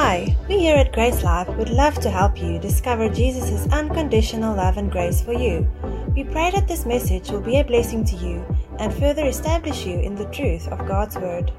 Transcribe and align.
Hi, 0.00 0.36
we 0.48 0.60
here 0.60 0.76
at 0.76 0.92
Grace 0.92 1.24
Life 1.24 1.48
would 1.56 1.70
love 1.70 1.96
to 2.02 2.08
help 2.08 2.40
you 2.40 2.60
discover 2.60 3.08
Jesus' 3.08 3.66
unconditional 3.72 4.54
love 4.54 4.76
and 4.76 4.92
grace 4.92 5.20
for 5.20 5.32
you. 5.32 5.68
We 6.14 6.22
pray 6.22 6.52
that 6.52 6.68
this 6.68 6.86
message 6.86 7.30
will 7.30 7.40
be 7.40 7.58
a 7.58 7.64
blessing 7.64 8.04
to 8.04 8.14
you 8.14 8.46
and 8.78 8.94
further 8.94 9.26
establish 9.26 9.84
you 9.84 9.98
in 9.98 10.14
the 10.14 10.26
truth 10.26 10.68
of 10.68 10.86
God's 10.86 11.16
Word. 11.16 11.50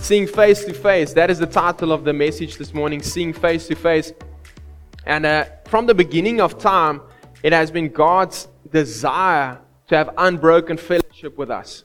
Seeing 0.00 0.26
face 0.26 0.64
to 0.64 0.74
face, 0.74 1.12
that 1.12 1.30
is 1.30 1.38
the 1.38 1.46
title 1.46 1.92
of 1.92 2.02
the 2.02 2.12
message 2.12 2.56
this 2.58 2.74
morning, 2.74 3.00
Seeing 3.00 3.32
Face 3.32 3.68
to 3.68 3.76
Face. 3.76 4.12
And 5.06 5.24
uh, 5.24 5.44
from 5.66 5.86
the 5.86 5.94
beginning 5.94 6.40
of 6.40 6.58
time, 6.58 7.00
it 7.42 7.52
has 7.52 7.70
been 7.70 7.88
God's 7.88 8.48
desire 8.70 9.60
to 9.88 9.96
have 9.96 10.10
unbroken 10.18 10.76
fellowship 10.76 11.38
with 11.38 11.50
us. 11.50 11.84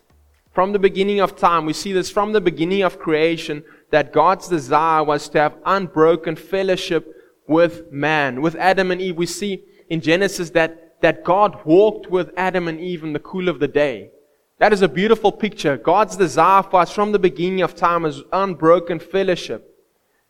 From 0.53 0.73
the 0.73 0.79
beginning 0.79 1.21
of 1.21 1.38
time, 1.38 1.65
we 1.65 1.73
see 1.73 1.93
this 1.93 2.09
from 2.09 2.34
the 2.34 2.41
beginning 2.41 2.81
of 2.81 2.99
creation 2.99 3.63
that 3.91 4.12
God's 4.12 4.48
desire 4.48 5.03
was 5.03 5.29
to 5.29 5.39
have 5.39 5.55
unbroken 5.65 6.35
fellowship 6.35 7.15
with 7.48 7.91
man. 7.91 8.41
With 8.41 8.55
Adam 8.55 8.91
and 8.91 8.99
Eve, 8.99 9.17
we 9.17 9.27
see 9.27 9.63
in 9.90 10.01
Genesis 10.01 10.49
that, 10.51 10.99
that 11.01 11.23
God 11.23 11.63
walked 11.63 12.09
with 12.09 12.31
Adam 12.35 12.67
and 12.67 12.79
Eve 12.79 13.03
in 13.03 13.13
the 13.13 13.20
cool 13.20 13.49
of 13.49 13.59
the 13.59 13.67
day. 13.67 14.09
That 14.57 14.73
is 14.73 14.81
a 14.81 14.88
beautiful 14.88 15.31
picture. 15.31 15.77
God's 15.77 16.15
desire 16.17 16.63
for 16.63 16.81
us 16.81 16.91
from 16.91 17.12
the 17.12 17.20
beginning 17.20 17.62
of 17.62 17.76
time 17.76 18.05
is 18.05 18.21
unbroken 18.34 18.99
fellowship. 18.99 19.67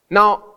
Now, 0.10 0.51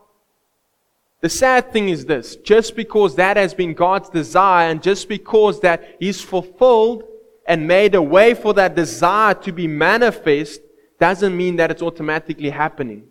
the 1.24 1.30
sad 1.30 1.72
thing 1.72 1.88
is 1.88 2.04
this 2.04 2.36
just 2.36 2.76
because 2.76 3.16
that 3.16 3.38
has 3.38 3.54
been 3.54 3.72
God's 3.72 4.10
desire, 4.10 4.68
and 4.68 4.82
just 4.82 5.08
because 5.08 5.58
that 5.60 5.96
He's 5.98 6.20
fulfilled 6.20 7.04
and 7.46 7.66
made 7.66 7.94
a 7.94 8.02
way 8.02 8.34
for 8.34 8.52
that 8.52 8.74
desire 8.74 9.32
to 9.32 9.50
be 9.50 9.66
manifest, 9.66 10.60
doesn't 11.00 11.34
mean 11.34 11.56
that 11.56 11.70
it's 11.70 11.80
automatically 11.80 12.50
happening. 12.50 13.04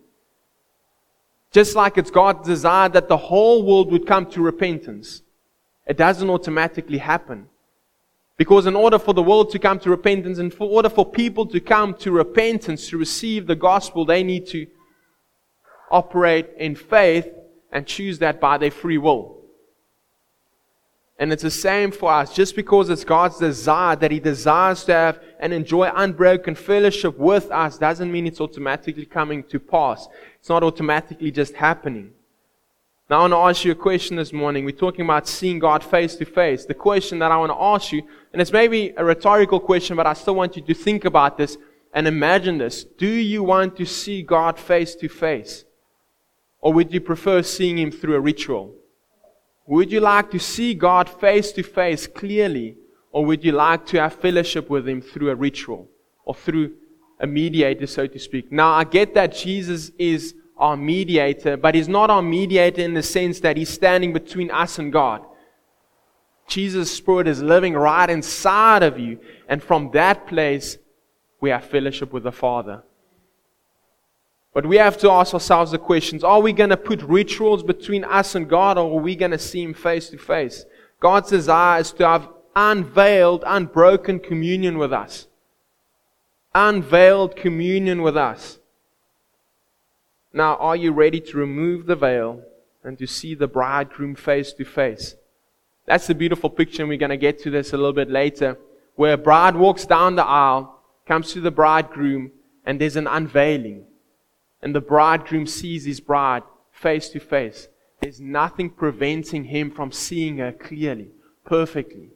Just 1.50 1.74
like 1.74 1.98
it's 1.98 2.12
God's 2.12 2.46
desire 2.46 2.88
that 2.90 3.08
the 3.08 3.16
whole 3.16 3.66
world 3.66 3.90
would 3.90 4.06
come 4.06 4.26
to 4.26 4.40
repentance, 4.40 5.22
it 5.84 5.96
doesn't 5.96 6.30
automatically 6.30 6.98
happen. 6.98 7.48
Because 8.36 8.66
in 8.66 8.76
order 8.76 9.00
for 9.00 9.12
the 9.12 9.24
world 9.24 9.50
to 9.50 9.58
come 9.58 9.80
to 9.80 9.90
repentance 9.90 10.38
and 10.38 10.54
for 10.54 10.68
order 10.68 10.88
for 10.88 11.04
people 11.04 11.46
to 11.46 11.58
come 11.58 11.94
to 11.94 12.12
repentance, 12.12 12.88
to 12.90 12.96
receive 12.96 13.48
the 13.48 13.56
gospel, 13.56 14.04
they 14.04 14.22
need 14.22 14.46
to 14.46 14.68
operate 15.90 16.50
in 16.58 16.76
faith 16.76 17.26
and 17.74 17.86
choose 17.86 18.20
that 18.20 18.40
by 18.40 18.56
their 18.56 18.70
free 18.70 18.96
will. 18.96 19.42
And 21.18 21.32
it's 21.32 21.42
the 21.42 21.50
same 21.50 21.90
for 21.90 22.10
us. 22.10 22.34
Just 22.34 22.56
because 22.56 22.88
it's 22.88 23.04
God's 23.04 23.38
desire 23.38 23.96
that 23.96 24.10
He 24.10 24.20
desires 24.20 24.84
to 24.84 24.92
have 24.92 25.22
and 25.38 25.52
enjoy 25.52 25.90
unbroken 25.94 26.54
fellowship 26.54 27.18
with 27.18 27.50
us 27.50 27.76
doesn't 27.78 28.10
mean 28.10 28.26
it's 28.26 28.40
automatically 28.40 29.06
coming 29.06 29.42
to 29.44 29.60
pass. 29.60 30.08
It's 30.40 30.48
not 30.48 30.62
automatically 30.62 31.30
just 31.30 31.54
happening. 31.54 32.12
Now, 33.10 33.18
I 33.18 33.20
want 33.20 33.32
to 33.32 33.36
ask 33.36 33.64
you 33.64 33.72
a 33.72 33.76
question 33.76 34.16
this 34.16 34.32
morning. 34.32 34.64
We're 34.64 34.72
talking 34.72 35.04
about 35.04 35.28
seeing 35.28 35.58
God 35.58 35.84
face 35.84 36.16
to 36.16 36.24
face. 36.24 36.64
The 36.64 36.74
question 36.74 37.18
that 37.18 37.30
I 37.30 37.36
want 37.36 37.52
to 37.52 37.60
ask 37.60 37.92
you, 37.92 38.02
and 38.32 38.40
it's 38.40 38.52
maybe 38.52 38.94
a 38.96 39.04
rhetorical 39.04 39.60
question, 39.60 39.94
but 39.94 40.06
I 40.06 40.14
still 40.14 40.34
want 40.34 40.56
you 40.56 40.62
to 40.62 40.74
think 40.74 41.04
about 41.04 41.36
this 41.36 41.58
and 41.92 42.08
imagine 42.08 42.58
this. 42.58 42.82
Do 42.82 43.06
you 43.06 43.42
want 43.42 43.76
to 43.76 43.84
see 43.84 44.22
God 44.22 44.58
face 44.58 44.94
to 44.96 45.08
face? 45.08 45.64
Or 46.64 46.72
would 46.72 46.94
you 46.94 47.00
prefer 47.02 47.42
seeing 47.42 47.76
Him 47.76 47.90
through 47.90 48.14
a 48.14 48.20
ritual? 48.20 48.74
Would 49.66 49.92
you 49.92 50.00
like 50.00 50.30
to 50.30 50.38
see 50.38 50.72
God 50.72 51.10
face 51.10 51.52
to 51.52 51.62
face 51.62 52.06
clearly? 52.06 52.76
Or 53.12 53.26
would 53.26 53.44
you 53.44 53.52
like 53.52 53.84
to 53.88 54.00
have 54.00 54.14
fellowship 54.14 54.70
with 54.70 54.88
Him 54.88 55.02
through 55.02 55.30
a 55.30 55.34
ritual 55.34 55.90
or 56.24 56.34
through 56.34 56.72
a 57.20 57.26
mediator, 57.26 57.86
so 57.86 58.06
to 58.06 58.18
speak? 58.18 58.50
Now, 58.50 58.72
I 58.72 58.84
get 58.84 59.12
that 59.12 59.34
Jesus 59.34 59.92
is 59.98 60.34
our 60.56 60.74
mediator, 60.74 61.58
but 61.58 61.74
he's 61.74 61.88
not 61.88 62.08
our 62.08 62.22
mediator 62.22 62.80
in 62.80 62.94
the 62.94 63.02
sense 63.02 63.40
that 63.40 63.58
he's 63.58 63.68
standing 63.68 64.14
between 64.14 64.50
us 64.50 64.78
and 64.78 64.90
God. 64.90 65.22
Jesus' 66.48 66.90
Spirit 66.90 67.28
is 67.28 67.42
living 67.42 67.74
right 67.74 68.08
inside 68.08 68.82
of 68.82 68.98
you, 68.98 69.18
and 69.48 69.62
from 69.62 69.90
that 69.92 70.26
place, 70.26 70.78
we 71.42 71.50
have 71.50 71.64
fellowship 71.64 72.10
with 72.10 72.22
the 72.22 72.32
Father. 72.32 72.82
But 74.54 74.66
we 74.66 74.76
have 74.76 74.96
to 74.98 75.10
ask 75.10 75.34
ourselves 75.34 75.72
the 75.72 75.78
questions 75.78 76.22
are 76.24 76.40
we 76.40 76.52
going 76.52 76.70
to 76.70 76.76
put 76.76 77.02
rituals 77.02 77.62
between 77.64 78.04
us 78.04 78.36
and 78.36 78.48
God, 78.48 78.78
or 78.78 78.98
are 78.98 79.02
we 79.02 79.16
going 79.16 79.32
to 79.32 79.38
see 79.38 79.62
Him 79.62 79.74
face 79.74 80.08
to 80.10 80.16
face? 80.16 80.64
God's 81.00 81.30
desire 81.30 81.80
is 81.80 81.92
to 81.92 82.08
have 82.08 82.28
unveiled, 82.54 83.42
unbroken 83.46 84.20
communion 84.20 84.78
with 84.78 84.92
us. 84.92 85.26
Unveiled 86.54 87.34
communion 87.34 88.00
with 88.00 88.16
us. 88.16 88.60
Now, 90.32 90.56
are 90.56 90.76
you 90.76 90.92
ready 90.92 91.20
to 91.20 91.36
remove 91.36 91.86
the 91.86 91.96
veil 91.96 92.42
and 92.84 92.96
to 92.98 93.06
see 93.08 93.34
the 93.34 93.48
bridegroom 93.48 94.14
face 94.14 94.52
to 94.52 94.64
face? 94.64 95.16
That's 95.86 96.06
the 96.06 96.14
beautiful 96.14 96.48
picture, 96.48 96.82
and 96.82 96.88
we're 96.88 96.96
going 96.96 97.10
to 97.10 97.16
get 97.16 97.40
to 97.40 97.50
this 97.50 97.72
a 97.72 97.76
little 97.76 97.92
bit 97.92 98.08
later, 98.08 98.56
where 98.94 99.14
a 99.14 99.18
bride 99.18 99.56
walks 99.56 99.84
down 99.84 100.14
the 100.14 100.24
aisle, 100.24 100.80
comes 101.06 101.32
to 101.32 101.40
the 101.40 101.50
bridegroom, 101.50 102.30
and 102.64 102.80
there's 102.80 102.96
an 102.96 103.08
unveiling. 103.08 103.84
And 104.64 104.74
the 104.74 104.80
bridegroom 104.80 105.46
sees 105.46 105.84
his 105.84 106.00
bride 106.00 106.42
face 106.72 107.10
to 107.10 107.20
face. 107.20 107.68
There's 108.00 108.20
nothing 108.20 108.70
preventing 108.70 109.44
him 109.44 109.70
from 109.70 109.92
seeing 109.92 110.38
her 110.38 110.52
clearly, 110.52 111.10
perfectly. 111.44 112.08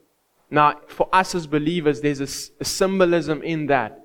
Now, 0.51 0.81
for 0.89 1.11
us 1.13 1.35
as 1.35 1.47
believers, 1.47 2.01
there's 2.01 2.21
a, 2.21 2.61
a 2.61 2.65
symbolism 2.65 3.43
in 3.43 3.67
that. 3.67 4.03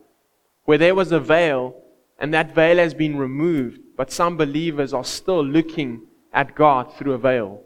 Where 0.66 0.78
there 0.78 0.94
was 0.94 1.14
a 1.14 1.22
veil, 1.22 1.76
and 2.20 2.34
that 2.34 2.54
veil 2.54 2.78
has 2.78 2.94
been 2.94 3.18
removed, 3.18 3.80
but 3.96 4.12
some 4.12 4.36
believers 4.36 4.94
are 4.94 5.06
still 5.06 5.44
looking 5.44 6.02
at 6.34 6.54
God 6.54 6.94
through 6.98 7.14
a 7.14 7.18
veil. 7.18 7.62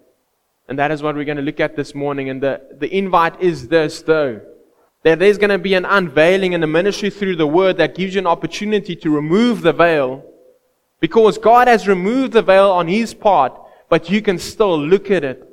And 0.70 0.78
that 0.78 0.92
is 0.92 1.02
what 1.02 1.16
we're 1.16 1.26
going 1.26 1.38
to 1.38 1.44
look 1.44 1.60
at 1.60 1.76
this 1.76 1.96
morning. 1.96 2.30
And 2.30 2.42
the, 2.42 2.62
the 2.80 2.96
invite 2.96 3.42
is 3.42 3.68
this, 3.68 4.04
though. 4.04 4.42
That 5.02 5.18
there's 5.18 5.38
going 5.40 5.50
to 5.50 5.58
be 5.58 5.74
an 5.74 5.86
unveiling 5.86 6.54
and 6.54 6.64
a 6.64 6.68
ministry 6.68 7.10
through 7.10 7.38
the 7.38 7.48
word 7.48 7.78
that 7.78 7.96
gives 7.96 8.14
you 8.14 8.20
an 8.20 8.28
opportunity 8.28 8.96
to 8.98 9.10
remove 9.10 9.62
the 9.62 9.74
veil. 9.74 10.24
Because 11.00 11.38
God 11.38 11.68
has 11.68 11.88
removed 11.88 12.34
the 12.34 12.42
veil 12.42 12.72
on 12.72 12.88
His 12.88 13.14
part, 13.14 13.54
but 13.90 14.10
you 14.10 14.22
can 14.22 14.40
still 14.40 14.80
look 14.80 15.12
at 15.12 15.24
it 15.24 15.48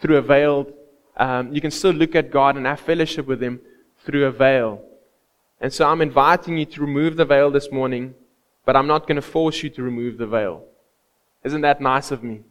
through 0.00 0.16
a 0.16 0.22
veiled, 0.22 0.72
um, 1.16 1.52
you 1.54 1.60
can 1.60 1.70
still 1.70 1.92
look 1.92 2.14
at 2.14 2.30
God 2.30 2.56
and 2.56 2.66
have 2.66 2.80
fellowship 2.80 3.26
with 3.26 3.42
Him 3.42 3.60
through 4.04 4.24
a 4.26 4.30
veil. 4.30 4.82
And 5.60 5.72
so 5.72 5.86
I'm 5.86 6.00
inviting 6.00 6.56
you 6.56 6.64
to 6.66 6.80
remove 6.80 7.16
the 7.16 7.26
veil 7.26 7.50
this 7.50 7.70
morning 7.70 8.14
but 8.70 8.76
I'm 8.76 8.86
not 8.86 9.08
going 9.08 9.16
to 9.16 9.22
force 9.22 9.64
you 9.64 9.70
to 9.70 9.82
remove 9.82 10.16
the 10.16 10.28
veil. 10.28 10.62
Isn't 11.42 11.62
that 11.62 11.80
nice 11.80 12.12
of 12.12 12.22
me? 12.22 12.42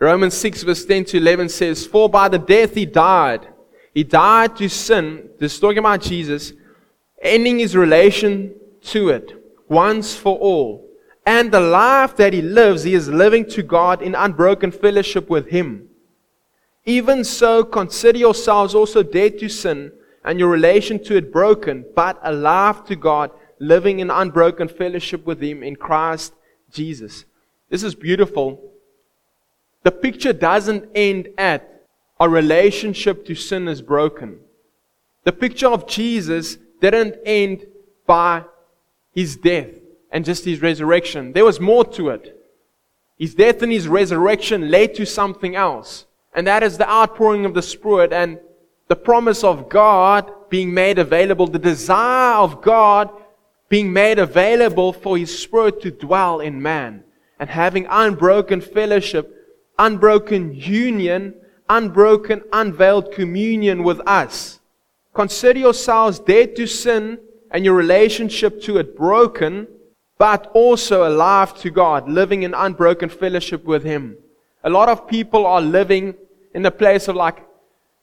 Romans 0.00 0.34
6, 0.34 0.64
verse 0.64 0.84
10 0.84 1.04
to 1.04 1.18
11 1.18 1.48
says, 1.50 1.86
For 1.86 2.08
by 2.08 2.28
the 2.28 2.38
death 2.38 2.74
he 2.74 2.84
died. 2.84 3.46
He 3.94 4.02
died 4.02 4.56
to 4.56 4.68
sin. 4.68 5.30
This 5.38 5.54
is 5.54 5.60
talking 5.60 5.78
about 5.78 6.00
Jesus, 6.00 6.52
ending 7.22 7.60
his 7.60 7.76
relation 7.76 8.54
to 8.86 9.10
it 9.10 9.32
once 9.68 10.16
for 10.16 10.36
all. 10.38 10.87
And 11.28 11.52
the 11.52 11.60
life 11.60 12.16
that 12.16 12.32
he 12.32 12.40
lives, 12.40 12.84
he 12.84 12.94
is 12.94 13.06
living 13.06 13.44
to 13.50 13.62
God 13.62 14.00
in 14.00 14.14
unbroken 14.14 14.70
fellowship 14.70 15.28
with 15.28 15.48
him. 15.48 15.90
Even 16.86 17.22
so, 17.22 17.64
consider 17.64 18.18
yourselves 18.18 18.74
also 18.74 19.02
dead 19.02 19.38
to 19.40 19.50
sin 19.50 19.92
and 20.24 20.38
your 20.38 20.48
relation 20.48 21.04
to 21.04 21.18
it 21.18 21.30
broken, 21.30 21.84
but 21.94 22.18
alive 22.22 22.86
to 22.86 22.96
God 22.96 23.30
living 23.58 23.98
in 23.98 24.10
unbroken 24.10 24.68
fellowship 24.68 25.26
with 25.26 25.42
Him 25.42 25.62
in 25.62 25.76
Christ 25.76 26.32
Jesus. 26.72 27.26
This 27.68 27.82
is 27.82 27.94
beautiful. 27.94 28.72
The 29.82 29.92
picture 29.92 30.32
doesn't 30.32 30.88
end 30.94 31.28
at 31.36 31.82
our 32.18 32.30
relationship 32.30 33.26
to 33.26 33.34
sin 33.34 33.68
is 33.68 33.82
broken. 33.82 34.40
The 35.24 35.32
picture 35.32 35.68
of 35.68 35.86
Jesus 35.86 36.56
didn't 36.80 37.16
end 37.26 37.66
by 38.06 38.44
his 39.12 39.36
death 39.36 39.77
and 40.10 40.24
just 40.24 40.44
his 40.44 40.62
resurrection. 40.62 41.32
There 41.32 41.44
was 41.44 41.60
more 41.60 41.84
to 41.84 42.10
it. 42.10 42.34
His 43.18 43.34
death 43.34 43.62
and 43.62 43.72
his 43.72 43.88
resurrection 43.88 44.70
led 44.70 44.94
to 44.94 45.04
something 45.04 45.56
else. 45.56 46.06
And 46.34 46.46
that 46.46 46.62
is 46.62 46.78
the 46.78 46.88
outpouring 46.88 47.44
of 47.44 47.54
the 47.54 47.62
Spirit 47.62 48.12
and 48.12 48.38
the 48.88 48.96
promise 48.96 49.44
of 49.44 49.68
God 49.68 50.32
being 50.48 50.72
made 50.72 50.98
available, 50.98 51.46
the 51.46 51.58
desire 51.58 52.36
of 52.36 52.62
God 52.62 53.10
being 53.68 53.92
made 53.92 54.18
available 54.18 54.92
for 54.92 55.18
His 55.18 55.36
Spirit 55.36 55.82
to 55.82 55.90
dwell 55.90 56.40
in 56.40 56.60
man 56.60 57.04
and 57.38 57.50
having 57.50 57.86
unbroken 57.90 58.60
fellowship, 58.60 59.34
unbroken 59.78 60.54
union, 60.54 61.34
unbroken, 61.68 62.42
unveiled 62.52 63.12
communion 63.12 63.82
with 63.82 64.00
us. 64.06 64.60
Consider 65.14 65.60
yourselves 65.60 66.18
dead 66.18 66.56
to 66.56 66.66
sin 66.66 67.18
and 67.50 67.64
your 67.64 67.74
relationship 67.74 68.60
to 68.62 68.78
it 68.78 68.96
broken, 68.96 69.68
but 70.18 70.50
also 70.52 71.08
alive 71.08 71.56
to 71.60 71.70
God, 71.70 72.08
living 72.08 72.42
in 72.42 72.52
unbroken 72.52 73.08
fellowship 73.08 73.64
with 73.64 73.84
Him. 73.84 74.18
A 74.64 74.70
lot 74.70 74.88
of 74.88 75.06
people 75.06 75.46
are 75.46 75.60
living 75.60 76.14
in 76.52 76.66
a 76.66 76.70
place 76.70 77.06
of 77.06 77.14
like, 77.14 77.46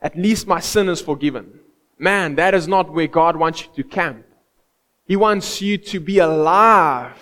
at 0.02 0.18
least 0.18 0.48
my 0.48 0.62
sin 0.62 0.88
is 0.88 1.02
forgiven. 1.02 1.60
Man, 2.00 2.36
that 2.36 2.54
is 2.54 2.68
not 2.68 2.92
where 2.92 3.08
God 3.08 3.36
wants 3.36 3.64
you 3.64 3.70
to 3.76 3.84
camp. 3.84 4.26
He 5.06 5.16
wants 5.16 5.62
you 5.62 5.78
to 5.78 6.00
be 6.00 6.20
alive. 6.20 7.18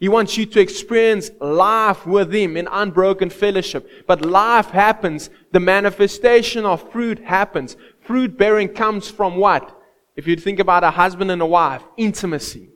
He 0.00 0.08
wants 0.08 0.36
you 0.36 0.46
to 0.46 0.60
experience 0.60 1.30
life 1.40 2.04
with 2.04 2.34
Him 2.34 2.56
in 2.56 2.68
unbroken 2.70 3.30
fellowship. 3.30 3.88
But 4.08 4.24
life 4.24 4.70
happens. 4.70 5.30
The 5.52 5.60
manifestation 5.60 6.66
of 6.66 6.90
fruit 6.90 7.20
happens. 7.20 7.76
Fruit 8.00 8.36
bearing 8.36 8.68
comes 8.68 9.08
from 9.08 9.36
what? 9.36 9.78
If 10.16 10.26
you 10.26 10.34
think 10.34 10.58
about 10.58 10.84
a 10.84 10.90
husband 10.90 11.30
and 11.30 11.40
a 11.40 11.46
wife, 11.46 11.82
intimacy. 11.96 12.71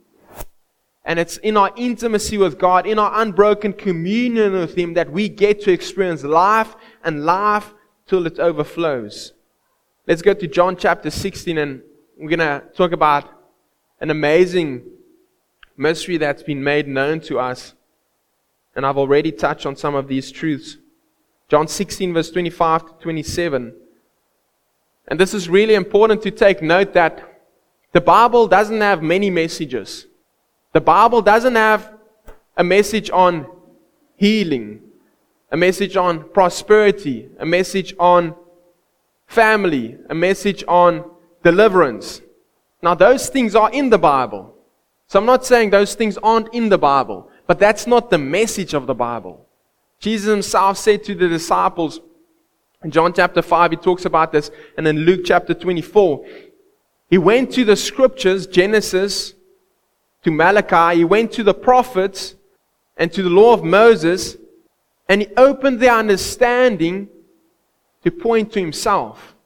And 1.06 1.20
it's 1.20 1.36
in 1.38 1.56
our 1.56 1.70
intimacy 1.76 2.36
with 2.36 2.58
God, 2.58 2.84
in 2.84 2.98
our 2.98 3.22
unbroken 3.22 3.72
communion 3.72 4.52
with 4.54 4.76
Him, 4.76 4.94
that 4.94 5.10
we 5.10 5.28
get 5.28 5.62
to 5.62 5.72
experience 5.72 6.24
life 6.24 6.74
and 7.04 7.24
life 7.24 7.72
till 8.06 8.26
it 8.26 8.40
overflows. 8.40 9.32
Let's 10.08 10.20
go 10.20 10.34
to 10.34 10.46
John 10.48 10.76
chapter 10.76 11.10
16 11.10 11.58
and 11.58 11.82
we're 12.18 12.36
going 12.36 12.40
to 12.40 12.64
talk 12.74 12.90
about 12.90 13.30
an 14.00 14.10
amazing 14.10 14.82
mystery 15.76 16.16
that's 16.16 16.42
been 16.42 16.62
made 16.62 16.88
known 16.88 17.20
to 17.20 17.38
us. 17.38 17.74
And 18.74 18.84
I've 18.84 18.98
already 18.98 19.30
touched 19.30 19.64
on 19.64 19.76
some 19.76 19.94
of 19.94 20.08
these 20.08 20.32
truths. 20.32 20.76
John 21.48 21.68
16, 21.68 22.14
verse 22.14 22.30
25 22.30 22.86
to 22.86 22.92
27. 23.02 23.74
And 25.08 25.20
this 25.20 25.32
is 25.32 25.48
really 25.48 25.74
important 25.74 26.22
to 26.22 26.32
take 26.32 26.62
note 26.62 26.94
that 26.94 27.42
the 27.92 28.00
Bible 28.00 28.48
doesn't 28.48 28.80
have 28.80 29.02
many 29.02 29.30
messages. 29.30 30.06
The 30.76 30.82
Bible 30.82 31.22
doesn't 31.22 31.54
have 31.54 31.90
a 32.54 32.62
message 32.62 33.08
on 33.08 33.46
healing, 34.16 34.82
a 35.50 35.56
message 35.56 35.96
on 35.96 36.28
prosperity, 36.28 37.30
a 37.38 37.46
message 37.46 37.94
on 37.98 38.34
family, 39.26 39.96
a 40.10 40.14
message 40.14 40.62
on 40.68 41.10
deliverance. 41.42 42.20
Now, 42.82 42.94
those 42.94 43.30
things 43.30 43.54
are 43.54 43.70
in 43.72 43.88
the 43.88 43.96
Bible. 43.96 44.54
So 45.06 45.18
I'm 45.18 45.24
not 45.24 45.46
saying 45.46 45.70
those 45.70 45.94
things 45.94 46.18
aren't 46.18 46.52
in 46.52 46.68
the 46.68 46.76
Bible, 46.76 47.30
but 47.46 47.58
that's 47.58 47.86
not 47.86 48.10
the 48.10 48.18
message 48.18 48.74
of 48.74 48.86
the 48.86 48.94
Bible. 48.94 49.46
Jesus 49.98 50.28
himself 50.28 50.76
said 50.76 51.02
to 51.04 51.14
the 51.14 51.26
disciples 51.26 52.00
in 52.84 52.90
John 52.90 53.14
chapter 53.14 53.40
5, 53.40 53.70
he 53.70 53.76
talks 53.78 54.04
about 54.04 54.30
this, 54.30 54.50
and 54.76 54.86
in 54.86 55.06
Luke 55.06 55.22
chapter 55.24 55.54
24, 55.54 56.26
he 57.08 57.16
went 57.16 57.50
to 57.52 57.64
the 57.64 57.76
scriptures, 57.76 58.46
Genesis 58.46 59.32
to 60.26 60.32
Malachi, 60.32 60.98
he 60.98 61.04
went 61.04 61.30
to 61.30 61.44
the 61.44 61.54
prophets 61.54 62.34
and 62.96 63.12
to 63.12 63.22
the 63.22 63.30
law 63.30 63.52
of 63.52 63.62
Moses, 63.62 64.36
and 65.08 65.22
he 65.22 65.28
opened 65.36 65.78
their 65.78 65.94
understanding 65.94 67.08
to 68.02 68.10
point 68.10 68.52
to 68.52 68.58
himself. 68.58 69.36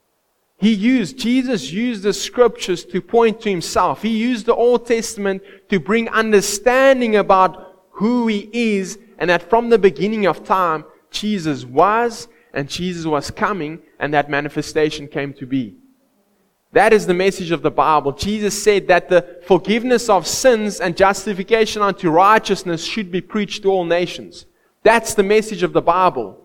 He 0.56 0.72
used, 0.72 1.18
Jesus 1.18 1.70
used 1.70 2.02
the 2.02 2.14
scriptures 2.14 2.86
to 2.86 3.02
point 3.02 3.42
to 3.42 3.50
himself. 3.50 4.00
He 4.00 4.16
used 4.16 4.46
the 4.46 4.54
Old 4.54 4.86
Testament 4.86 5.42
to 5.68 5.78
bring 5.78 6.08
understanding 6.08 7.16
about 7.16 7.74
who 7.90 8.26
he 8.28 8.48
is 8.50 8.98
and 9.18 9.28
that 9.28 9.50
from 9.50 9.68
the 9.68 9.78
beginning 9.78 10.24
of 10.24 10.46
time, 10.46 10.86
Jesus 11.10 11.62
was 11.62 12.26
and 12.54 12.70
Jesus 12.70 13.04
was 13.04 13.30
coming 13.30 13.80
and 13.98 14.14
that 14.14 14.30
manifestation 14.30 15.08
came 15.08 15.34
to 15.34 15.44
be. 15.44 15.76
That 16.72 16.92
is 16.92 17.06
the 17.06 17.14
message 17.14 17.50
of 17.50 17.62
the 17.62 17.70
Bible. 17.70 18.12
Jesus 18.12 18.62
said 18.62 18.86
that 18.88 19.08
the 19.08 19.40
forgiveness 19.46 20.08
of 20.08 20.26
sins 20.26 20.80
and 20.80 20.96
justification 20.96 21.82
unto 21.82 22.10
righteousness 22.10 22.84
should 22.84 23.10
be 23.10 23.20
preached 23.20 23.62
to 23.62 23.70
all 23.70 23.84
nations. 23.84 24.46
That's 24.82 25.14
the 25.14 25.22
message 25.24 25.62
of 25.62 25.72
the 25.72 25.82
Bible 25.82 26.40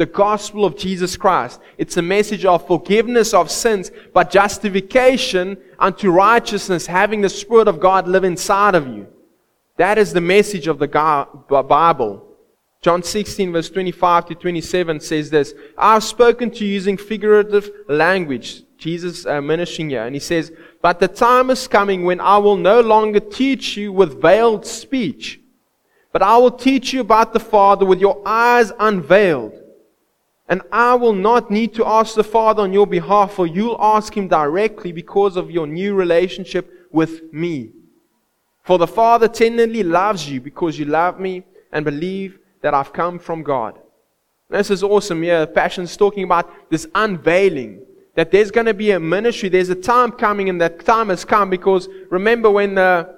the 0.00 0.06
gospel 0.06 0.64
of 0.64 0.78
Jesus 0.78 1.14
Christ. 1.14 1.60
It's 1.76 1.98
a 1.98 2.02
message 2.02 2.46
of 2.46 2.66
forgiveness 2.66 3.34
of 3.34 3.50
sins, 3.50 3.90
but 4.14 4.30
justification 4.30 5.58
unto 5.78 6.10
righteousness, 6.10 6.86
having 6.86 7.20
the 7.20 7.28
Spirit 7.28 7.68
of 7.68 7.80
God 7.80 8.08
live 8.08 8.24
inside 8.24 8.74
of 8.74 8.86
you. 8.86 9.08
That 9.76 9.98
is 9.98 10.14
the 10.14 10.22
message 10.22 10.68
of 10.68 10.78
the 10.78 10.88
Bible. 10.88 12.26
John 12.82 13.02
16, 13.02 13.52
verse 13.52 13.68
25 13.68 14.26
to 14.26 14.34
27 14.34 15.00
says 15.00 15.30
this 15.30 15.54
I've 15.76 16.04
spoken 16.04 16.50
to 16.52 16.64
you 16.64 16.72
using 16.72 16.96
figurative 16.96 17.70
language. 17.88 18.62
Jesus 18.78 19.26
uh, 19.26 19.42
ministering 19.42 19.90
here. 19.90 20.06
And 20.06 20.16
he 20.16 20.20
says, 20.20 20.50
But 20.80 20.98
the 20.98 21.08
time 21.08 21.50
is 21.50 21.68
coming 21.68 22.04
when 22.04 22.20
I 22.20 22.38
will 22.38 22.56
no 22.56 22.80
longer 22.80 23.20
teach 23.20 23.76
you 23.76 23.92
with 23.92 24.22
veiled 24.22 24.64
speech, 24.66 25.38
but 26.12 26.22
I 26.22 26.38
will 26.38 26.50
teach 26.50 26.94
you 26.94 27.02
about 27.02 27.34
the 27.34 27.40
Father 27.40 27.84
with 27.84 28.00
your 28.00 28.22
eyes 28.26 28.72
unveiled. 28.80 29.52
And 30.48 30.62
I 30.72 30.94
will 30.94 31.12
not 31.12 31.50
need 31.50 31.74
to 31.74 31.86
ask 31.86 32.14
the 32.14 32.24
Father 32.24 32.62
on 32.62 32.72
your 32.72 32.86
behalf, 32.86 33.34
for 33.34 33.46
you'll 33.46 33.76
ask 33.78 34.16
Him 34.16 34.26
directly 34.26 34.90
because 34.90 35.36
of 35.36 35.50
your 35.50 35.66
new 35.66 35.94
relationship 35.94 36.88
with 36.90 37.32
me. 37.32 37.72
For 38.64 38.78
the 38.78 38.86
Father 38.86 39.28
tenderly 39.28 39.82
loves 39.82 40.28
you 40.28 40.40
because 40.40 40.78
you 40.78 40.86
love 40.86 41.20
me 41.20 41.44
and 41.70 41.84
believe 41.84 42.38
that 42.62 42.74
I've 42.74 42.92
come 42.92 43.18
from 43.18 43.42
God. 43.42 43.78
This 44.48 44.70
is 44.70 44.82
awesome. 44.82 45.22
Yeah, 45.22 45.46
Passion's 45.46 45.96
talking 45.96 46.24
about 46.24 46.70
this 46.70 46.86
unveiling. 46.94 47.82
That 48.16 48.32
there's 48.32 48.50
going 48.50 48.66
to 48.66 48.74
be 48.74 48.90
a 48.90 49.00
ministry. 49.00 49.48
There's 49.48 49.70
a 49.70 49.74
time 49.74 50.12
coming, 50.12 50.48
and 50.48 50.60
that 50.60 50.84
time 50.84 51.08
has 51.08 51.24
come 51.24 51.48
because 51.48 51.88
remember 52.10 52.50
when 52.50 52.76
uh, 52.76 53.12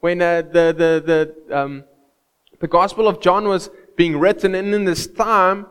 when 0.00 0.22
uh, 0.22 0.42
the 0.42 0.72
the 0.72 1.34
the 1.48 1.58
um, 1.58 1.84
the 2.60 2.68
Gospel 2.68 3.08
of 3.08 3.20
John 3.20 3.48
was 3.48 3.70
being 3.96 4.16
written, 4.16 4.54
and 4.54 4.72
in 4.72 4.84
this 4.84 5.06
time 5.08 5.66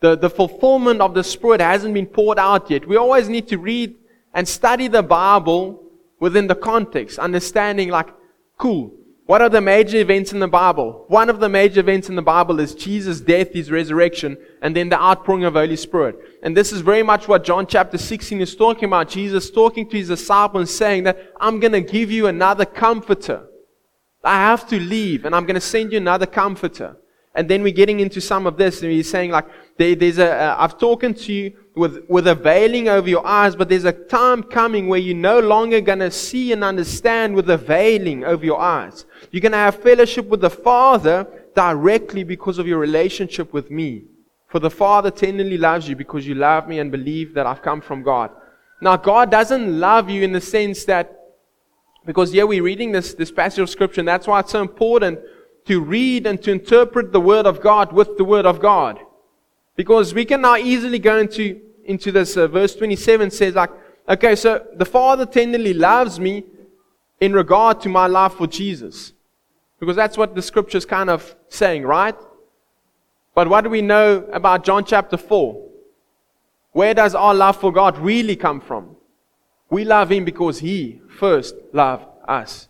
the, 0.00 0.16
the 0.16 0.30
fulfillment 0.30 1.00
of 1.00 1.14
the 1.14 1.24
Spirit 1.24 1.60
hasn't 1.60 1.94
been 1.94 2.06
poured 2.06 2.38
out 2.38 2.70
yet. 2.70 2.86
We 2.86 2.96
always 2.96 3.28
need 3.28 3.48
to 3.48 3.58
read 3.58 3.96
and 4.32 4.46
study 4.46 4.88
the 4.88 5.02
Bible 5.02 5.82
within 6.20 6.46
the 6.46 6.54
context, 6.54 7.18
understanding 7.18 7.88
like, 7.88 8.08
cool, 8.58 8.92
what 9.28 9.42
are 9.42 9.50
the 9.50 9.60
major 9.60 9.98
events 9.98 10.32
in 10.32 10.38
the 10.38 10.48
Bible? 10.48 11.04
One 11.08 11.28
of 11.28 11.38
the 11.38 11.50
major 11.50 11.80
events 11.80 12.08
in 12.08 12.16
the 12.16 12.22
Bible 12.22 12.60
is 12.60 12.74
Jesus' 12.74 13.20
death, 13.20 13.52
his 13.52 13.70
resurrection, 13.70 14.38
and 14.62 14.74
then 14.74 14.88
the 14.88 14.98
outpouring 14.98 15.44
of 15.44 15.52
Holy 15.52 15.76
Spirit. 15.76 16.16
And 16.42 16.56
this 16.56 16.72
is 16.72 16.80
very 16.80 17.02
much 17.02 17.28
what 17.28 17.44
John 17.44 17.66
chapter 17.66 17.98
16 17.98 18.40
is 18.40 18.56
talking 18.56 18.86
about. 18.86 19.10
Jesus 19.10 19.50
talking 19.50 19.86
to 19.90 19.98
his 19.98 20.08
disciples 20.08 20.74
saying 20.74 21.04
that 21.04 21.34
I'm 21.38 21.60
going 21.60 21.72
to 21.72 21.82
give 21.82 22.10
you 22.10 22.26
another 22.26 22.64
comforter. 22.64 23.46
I 24.24 24.36
have 24.36 24.66
to 24.70 24.80
leave 24.80 25.26
and 25.26 25.34
I'm 25.34 25.44
going 25.44 25.56
to 25.56 25.60
send 25.60 25.92
you 25.92 25.98
another 25.98 26.24
comforter. 26.24 26.96
And 27.34 27.50
then 27.50 27.62
we're 27.62 27.74
getting 27.74 28.00
into 28.00 28.22
some 28.22 28.46
of 28.46 28.56
this 28.56 28.80
and 28.82 28.90
he's 28.90 29.10
saying 29.10 29.30
like, 29.30 29.44
there, 29.76 29.94
there's 29.94 30.16
a, 30.16 30.32
uh, 30.32 30.56
I've 30.58 30.78
talked 30.78 31.02
to 31.02 31.32
you 31.34 31.54
with, 31.78 32.04
with 32.08 32.26
a 32.26 32.34
veiling 32.34 32.88
over 32.88 33.08
your 33.08 33.26
eyes, 33.26 33.56
but 33.56 33.68
there's 33.68 33.84
a 33.84 33.92
time 33.92 34.42
coming 34.42 34.88
where 34.88 34.98
you're 34.98 35.16
no 35.16 35.38
longer 35.38 35.80
going 35.80 36.00
to 36.00 36.10
see 36.10 36.52
and 36.52 36.62
understand 36.64 37.34
with 37.34 37.48
a 37.48 37.56
veiling 37.56 38.24
over 38.24 38.44
your 38.44 38.60
eyes. 38.60 39.06
You're 39.30 39.40
going 39.40 39.52
to 39.52 39.58
have 39.58 39.82
fellowship 39.82 40.26
with 40.26 40.40
the 40.40 40.50
Father 40.50 41.26
directly 41.54 42.24
because 42.24 42.58
of 42.58 42.66
your 42.66 42.78
relationship 42.78 43.52
with 43.52 43.70
me. 43.70 44.04
For 44.48 44.58
the 44.58 44.70
Father 44.70 45.10
tenderly 45.10 45.58
loves 45.58 45.88
you 45.88 45.96
because 45.96 46.26
you 46.26 46.34
love 46.34 46.68
me 46.68 46.78
and 46.78 46.90
believe 46.90 47.34
that 47.34 47.46
I've 47.46 47.62
come 47.62 47.80
from 47.80 48.02
God. 48.02 48.30
Now, 48.80 48.96
God 48.96 49.30
doesn't 49.30 49.78
love 49.78 50.10
you 50.10 50.22
in 50.22 50.32
the 50.32 50.40
sense 50.40 50.84
that, 50.84 51.14
because 52.06 52.32
yeah, 52.32 52.44
we're 52.44 52.62
reading 52.62 52.92
this, 52.92 53.14
this 53.14 53.30
passage 53.30 53.60
of 53.60 53.70
Scripture, 53.70 54.00
and 54.00 54.08
that's 54.08 54.26
why 54.26 54.40
it's 54.40 54.52
so 54.52 54.62
important 54.62 55.18
to 55.66 55.80
read 55.80 56.26
and 56.26 56.42
to 56.42 56.50
interpret 56.50 57.12
the 57.12 57.20
Word 57.20 57.46
of 57.46 57.60
God 57.60 57.92
with 57.92 58.16
the 58.16 58.24
Word 58.24 58.46
of 58.46 58.60
God. 58.60 58.98
Because 59.76 60.14
we 60.14 60.24
can 60.24 60.40
now 60.40 60.56
easily 60.56 60.98
go 60.98 61.18
into, 61.18 61.60
into 61.88 62.12
this 62.12 62.36
uh, 62.36 62.46
verse 62.46 62.76
27 62.76 63.30
says 63.30 63.54
like, 63.54 63.70
okay, 64.08 64.36
so 64.36 64.64
the 64.76 64.84
Father 64.84 65.26
tenderly 65.26 65.74
loves 65.74 66.20
me 66.20 66.44
in 67.20 67.32
regard 67.32 67.80
to 67.80 67.88
my 67.88 68.06
love 68.06 68.34
for 68.34 68.46
Jesus. 68.46 69.12
Because 69.80 69.96
that's 69.96 70.16
what 70.16 70.34
the 70.34 70.42
scripture's 70.42 70.84
kind 70.84 71.10
of 71.10 71.34
saying, 71.48 71.84
right? 71.84 72.14
But 73.34 73.48
what 73.48 73.64
do 73.64 73.70
we 73.70 73.82
know 73.82 74.28
about 74.32 74.64
John 74.64 74.84
chapter 74.84 75.16
4? 75.16 75.64
Where 76.72 76.94
does 76.94 77.14
our 77.14 77.34
love 77.34 77.56
for 77.56 77.72
God 77.72 77.98
really 77.98 78.36
come 78.36 78.60
from? 78.60 78.96
We 79.70 79.84
love 79.84 80.10
Him 80.10 80.24
because 80.24 80.58
He 80.58 81.00
first 81.18 81.54
loved 81.72 82.06
us. 82.26 82.68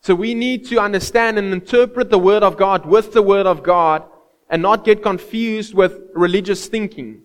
So 0.00 0.14
we 0.14 0.34
need 0.34 0.66
to 0.66 0.80
understand 0.80 1.38
and 1.38 1.52
interpret 1.52 2.10
the 2.10 2.18
Word 2.18 2.42
of 2.42 2.56
God 2.56 2.86
with 2.86 3.12
the 3.12 3.22
Word 3.22 3.46
of 3.46 3.62
God 3.62 4.04
and 4.48 4.62
not 4.62 4.84
get 4.84 5.02
confused 5.02 5.74
with 5.74 6.00
religious 6.14 6.66
thinking. 6.66 7.22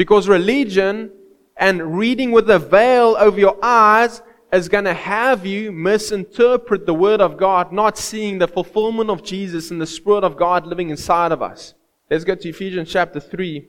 Because 0.00 0.30
religion 0.30 1.12
and 1.58 1.98
reading 1.98 2.32
with 2.32 2.48
a 2.48 2.58
veil 2.58 3.18
over 3.18 3.38
your 3.38 3.62
eyes 3.62 4.22
is 4.50 4.66
going 4.66 4.86
to 4.86 4.94
have 4.94 5.44
you 5.44 5.72
misinterpret 5.72 6.86
the 6.86 6.94
Word 6.94 7.20
of 7.20 7.36
God, 7.36 7.70
not 7.70 7.98
seeing 7.98 8.38
the 8.38 8.48
fulfillment 8.48 9.10
of 9.10 9.22
Jesus 9.22 9.70
and 9.70 9.78
the 9.78 9.86
Spirit 9.86 10.24
of 10.24 10.38
God 10.38 10.66
living 10.66 10.88
inside 10.88 11.32
of 11.32 11.42
us. 11.42 11.74
Let's 12.08 12.24
go 12.24 12.34
to 12.34 12.48
Ephesians 12.48 12.90
chapter 12.90 13.20
3. 13.20 13.58
It 13.58 13.68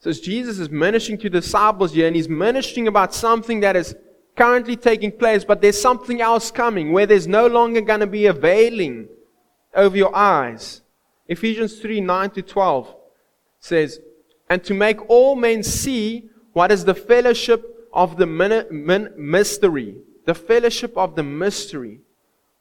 says 0.00 0.18
Jesus 0.18 0.58
is 0.58 0.68
ministering 0.68 1.20
to 1.20 1.30
disciples 1.30 1.92
here, 1.92 2.08
and 2.08 2.16
he's 2.16 2.28
ministering 2.28 2.88
about 2.88 3.14
something 3.14 3.60
that 3.60 3.76
is 3.76 3.94
currently 4.34 4.74
taking 4.74 5.12
place, 5.12 5.44
but 5.44 5.60
there's 5.60 5.80
something 5.80 6.20
else 6.20 6.50
coming 6.50 6.90
where 6.90 7.06
there's 7.06 7.28
no 7.28 7.46
longer 7.46 7.82
going 7.82 8.00
to 8.00 8.08
be 8.08 8.26
a 8.26 8.32
veiling 8.32 9.06
over 9.76 9.96
your 9.96 10.12
eyes. 10.12 10.82
Ephesians 11.28 11.78
3 11.78 12.00
9 12.00 12.30
to 12.30 12.42
12 12.42 12.96
says, 13.60 14.00
and 14.50 14.62
to 14.64 14.74
make 14.74 15.08
all 15.08 15.36
men 15.36 15.62
see 15.62 16.28
what 16.52 16.72
is 16.72 16.84
the 16.84 16.94
fellowship 16.94 17.88
of 17.92 18.16
the 18.16 18.26
mystery, 18.26 19.96
the 20.26 20.34
fellowship 20.34 20.96
of 20.96 21.14
the 21.14 21.22
mystery, 21.22 22.00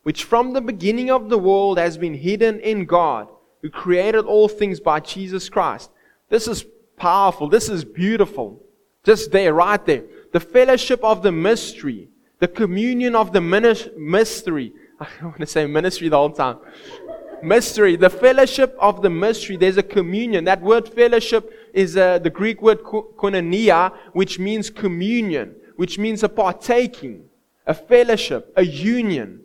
which 0.03 0.23
from 0.23 0.53
the 0.53 0.61
beginning 0.61 1.09
of 1.09 1.29
the 1.29 1.37
world 1.37 1.77
has 1.79 1.97
been 1.97 2.13
hidden 2.13 2.59
in 2.59 2.85
God, 2.85 3.27
who 3.61 3.69
created 3.69 4.25
all 4.25 4.47
things 4.47 4.79
by 4.79 4.99
Jesus 4.99 5.49
Christ. 5.49 5.89
This 6.29 6.47
is 6.47 6.63
powerful. 6.95 7.49
This 7.49 7.67
is 7.69 7.83
beautiful. 7.83 8.61
Just 9.03 9.31
there, 9.31 9.53
right 9.53 9.83
there. 9.85 10.03
The 10.31 10.39
fellowship 10.39 11.03
of 11.03 11.23
the 11.23 11.31
mystery, 11.31 12.09
the 12.37 12.47
communion 12.47 13.15
of 13.15 13.33
the 13.33 13.41
mystery. 13.41 14.73
I 14.99 15.07
want 15.23 15.39
to 15.39 15.47
say 15.47 15.65
ministry 15.65 16.09
the 16.09 16.17
whole 16.17 16.31
time. 16.31 16.59
Mystery, 17.41 17.95
the 17.95 18.09
fellowship 18.09 18.75
of 18.79 19.01
the 19.01 19.09
mystery. 19.09 19.57
There's 19.57 19.77
a 19.77 19.83
communion. 19.83 20.43
That 20.43 20.61
word 20.61 20.87
fellowship 20.89 21.51
is 21.73 21.97
uh, 21.97 22.19
the 22.19 22.29
Greek 22.29 22.61
word 22.61 22.83
koinonia, 22.83 23.93
which 24.13 24.39
means 24.39 24.69
communion, 24.69 25.55
which 25.75 25.97
means 25.97 26.23
a 26.23 26.29
partaking, 26.29 27.25
a 27.65 27.73
fellowship, 27.73 28.51
a 28.55 28.63
union. 28.63 29.41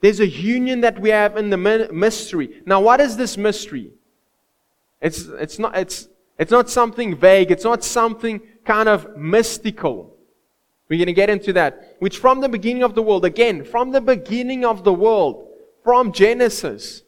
There's 0.00 0.20
a 0.20 0.26
union 0.26 0.80
that 0.82 1.00
we 1.00 1.10
have 1.10 1.36
in 1.36 1.50
the 1.50 1.56
mystery. 1.56 2.62
Now, 2.64 2.80
what 2.80 3.00
is 3.00 3.16
this 3.16 3.36
mystery? 3.36 3.92
It's, 5.00 5.26
it's, 5.26 5.58
not, 5.58 5.76
it's, 5.76 6.08
it's 6.38 6.50
not 6.50 6.70
something 6.70 7.16
vague. 7.16 7.50
It's 7.50 7.64
not 7.64 7.82
something 7.82 8.40
kind 8.64 8.88
of 8.88 9.16
mystical. 9.16 10.14
We're 10.88 10.98
going 10.98 11.06
to 11.06 11.12
get 11.12 11.30
into 11.30 11.52
that. 11.54 11.96
Which 11.98 12.18
from 12.18 12.40
the 12.40 12.48
beginning 12.48 12.82
of 12.82 12.94
the 12.94 13.02
world, 13.02 13.24
again, 13.24 13.64
from 13.64 13.90
the 13.90 14.00
beginning 14.00 14.64
of 14.64 14.84
the 14.84 14.92
world, 14.92 15.48
from 15.82 16.12
Genesis, 16.12 17.02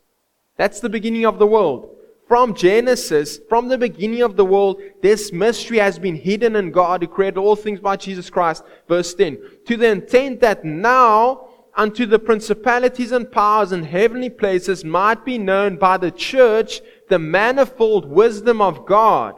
that's 0.57 0.81
the 0.81 0.89
beginning 0.89 1.27
of 1.27 1.39
the 1.39 1.47
world. 1.47 1.97
From 2.31 2.55
Genesis, 2.55 3.41
from 3.49 3.67
the 3.67 3.77
beginning 3.77 4.23
of 4.23 4.37
the 4.37 4.45
world, 4.45 4.81
this 5.03 5.33
mystery 5.33 5.79
has 5.79 5.99
been 5.99 6.15
hidden 6.15 6.55
in 6.55 6.71
God 6.71 7.03
who 7.03 7.09
created 7.09 7.39
all 7.39 7.57
things 7.57 7.81
by 7.81 7.97
Jesus 7.97 8.31
Christ. 8.31 8.63
Verse 8.89 9.13
10. 9.15 9.37
To 9.67 9.77
the 9.77 9.89
intent 9.89 10.41
that 10.41 10.65
now 10.65 11.49
unto 11.75 12.07
the 12.07 12.21
principalities 12.21 13.11
and 13.11 13.33
powers 13.33 13.73
in 13.73 13.83
heavenly 13.83 14.31
places 14.31 14.85
might 14.85 15.25
be 15.25 15.39
known 15.39 15.77
by 15.77 15.97
the 15.97 16.13
church 16.13 16.83
the 17.09 17.19
manifold 17.19 18.05
wisdom 18.05 18.63
of 18.63 18.87
God, 18.87 19.35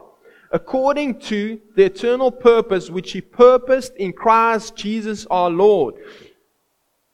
according 0.50 1.18
to 1.20 1.58
the 1.74 1.84
eternal 1.84 2.30
purpose 2.30 2.90
which 2.90 3.12
He 3.12 3.22
purposed 3.22 3.96
in 3.96 4.12
Christ 4.12 4.76
Jesus 4.76 5.24
our 5.30 5.48
Lord 5.48 5.94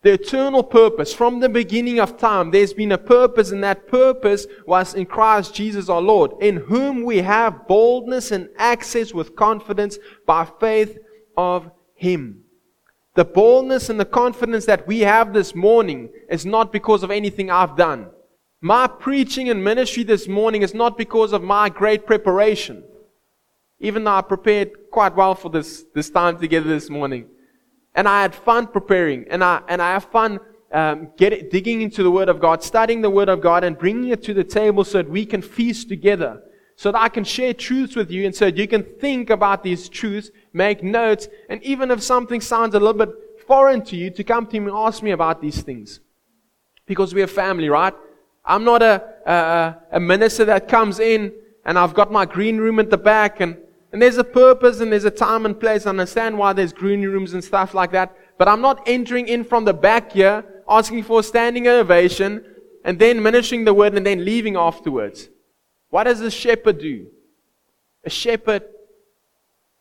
the 0.09 0.15
eternal 0.15 0.63
purpose 0.63 1.13
from 1.13 1.39
the 1.39 1.51
beginning 1.51 2.01
of 2.01 2.17
time. 2.17 2.51
There's 2.51 2.73
been 2.73 2.93
a 2.93 2.97
purpose, 2.97 3.51
and 3.51 3.63
that 3.63 3.89
purpose 3.89 4.47
was 4.67 4.95
in 4.95 5.05
Christ 5.05 5.55
Jesus 5.55 5.91
our 5.91 6.01
Lord, 6.01 6.33
in 6.41 6.57
whom 6.57 7.03
we 7.03 7.19
have 7.19 7.69
boldness 7.69 8.31
and 8.31 8.49
access 8.57 9.13
with 9.13 9.37
confidence 9.37 9.99
by 10.25 10.49
faith 10.61 10.97
of 11.37 11.71
Him. 11.95 12.41
The 13.17 13.27
boldness 13.27 13.91
and 13.91 14.01
the 14.01 14.07
confidence 14.07 14.65
that 14.65 14.87
we 14.87 15.01
have 15.01 15.35
this 15.35 15.55
morning 15.55 16.09
is 16.31 16.47
not 16.47 16.73
because 16.73 17.03
of 17.03 17.11
anything 17.11 17.51
I've 17.51 17.77
done. 17.77 18.09
My 18.63 18.87
preaching 18.87 19.51
and 19.51 19.63
ministry 19.63 20.05
this 20.05 20.27
morning 20.27 20.63
is 20.63 20.73
not 20.73 20.97
because 20.97 21.35
of 21.35 21.43
my 21.43 21.69
great 21.69 22.07
preparation. 22.07 22.83
Even 23.79 24.05
though 24.05 24.13
I 24.13 24.23
prepared 24.23 24.71
quite 24.91 25.15
well 25.15 25.35
for 25.35 25.51
this, 25.51 25.85
this 25.95 26.09
time 26.09 26.39
together 26.39 26.67
this 26.71 26.89
morning. 26.89 27.27
And 27.99 28.07
I 28.07 28.23
had 28.23 28.33
fun 28.33 28.69
preparing, 28.69 29.27
and 29.29 29.43
I, 29.43 29.61
and 29.67 29.83
I 29.83 29.91
have 29.91 30.05
fun 30.05 30.39
um, 30.71 31.09
it, 31.19 31.51
digging 31.51 31.83
into 31.83 32.05
the 32.05 32.13
Word 32.13 32.29
of 32.29 32.39
God, 32.39 32.63
studying 32.63 33.01
the 33.01 33.11
Word 33.11 33.29
of 33.29 33.41
God, 33.41 33.65
and 33.65 33.77
bringing 33.77 34.11
it 34.11 34.23
to 34.23 34.33
the 34.33 34.45
table 34.45 34.85
so 34.85 34.99
that 34.99 35.11
we 35.11 35.27
can 35.27 35.43
feast 35.43 35.89
together. 35.89 36.41
So 36.77 36.93
that 36.93 37.01
I 37.01 37.09
can 37.09 37.25
share 37.25 37.53
truths 37.53 37.97
with 37.97 38.09
you, 38.09 38.25
and 38.25 38.33
so 38.33 38.45
that 38.45 38.57
you 38.57 38.69
can 38.69 38.85
think 38.85 39.31
about 39.31 39.65
these 39.65 39.89
truths, 39.89 40.31
make 40.53 40.81
notes, 40.85 41.27
and 41.51 41.61
even 41.65 41.91
if 41.91 42.01
something 42.01 42.41
sounds 42.41 42.77
a 42.77 42.79
little 42.79 42.95
bit 43.05 43.11
foreign 43.49 43.83
to 43.87 43.97
you, 43.97 44.11
to 44.11 44.23
come 44.23 44.47
to 44.47 44.61
me 44.61 44.69
and 44.69 44.77
ask 44.77 45.03
me 45.03 45.11
about 45.11 45.43
these 45.43 45.61
things. 45.63 45.99
Because 46.87 47.13
we're 47.13 47.27
family, 47.27 47.69
right? 47.69 47.95
I'm 48.45 48.63
not 48.63 48.81
a, 48.81 49.03
a, 49.27 49.77
a 49.97 49.99
minister 49.99 50.45
that 50.45 50.69
comes 50.69 51.01
in 51.01 51.33
and 51.65 51.77
I've 51.77 51.95
got 51.95 52.13
my 52.13 52.25
green 52.25 52.59
room 52.59 52.79
at 52.79 52.91
the 52.91 52.97
back 52.97 53.41
and 53.41 53.57
and 53.93 54.03
there's 54.03 54.19
a 54.19 54.25
purpose 54.25 54.81
and 54.81 54.93
there's 54.93 55.05
a 55.05 55.11
time 55.11 55.47
and 55.47 55.59
place. 55.59 55.87
I 55.87 55.91
understand 55.91 56.37
why 56.37 56.53
there's 56.53 56.73
green 56.73 57.03
rooms 57.03 57.33
and 57.33 57.43
stuff 57.43 57.73
like 57.73 57.93
that. 57.93 58.15
But 58.37 58.49
I'm 58.49 58.61
not 58.61 58.83
entering 58.87 59.29
in 59.29 59.45
from 59.45 59.65
the 59.65 59.73
back 59.73 60.13
here, 60.13 60.45
asking 60.69 61.05
for 61.05 61.21
a 61.21 61.23
standing 61.23 61.67
ovation, 61.67 62.45
and 62.85 62.99
then 62.99 63.23
ministering 63.23 63.65
the 63.65 63.75
word 63.75 63.95
and 63.95 64.07
then 64.07 64.25
leaving 64.25 64.57
afterwards. 64.57 65.29
What 65.91 66.05
does 66.05 66.21
a 66.21 66.31
shepherd 66.31 66.79
do? 66.79 67.07
A 68.05 68.11
shepherd 68.11 68.65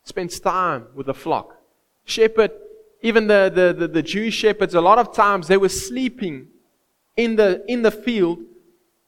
spends 0.03 0.39
time 0.39 0.87
with 0.95 1.07
the 1.07 1.13
flock. 1.13 1.57
Shepherd, 2.05 2.51
even 3.01 3.27
the, 3.27 3.51
the, 3.53 3.73
the, 3.77 3.87
the 3.89 4.01
Jewish 4.01 4.35
shepherds, 4.35 4.73
a 4.73 4.81
lot 4.81 4.97
of 4.97 5.13
times 5.13 5.47
they 5.47 5.57
were 5.57 5.69
sleeping 5.69 6.47
in 7.17 7.35
the, 7.35 7.63
in 7.67 7.81
the 7.81 7.91
field 7.91 8.39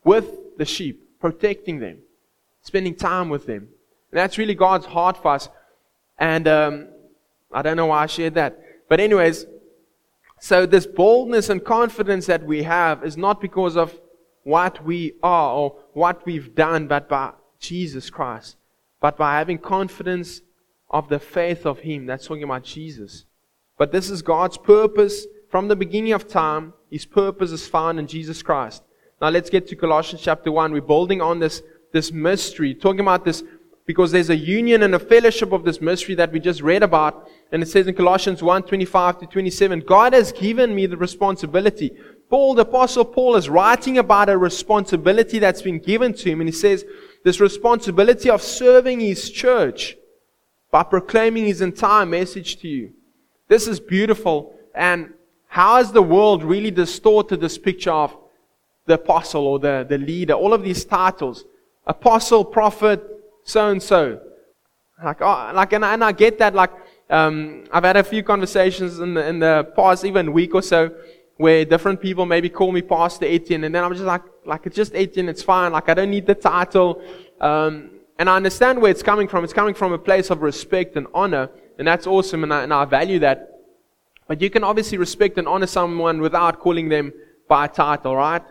with 0.04 0.58
the 0.58 0.66
sheep, 0.66 1.20
protecting 1.20 1.80
them, 1.80 2.00
spending 2.62 2.96
time 2.96 3.30
with 3.30 3.46
them. 3.46 3.70
That's 4.12 4.38
really 4.38 4.56
God's 4.56 4.86
heart 4.86 5.18
for 5.18 5.34
us. 5.34 5.50
And 6.18 6.48
um, 6.48 6.88
I 7.52 7.62
don't 7.62 7.78
know 7.78 7.88
why 7.88 8.04
I 8.04 8.06
shared 8.08 8.36
that. 8.36 8.60
But, 8.90 9.00
anyways, 9.00 9.46
so 10.40 10.66
this 10.66 10.86
boldness 10.86 11.50
and 11.50 11.64
confidence 11.64 12.26
that 12.26 12.44
we 12.44 12.64
have 12.64 13.04
is 13.04 13.18
not 13.18 13.42
because 13.42 13.76
of 13.78 14.00
what 14.44 14.84
we 14.84 15.14
are 15.22 15.54
or 15.54 15.76
what 15.94 16.26
we've 16.26 16.56
done, 16.56 16.88
but 16.88 17.08
by 17.08 17.34
Jesus 17.60 18.10
Christ. 18.10 18.58
But 19.00 19.18
by 19.18 19.38
having 19.38 19.58
confidence 19.58 20.42
of 20.90 21.10
the 21.10 21.20
faith 21.20 21.66
of 21.66 21.80
Him. 21.80 22.06
That's 22.06 22.26
talking 22.26 22.44
about 22.44 22.64
Jesus. 22.64 23.26
But 23.78 23.92
this 23.92 24.10
is 24.10 24.22
God's 24.22 24.58
purpose 24.58 25.26
from 25.50 25.68
the 25.68 25.76
beginning 25.76 26.14
of 26.14 26.28
time. 26.28 26.74
His 26.90 27.06
purpose 27.06 27.52
is 27.52 27.68
found 27.68 28.00
in 28.00 28.08
Jesus 28.08 28.42
Christ. 28.42 28.84
Now 29.22 29.30
let's 29.30 29.50
get 29.50 29.68
to 29.68 29.76
Colossians 29.76 30.22
chapter 30.22 30.52
1. 30.52 30.72
We're 30.72 30.82
building 30.82 31.22
on 31.22 31.40
this, 31.40 31.62
this 31.92 32.12
mystery, 32.12 32.74
talking 32.74 33.02
about 33.02 33.26
this 33.26 33.44
because 33.90 34.12
there's 34.12 34.30
a 34.30 34.36
union 34.36 34.84
and 34.84 34.94
a 34.94 35.00
fellowship 35.00 35.52
of 35.52 35.64
this 35.64 35.82
mystery 35.82 36.14
that 36.14 36.32
we 36.32 36.40
just 36.40 36.62
read 36.62 36.84
about. 36.84 37.28
And 37.52 37.64
it 37.64 37.66
says 37.66 37.88
in 37.88 37.96
Colossians 37.96 38.44
1 38.44 38.62
25 38.62 39.22
to 39.22 39.26
27, 39.26 39.80
God 39.80 40.14
has 40.14 40.32
given 40.32 40.76
me 40.76 40.86
the 40.86 40.96
responsibility. 40.96 41.98
Paul, 42.30 42.54
the 42.54 42.62
Apostle 42.62 43.04
Paul, 43.04 43.36
is 43.36 43.50
writing 43.50 43.98
about 43.98 44.30
a 44.30 44.38
responsibility 44.38 45.40
that's 45.40 45.64
been 45.64 45.80
given 45.80 46.14
to 46.14 46.30
him. 46.30 46.40
And 46.40 46.48
he 46.48 46.54
says, 46.54 46.86
this 47.24 47.40
responsibility 47.40 48.30
of 48.30 48.44
serving 48.44 49.00
his 49.00 49.32
church 49.32 49.98
by 50.70 50.84
proclaiming 50.84 51.46
his 51.46 51.62
entire 51.62 52.06
message 52.06 52.58
to 52.58 52.68
you. 52.68 52.94
This 53.48 53.68
is 53.68 53.80
beautiful. 53.80 54.54
And 54.76 55.16
how 55.48 55.78
has 55.78 55.92
the 55.92 56.04
world 56.04 56.44
really 56.44 56.70
distorted 56.70 57.42
this 57.42 57.58
picture 57.58 57.90
of 57.90 58.16
the 58.86 58.94
apostle 58.94 59.48
or 59.48 59.58
the, 59.58 59.84
the 59.90 59.98
leader? 59.98 60.34
All 60.34 60.54
of 60.54 60.62
these 60.62 60.86
titles 60.86 61.46
apostle, 61.88 62.46
prophet, 62.46 63.16
so 63.50 63.70
and 63.70 63.82
so. 63.82 64.22
Like, 65.04 65.22
oh, 65.22 65.52
like, 65.54 65.74
and, 65.74 65.84
and 65.86 66.04
I 66.04 66.12
get 66.12 66.40
that. 66.40 66.54
Like, 66.54 66.72
um, 67.10 67.66
I've 67.72 67.84
had 67.84 67.98
a 67.98 68.04
few 68.04 68.22
conversations 68.22 69.00
in 69.00 69.14
the, 69.14 69.28
in 69.28 69.40
the 69.40 69.72
past, 69.76 70.06
even 70.06 70.34
week 70.34 70.54
or 70.54 70.62
so, 70.62 70.92
where 71.38 71.66
different 71.66 72.02
people 72.02 72.26
maybe 72.26 72.50
call 72.50 72.72
me 72.72 72.82
Pastor 72.82 73.26
Etienne, 73.26 73.64
and 73.64 73.74
then 73.74 73.84
I'm 73.84 73.94
just 73.94 74.04
like, 74.04 74.24
like 74.46 74.66
it's 74.66 74.76
just 74.76 74.94
Etienne, 74.94 75.30
it's 75.30 75.42
fine. 75.42 75.72
Like, 75.72 75.90
I 75.90 75.94
don't 75.94 76.12
need 76.12 76.26
the 76.26 76.36
title. 76.36 77.02
Um, 77.40 77.92
and 78.20 78.30
I 78.30 78.36
understand 78.36 78.82
where 78.82 78.92
it's 78.92 79.02
coming 79.02 79.28
from. 79.28 79.44
It's 79.46 79.54
coming 79.54 79.74
from 79.74 79.94
a 79.94 79.98
place 79.98 80.30
of 80.30 80.42
respect 80.42 80.98
and 80.98 81.08
honor, 81.14 81.50
and 81.78 81.88
that's 81.88 82.06
awesome, 82.06 82.44
and 82.44 82.54
I, 82.54 82.64
and 82.64 82.74
I 82.74 82.84
value 82.86 83.20
that. 83.20 83.62
But 84.28 84.42
you 84.42 84.50
can 84.50 84.64
obviously 84.64 84.98
respect 84.98 85.38
and 85.38 85.48
honor 85.48 85.66
someone 85.66 86.20
without 86.20 86.60
calling 86.60 86.90
them 86.90 87.14
by 87.48 87.68
title, 87.68 88.16
right? 88.16 88.44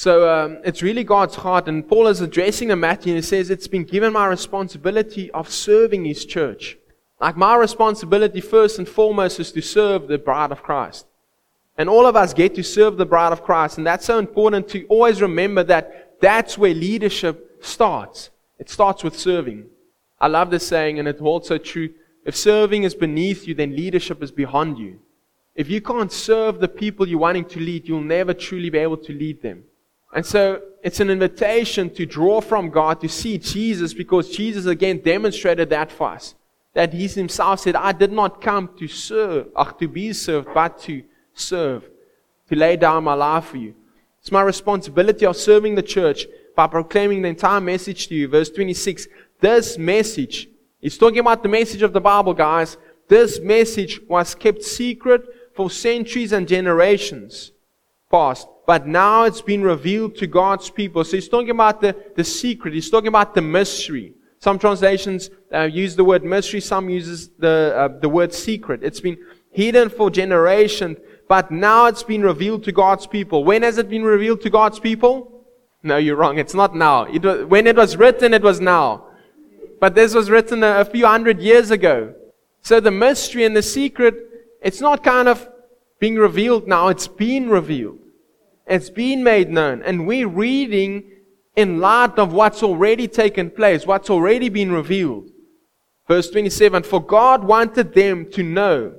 So 0.00 0.26
um, 0.26 0.60
it's 0.64 0.80
really 0.80 1.04
God's 1.04 1.34
heart. 1.34 1.68
And 1.68 1.86
Paul 1.86 2.06
is 2.06 2.22
addressing 2.22 2.68
the 2.68 2.76
Matthew 2.76 3.12
and 3.12 3.18
he 3.18 3.22
says, 3.22 3.50
It's 3.50 3.68
been 3.68 3.84
given 3.84 4.14
my 4.14 4.26
responsibility 4.28 5.30
of 5.32 5.50
serving 5.50 6.06
his 6.06 6.24
church. 6.24 6.78
Like 7.20 7.36
my 7.36 7.54
responsibility, 7.54 8.40
first 8.40 8.78
and 8.78 8.88
foremost, 8.88 9.38
is 9.38 9.52
to 9.52 9.60
serve 9.60 10.08
the 10.08 10.16
bride 10.16 10.52
of 10.52 10.62
Christ. 10.62 11.04
And 11.76 11.86
all 11.90 12.06
of 12.06 12.16
us 12.16 12.32
get 12.32 12.54
to 12.54 12.62
serve 12.62 12.96
the 12.96 13.04
bride 13.04 13.34
of 13.34 13.42
Christ. 13.42 13.76
And 13.76 13.86
that's 13.86 14.06
so 14.06 14.18
important 14.18 14.68
to 14.68 14.86
always 14.86 15.20
remember 15.20 15.62
that 15.64 16.18
that's 16.18 16.56
where 16.56 16.72
leadership 16.72 17.62
starts. 17.62 18.30
It 18.58 18.70
starts 18.70 19.04
with 19.04 19.18
serving. 19.18 19.66
I 20.18 20.28
love 20.28 20.50
this 20.50 20.66
saying, 20.66 20.98
and 20.98 21.08
it 21.08 21.18
holds 21.18 21.48
so 21.48 21.58
true. 21.58 21.90
If 22.24 22.34
serving 22.34 22.84
is 22.84 22.94
beneath 22.94 23.46
you, 23.46 23.52
then 23.52 23.76
leadership 23.76 24.22
is 24.22 24.32
behind 24.32 24.78
you. 24.78 25.00
If 25.54 25.68
you 25.68 25.82
can't 25.82 26.10
serve 26.10 26.58
the 26.58 26.68
people 26.68 27.06
you're 27.06 27.18
wanting 27.18 27.44
to 27.50 27.60
lead, 27.60 27.86
you'll 27.86 28.00
never 28.00 28.32
truly 28.32 28.70
be 28.70 28.78
able 28.78 28.96
to 28.96 29.12
lead 29.12 29.42
them. 29.42 29.64
And 30.12 30.26
so 30.26 30.62
it's 30.82 31.00
an 31.00 31.10
invitation 31.10 31.90
to 31.94 32.06
draw 32.06 32.40
from 32.40 32.70
God 32.70 33.00
to 33.00 33.08
see 33.08 33.38
Jesus 33.38 33.94
because 33.94 34.30
Jesus 34.30 34.66
again 34.66 35.00
demonstrated 35.00 35.70
that 35.70 35.92
for 35.92 36.08
us. 36.10 36.34
That 36.74 36.92
He 36.92 37.06
Himself 37.06 37.60
said, 37.60 37.76
I 37.76 37.92
did 37.92 38.12
not 38.12 38.40
come 38.40 38.70
to 38.78 38.88
serve, 38.88 39.48
or 39.54 39.72
to 39.72 39.88
be 39.88 40.12
served, 40.12 40.48
but 40.54 40.78
to 40.82 41.02
serve, 41.34 41.84
to 42.48 42.56
lay 42.56 42.76
down 42.76 43.04
my 43.04 43.14
life 43.14 43.46
for 43.46 43.56
you. 43.56 43.74
It's 44.20 44.32
my 44.32 44.42
responsibility 44.42 45.26
of 45.26 45.36
serving 45.36 45.74
the 45.74 45.82
church 45.82 46.26
by 46.54 46.66
proclaiming 46.66 47.22
the 47.22 47.28
entire 47.28 47.60
message 47.60 48.08
to 48.08 48.14
you. 48.14 48.28
Verse 48.28 48.50
26 48.50 49.06
this 49.40 49.78
message, 49.78 50.48
he's 50.80 50.98
talking 50.98 51.20
about 51.20 51.42
the 51.42 51.48
message 51.48 51.82
of 51.82 51.94
the 51.94 52.00
Bible, 52.00 52.34
guys. 52.34 52.76
This 53.08 53.40
message 53.40 54.00
was 54.06 54.34
kept 54.34 54.62
secret 54.62 55.22
for 55.54 55.70
centuries 55.70 56.32
and 56.32 56.46
generations 56.46 57.52
past, 58.10 58.48
but 58.66 58.86
now 58.86 59.24
it's 59.24 59.40
been 59.40 59.62
revealed 59.62 60.16
to 60.16 60.26
God's 60.26 60.68
people. 60.70 61.04
So 61.04 61.16
he's 61.16 61.28
talking 61.28 61.50
about 61.50 61.80
the, 61.80 61.96
the 62.16 62.24
secret. 62.24 62.74
He's 62.74 62.90
talking 62.90 63.08
about 63.08 63.34
the 63.34 63.42
mystery. 63.42 64.14
Some 64.38 64.58
translations 64.58 65.30
uh, 65.52 65.62
use 65.62 65.96
the 65.96 66.04
word 66.04 66.24
mystery. 66.24 66.60
Some 66.60 66.88
uses 66.88 67.30
the, 67.38 67.74
uh, 67.76 67.98
the 68.00 68.08
word 68.08 68.32
secret. 68.32 68.82
It's 68.82 69.00
been 69.00 69.18
hidden 69.50 69.90
for 69.90 70.10
generations, 70.10 70.98
but 71.28 71.50
now 71.50 71.86
it's 71.86 72.02
been 72.02 72.22
revealed 72.22 72.64
to 72.64 72.72
God's 72.72 73.06
people. 73.06 73.44
When 73.44 73.62
has 73.62 73.78
it 73.78 73.88
been 73.88 74.02
revealed 74.02 74.40
to 74.42 74.50
God's 74.50 74.78
people? 74.78 75.44
No, 75.82 75.96
you're 75.96 76.16
wrong. 76.16 76.38
It's 76.38 76.54
not 76.54 76.74
now. 76.74 77.04
It 77.04 77.22
was, 77.22 77.44
when 77.46 77.66
it 77.66 77.76
was 77.76 77.96
written, 77.96 78.34
it 78.34 78.42
was 78.42 78.60
now. 78.60 79.06
But 79.78 79.94
this 79.94 80.14
was 80.14 80.28
written 80.30 80.62
a, 80.62 80.80
a 80.80 80.84
few 80.84 81.06
hundred 81.06 81.40
years 81.40 81.70
ago. 81.70 82.14
So 82.62 82.80
the 82.80 82.90
mystery 82.90 83.44
and 83.44 83.56
the 83.56 83.62
secret, 83.62 84.14
it's 84.62 84.80
not 84.80 85.02
kind 85.02 85.28
of 85.28 85.48
being 85.98 86.16
revealed 86.16 86.66
now. 86.66 86.88
It's 86.88 87.08
been 87.08 87.48
revealed. 87.48 87.99
It's 88.70 88.88
been 88.88 89.24
made 89.24 89.50
known. 89.50 89.82
And 89.82 90.06
we're 90.06 90.28
reading 90.28 91.10
in 91.56 91.80
light 91.80 92.18
of 92.18 92.32
what's 92.32 92.62
already 92.62 93.08
taken 93.08 93.50
place, 93.50 93.84
what's 93.84 94.08
already 94.08 94.48
been 94.48 94.70
revealed. 94.70 95.28
Verse 96.06 96.30
27 96.30 96.84
For 96.84 97.04
God 97.04 97.44
wanted 97.44 97.92
them 97.92 98.30
to 98.30 98.44
know, 98.44 98.94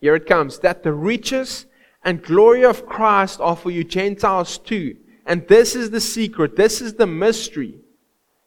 here 0.00 0.16
it 0.16 0.26
comes, 0.26 0.58
that 0.58 0.82
the 0.82 0.92
riches 0.92 1.66
and 2.04 2.22
glory 2.22 2.64
of 2.64 2.86
Christ 2.86 3.40
are 3.40 3.56
for 3.56 3.70
you 3.70 3.84
Gentiles 3.84 4.58
too. 4.58 4.96
And 5.24 5.46
this 5.46 5.76
is 5.76 5.90
the 5.90 6.00
secret, 6.00 6.56
this 6.56 6.80
is 6.80 6.94
the 6.94 7.06
mystery. 7.06 7.78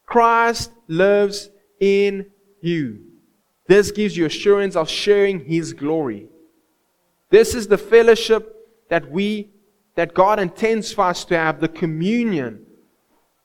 Christ 0.05 0.71
lives 0.89 1.49
in 1.79 2.25
you. 2.61 3.03
This 3.67 3.91
gives 3.91 4.17
you 4.17 4.25
assurance 4.25 4.75
of 4.75 4.89
sharing 4.89 5.45
His 5.45 5.71
glory. 5.71 6.27
This 7.29 7.55
is 7.55 7.69
the 7.69 7.77
fellowship 7.77 8.53
that 8.89 9.09
we, 9.09 9.51
that 9.95 10.13
God 10.13 10.39
intends 10.39 10.93
for 10.93 11.05
us 11.05 11.25
to 11.25 11.37
have, 11.37 11.59
the 11.59 11.67
communion 11.67 12.65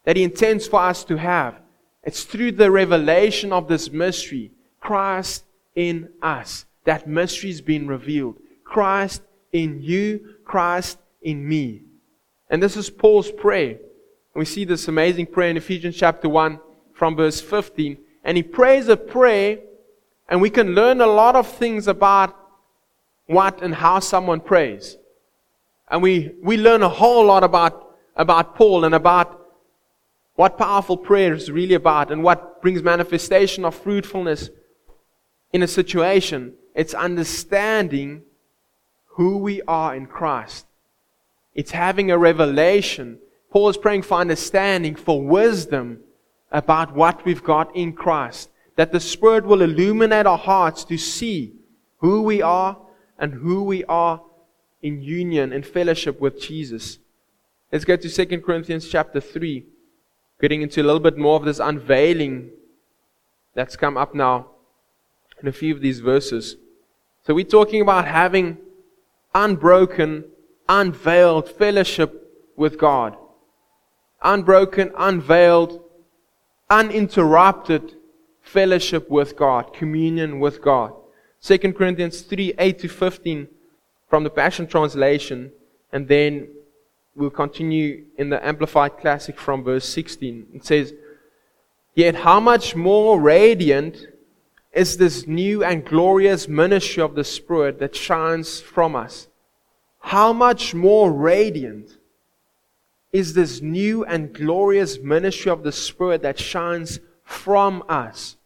that 0.05 0.17
He 0.17 0.23
intends 0.23 0.67
for 0.67 0.81
us 0.81 1.05
to 1.05 1.17
have. 1.17 1.61
It's 2.03 2.25
through 2.25 2.53
the 2.53 2.71
revelation 2.71 3.53
of 3.53 3.67
this 3.67 3.91
mystery, 3.91 4.53
Christ 4.81 5.45
in 5.75 6.11
us. 6.23 6.65
That 6.85 7.09
mystery 7.09 7.51
has 7.51 7.61
been 7.61 7.89
revealed. 7.89 8.37
Christ 8.65 9.23
in 9.53 9.83
you, 9.83 10.37
Christ 10.45 10.99
in 11.21 11.47
me. 11.47 11.83
And 12.49 12.63
this 12.63 12.77
is 12.77 12.89
Paul's 12.91 13.33
prayer. 13.33 13.79
We 14.35 14.45
see 14.45 14.65
this 14.65 14.87
amazing 14.87 15.27
prayer 15.27 15.51
in 15.51 15.57
Ephesians 15.57 15.97
chapter 15.97 16.29
1 16.29 16.61
from 16.95 17.17
verse 17.17 17.41
15. 17.41 17.99
And 18.23 18.37
he 18.37 18.43
prays 18.43 18.89
a 18.89 18.97
prayer, 18.97 19.59
and 20.29 20.41
we 20.41 20.51
can 20.51 20.75
learn 20.75 21.01
a 21.01 21.07
lot 21.07 21.35
of 21.35 21.49
things 21.49 21.89
about 21.89 22.37
what 23.27 23.63
and 23.63 23.75
how 23.75 23.99
someone 23.99 24.41
prays. 24.41 24.97
And 25.89 26.03
we, 26.03 26.33
we 26.43 26.57
learn 26.57 26.83
a 26.83 26.89
whole 26.89 27.27
lot 27.27 27.45
about, 27.45 27.97
about 28.17 28.57
Paul 28.57 28.85
and 28.85 28.95
about 28.95 29.47
what 30.35 30.59
powerful 30.59 30.97
prayer 30.97 31.35
is 31.35 31.51
really 31.51 31.75
about 31.75 32.11
and 32.11 32.23
what 32.23 32.61
brings 32.61 32.83
manifestation 32.83 33.65
of 33.65 33.75
fruitfulness 33.75 34.51
in 35.53 35.63
a 35.63 35.69
situation. 35.69 36.55
It's 36.75 36.93
understanding 36.93 38.23
who 39.17 39.39
we 39.39 39.63
are 39.63 39.95
in 39.95 40.07
Christ. 40.07 40.67
It's 41.55 41.71
having 41.71 42.11
a 42.11 42.19
revelation. 42.19 43.19
Paul 43.51 43.71
is 43.71 43.79
praying 43.79 44.03
for 44.03 44.19
understanding, 44.19 44.95
for 44.95 45.23
wisdom 45.25 46.01
about 46.53 46.95
what 46.95 47.25
we've 47.25 47.43
got 47.43 47.75
in 47.75 47.95
Christ. 47.95 48.51
That 48.77 48.93
the 48.93 49.01
Spirit 49.01 49.47
will 49.47 49.63
illuminate 49.63 50.27
our 50.27 50.37
hearts 50.37 50.85
to 50.85 50.99
see 50.99 51.55
who 51.99 52.23
we 52.23 52.43
are 52.43 52.77
and 53.19 53.33
who 53.33 53.63
we 53.63 53.85
are 53.85 54.21
in 54.87 55.03
union 55.03 55.53
and 55.53 55.67
fellowship 55.67 56.21
with 56.21 56.41
Jesus. 56.41 56.99
Let's 57.73 57.85
go 57.85 57.97
to 57.97 58.09
2 58.09 58.41
Corinthians 58.41 58.89
chapter 58.89 59.21
3 59.21 59.67
getting 60.41 60.63
into 60.63 60.81
a 60.81 60.85
little 60.85 61.01
bit 61.01 61.19
more 61.19 61.37
of 61.37 61.45
this 61.45 61.59
unveiling 61.59 62.51
that's 63.55 63.75
come 63.75 63.97
up 63.97 64.15
now 64.15 64.51
in 65.43 65.49
a 65.49 65.53
few 65.53 65.75
of 65.75 65.81
these 65.81 65.99
verses. 65.99 66.57
So 67.25 67.35
we're 67.35 67.45
talking 67.45 67.81
about 67.81 68.07
having 68.07 68.59
unbroken, 69.35 70.25
unveiled 70.69 71.51
fellowship 71.51 72.11
with 72.57 72.79
God. 72.79 73.17
Unbroken, 74.23 74.93
unveiled, 74.97 75.83
uninterrupted 76.71 77.95
fellowship 78.41 79.11
with 79.11 79.37
God, 79.37 79.75
communion 79.75 80.39
with 80.39 80.63
God. 80.63 80.93
2 81.43 81.59
Corinthians 81.73 82.21
3 82.21 82.55
8 82.57 82.79
to 82.79 82.89
15 82.89 83.49
from 84.09 84.25
the 84.25 84.31
Passion 84.31 84.67
Translation, 84.67 85.53
and 85.93 86.09
then 86.09 86.49
we'll 87.15 87.31
continue 87.31 88.05
in 88.19 88.31
the 88.31 88.47
Amplified 88.47 88.99
Classic 88.99 89.39
from 89.39 89.65
verse 89.65 89.89
16. 89.89 90.47
It 90.55 90.65
says, 90.65 90.95
Yet 91.95 92.15
how 92.15 92.41
much 92.41 92.77
more 92.77 93.19
radiant 93.21 94.07
is 94.73 94.99
this 94.99 95.27
new 95.27 95.65
and 95.65 95.85
glorious 95.85 96.47
ministry 96.47 97.03
of 97.03 97.15
the 97.15 97.25
Spirit 97.25 97.79
that 97.79 97.97
shines 97.97 98.61
from 98.61 98.95
us? 98.95 99.29
How 100.01 100.33
much 100.33 100.75
more 100.75 101.11
radiant 101.11 101.97
is 103.13 103.33
this 103.33 103.63
new 103.63 104.05
and 104.05 104.35
glorious 104.35 104.99
ministry 104.99 105.51
of 105.51 105.63
the 105.63 105.73
Spirit 105.73 106.21
that 106.23 106.39
shines 106.39 107.01
from 107.25 107.83
us? 107.89 108.37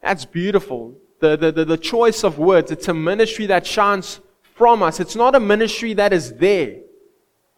That's 0.00 0.24
beautiful. 0.24 0.94
The, 1.20 1.36
the, 1.36 1.52
the, 1.52 1.64
the 1.66 1.76
choice 1.76 2.24
of 2.24 2.38
words. 2.38 2.72
It's 2.72 2.88
a 2.88 2.94
ministry 2.94 3.46
that 3.46 3.66
shines 3.66 4.20
from 4.62 4.80
us. 4.80 5.00
It's 5.00 5.16
not 5.16 5.34
a 5.34 5.40
ministry 5.40 5.92
that 5.94 6.12
is 6.12 6.34
there. 6.34 6.76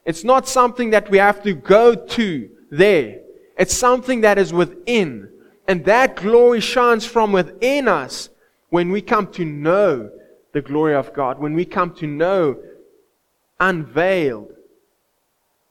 It's 0.07 0.25
not 0.25 0.49
something 0.49 0.89
that 0.93 1.11
we 1.11 1.19
have 1.19 1.43
to 1.43 1.53
go 1.53 1.95
to 1.95 2.49
there. 2.71 3.21
It's 3.59 3.75
something 3.75 4.23
that 4.23 4.39
is 4.39 4.55
within. 4.55 5.29
And 5.69 5.85
that 5.85 6.17
glory 6.17 6.61
shines 6.61 7.05
from 7.05 7.31
within 7.31 7.89
us 7.89 8.31
when 8.71 8.91
we 8.91 9.03
come 9.03 9.27
to 9.33 9.45
know 9.45 10.11
the 10.55 10.63
glory 10.63 10.95
of 10.95 11.13
God, 11.13 11.39
when 11.39 11.53
we 11.53 11.67
come 11.67 11.95
to 11.97 12.07
know 12.07 12.57
unveiled 13.61 14.55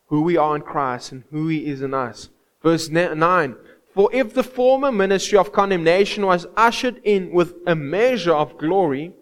who 0.09 0.21
we 0.21 0.37
are 0.37 0.55
in 0.55 0.61
Christ 0.61 1.13
and 1.13 1.23
who 1.31 1.47
He 1.47 1.65
is 1.65 1.81
in 1.81 1.95
us. 1.95 2.29
Verse 2.61 2.89
9 2.89 3.55
For 3.91 4.13
if 4.13 4.35
the 4.35 4.43
former 4.43 4.91
ministry 4.91 5.39
of 5.39 5.51
condemnation 5.51 6.27
was 6.27 6.45
ushered 6.55 7.01
in 7.03 7.31
with 7.31 7.55
a 7.65 7.73
measure 7.73 8.35
of 8.35 8.59
glory, 8.59 9.13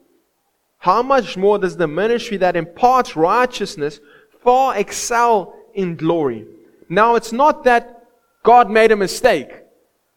how 0.82 1.04
much 1.04 1.38
more 1.38 1.60
does 1.60 1.78
the 1.78 1.88
ministry 1.88 2.38
that 2.38 2.56
imparts 2.56 3.16
righteousness 3.16 4.00
far 4.44 4.76
excel 4.76 5.54
in 5.76 5.96
glory. 5.96 6.48
Now, 6.90 7.14
it's 7.14 7.32
not 7.32 7.66
that 7.66 8.08
God 8.42 8.68
made 8.72 8.92
a 8.92 8.96
mistake. 8.96 9.52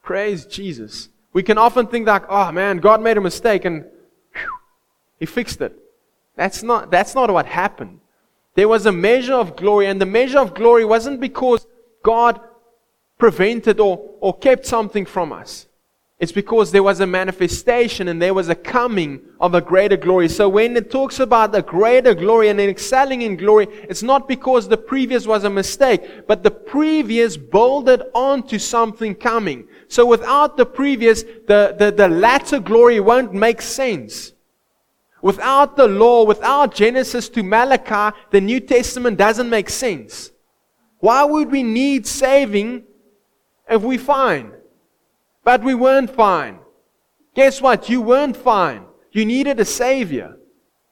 Praise 0.03 0.47
Jesus. 0.47 1.11
We 1.35 1.43
can 1.43 1.59
often 1.59 1.87
think 1.87 2.07
like, 2.07 2.25
oh 2.31 2.51
man, 2.51 2.79
God 2.79 3.03
made 3.03 3.19
a 3.19 3.21
mistake 3.21 3.67
and 3.67 3.85
whew, 4.33 4.59
he 5.21 5.27
fixed 5.27 5.61
it. 5.61 5.79
That's 6.35 6.63
not, 6.63 6.91
that's 6.91 7.15
not 7.15 7.31
what 7.31 7.45
happened. 7.45 8.01
There 8.55 8.67
was 8.67 8.87
a 8.87 8.93
measure 8.93 9.35
of 9.35 9.57
glory, 9.57 9.87
and 9.87 10.01
the 10.01 10.07
measure 10.07 10.39
of 10.39 10.55
glory 10.55 10.87
wasn't 10.87 11.21
because 11.21 11.67
God 12.03 12.41
prevented 13.19 13.81
or, 13.81 14.01
or 14.21 14.39
kept 14.39 14.65
something 14.65 15.05
from 15.05 15.31
us. 15.31 15.67
It's 16.25 16.33
because 16.33 16.73
there 16.73 16.83
was 16.83 17.01
a 17.01 17.07
manifestation 17.07 18.09
and 18.09 18.21
there 18.23 18.33
was 18.33 18.49
a 18.49 18.55
coming 18.55 19.21
of 19.39 19.55
a 19.55 19.61
greater 19.61 19.99
glory. 19.99 20.31
So 20.31 20.49
when 20.49 20.75
it 20.75 20.91
talks 20.91 21.21
about 21.21 21.55
a 21.55 21.61
greater 21.61 22.15
glory 22.15 22.49
and 22.49 22.59
excelling 22.59 23.21
in 23.21 23.37
glory, 23.37 23.67
it's 23.91 24.03
not 24.03 24.27
because 24.27 24.67
the 24.67 24.79
previous 24.79 25.27
was 25.27 25.45
a 25.45 25.51
mistake, 25.51 26.27
but 26.27 26.43
the 26.43 26.51
previous 26.51 27.37
builded 27.37 28.05
onto 28.15 28.59
something 28.59 29.15
coming. 29.15 29.69
So 29.89 30.07
without 30.07 30.57
the 30.57 30.65
previous, 30.65 31.25
the, 31.25 31.77
the, 31.79 31.93
the 31.95 32.09
latter 32.09 32.59
glory 32.59 33.01
won't 33.01 33.35
make 33.35 33.61
sense. 33.61 34.33
Without 35.21 35.77
the 35.77 35.89
law, 35.89 36.25
without 36.25 36.75
Genesis 36.75 37.29
to 37.29 37.43
Malachi, 37.43 38.17
the 38.31 38.41
New 38.41 38.61
Testament 38.61 39.19
doesn't 39.19 39.51
make 39.51 39.69
sense. 39.69 40.31
Why 41.01 41.23
would 41.23 41.51
we 41.51 41.63
need 41.63 42.07
saving 42.07 42.85
if 43.69 43.83
we 43.83 43.99
find? 43.99 44.55
But 45.45 45.63
we 45.63 45.75
weren't 45.75 46.11
fine. 46.11 46.59
Guess 47.35 47.61
what? 47.61 47.89
You 47.89 48.01
weren't 48.01 48.37
fine. 48.37 48.87
You 49.13 49.25
needed 49.25 49.61
a 49.61 49.65
Savior. 49.65 50.37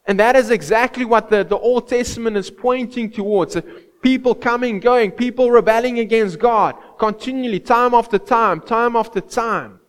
And 0.05 0.19
that 0.19 0.35
is 0.35 0.49
exactly 0.49 1.05
what 1.05 1.29
the, 1.29 1.43
the 1.43 1.57
Old 1.57 1.87
Testament 1.87 2.37
is 2.37 2.51
pointing 2.51 3.09
towards. 3.09 3.57
People 4.01 4.35
coming, 4.35 4.79
going, 4.79 5.11
people 5.11 5.49
rebelling 5.49 5.99
against 5.99 6.37
God 6.37 6.75
continually, 6.99 7.59
time 7.59 7.93
after 7.93 8.19
time, 8.19 8.59
time 8.61 8.95
after 8.95 9.21
time. 9.21 9.79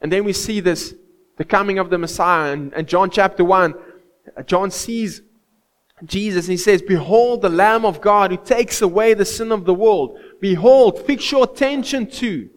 And 0.00 0.12
then 0.12 0.24
we 0.24 0.32
see 0.32 0.60
this, 0.60 0.94
the 1.36 1.44
coming 1.44 1.78
of 1.78 1.90
the 1.90 1.98
Messiah. 1.98 2.52
And, 2.52 2.72
and 2.72 2.88
John 2.88 3.10
chapter 3.10 3.44
1, 3.44 3.74
John 4.46 4.70
sees 4.70 5.22
Jesus 6.04 6.46
and 6.46 6.52
he 6.52 6.56
says, 6.56 6.80
Behold 6.82 7.42
the 7.42 7.48
Lamb 7.48 7.84
of 7.84 8.00
God 8.00 8.30
who 8.30 8.36
takes 8.36 8.80
away 8.80 9.14
the 9.14 9.24
sin 9.24 9.50
of 9.50 9.64
the 9.64 9.74
world. 9.74 10.18
Behold, 10.40 11.04
fix 11.04 11.32
your 11.32 11.44
attention 11.44 12.08
to 12.10 12.48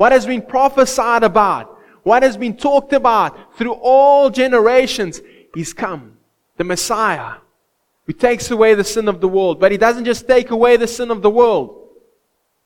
what 0.00 0.12
has 0.12 0.24
been 0.24 0.40
prophesied 0.40 1.22
about, 1.22 1.78
what 2.04 2.22
has 2.22 2.34
been 2.34 2.56
talked 2.56 2.94
about 2.94 3.54
through 3.58 3.74
all 3.74 4.30
generations. 4.30 5.20
He's 5.54 5.74
come, 5.74 6.16
the 6.56 6.64
Messiah, 6.64 7.34
who 8.06 8.14
takes 8.14 8.50
away 8.50 8.72
the 8.72 8.82
sin 8.82 9.08
of 9.08 9.20
the 9.20 9.28
world. 9.28 9.60
But 9.60 9.72
he 9.72 9.76
doesn't 9.76 10.06
just 10.06 10.26
take 10.26 10.52
away 10.52 10.78
the 10.78 10.86
sin 10.86 11.10
of 11.10 11.20
the 11.20 11.28
world. 11.28 11.86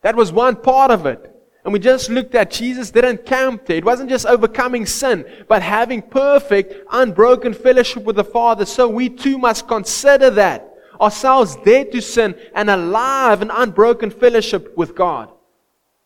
That 0.03 0.15
was 0.15 0.31
one 0.31 0.55
part 0.55 0.93
of 0.93 1.07
it. 1.07 1.29
And 1.65 1.73
we 1.73 1.81
just 1.81 2.09
looked 2.09 2.37
at 2.37 2.53
Jesus 2.53 2.93
didn't 2.93 3.27
camp 3.27 3.67
there. 3.67 3.79
It 3.79 3.85
wasn't 3.85 4.11
just 4.11 4.27
overcoming 4.27 4.87
sin, 4.87 5.27
but 5.49 5.61
having 5.61 6.03
perfect, 6.03 6.87
unbroken 6.93 7.53
fellowship 7.53 8.05
with 8.05 8.15
the 8.15 8.23
Father. 8.23 8.65
So 8.65 8.87
we 8.87 9.09
too 9.09 9.39
must 9.39 9.67
consider 9.67 10.31
that. 10.31 10.73
Ourselves 11.01 11.57
dead 11.65 11.91
to 11.91 12.01
sin 12.01 12.37
and 12.55 12.71
alive 12.71 13.43
in 13.43 13.51
unbroken 13.51 14.13
fellowship 14.13 14.77
with 14.77 14.95
God. 14.95 15.33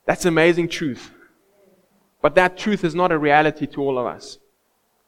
That's 0.06 0.24
amazing 0.24 0.68
truth. 0.68 1.12
But 2.20 2.34
that 2.34 2.58
truth 2.58 2.84
is 2.84 2.94
not 2.94 3.12
a 3.12 3.18
reality 3.18 3.66
to 3.68 3.80
all 3.80 3.98
of 3.98 4.06
us. 4.06 4.38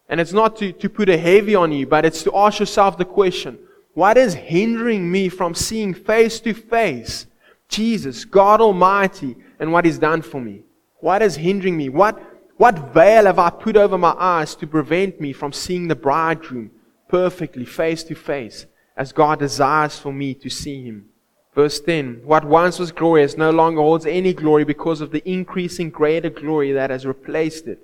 And 0.09 0.21
it's 0.21 0.33
not 0.33 0.57
to, 0.57 0.73
to 0.73 0.89
put 0.89 1.09
a 1.09 1.19
heavy 1.19 1.55
on 1.55 1.73
you, 1.73 1.87
but 1.87 2.05
it's 2.05 2.23
to 2.25 2.37
ask 2.37 2.61
yourself 2.61 2.99
the 2.99 3.05
question, 3.05 3.59
what 3.95 4.17
is 4.17 4.35
hindering 4.35 5.11
me 5.11 5.29
from 5.29 5.55
seeing 5.55 5.95
face 5.95 6.41
to 6.41 6.55
face 6.55 7.27
Jesus, 7.69 8.25
God 8.25 8.61
Almighty, 8.61 9.37
and 9.59 9.73
what 9.73 9.85
He's 9.85 9.99
done 9.99 10.23
for 10.23 10.41
me? 10.41 10.63
What 10.99 11.23
is 11.23 11.37
hindering 11.37 11.77
me? 11.77 11.89
What, 11.89 12.21
what 12.57 12.93
veil 12.93 13.27
have 13.27 13.39
I 13.39 13.51
put 13.51 13.77
over 13.77 13.97
my 13.97 14.15
eyes 14.19 14.55
to 14.57 14.67
prevent 14.67 15.21
me 15.21 15.33
from 15.33 15.53
seeing 15.53 15.89
the 15.89 15.95
bridegroom 15.95 16.71
perfectly, 17.09 17.65
face 17.65 18.03
to 18.05 18.15
face, 18.15 18.67
as 18.97 19.13
God 19.13 19.39
desires 19.39 19.99
for 19.99 20.13
me 20.13 20.35
to 20.35 20.51
see 20.51 20.83
Him? 20.85 21.10
Verse 21.55 21.81
10 21.81 22.23
What 22.25 22.45
once 22.45 22.79
was 22.79 22.93
glorious 22.93 23.37
no 23.37 23.51
longer 23.51 23.81
holds 23.81 24.07
any 24.07 24.33
glory 24.33 24.65
because 24.65 25.01
of 25.01 25.11
the 25.11 25.29
increasing 25.29 25.91
greater 25.91 26.31
glory 26.31 26.73
that 26.73 26.91
has 26.91 27.07
replaced 27.07 27.67
it. 27.67 27.81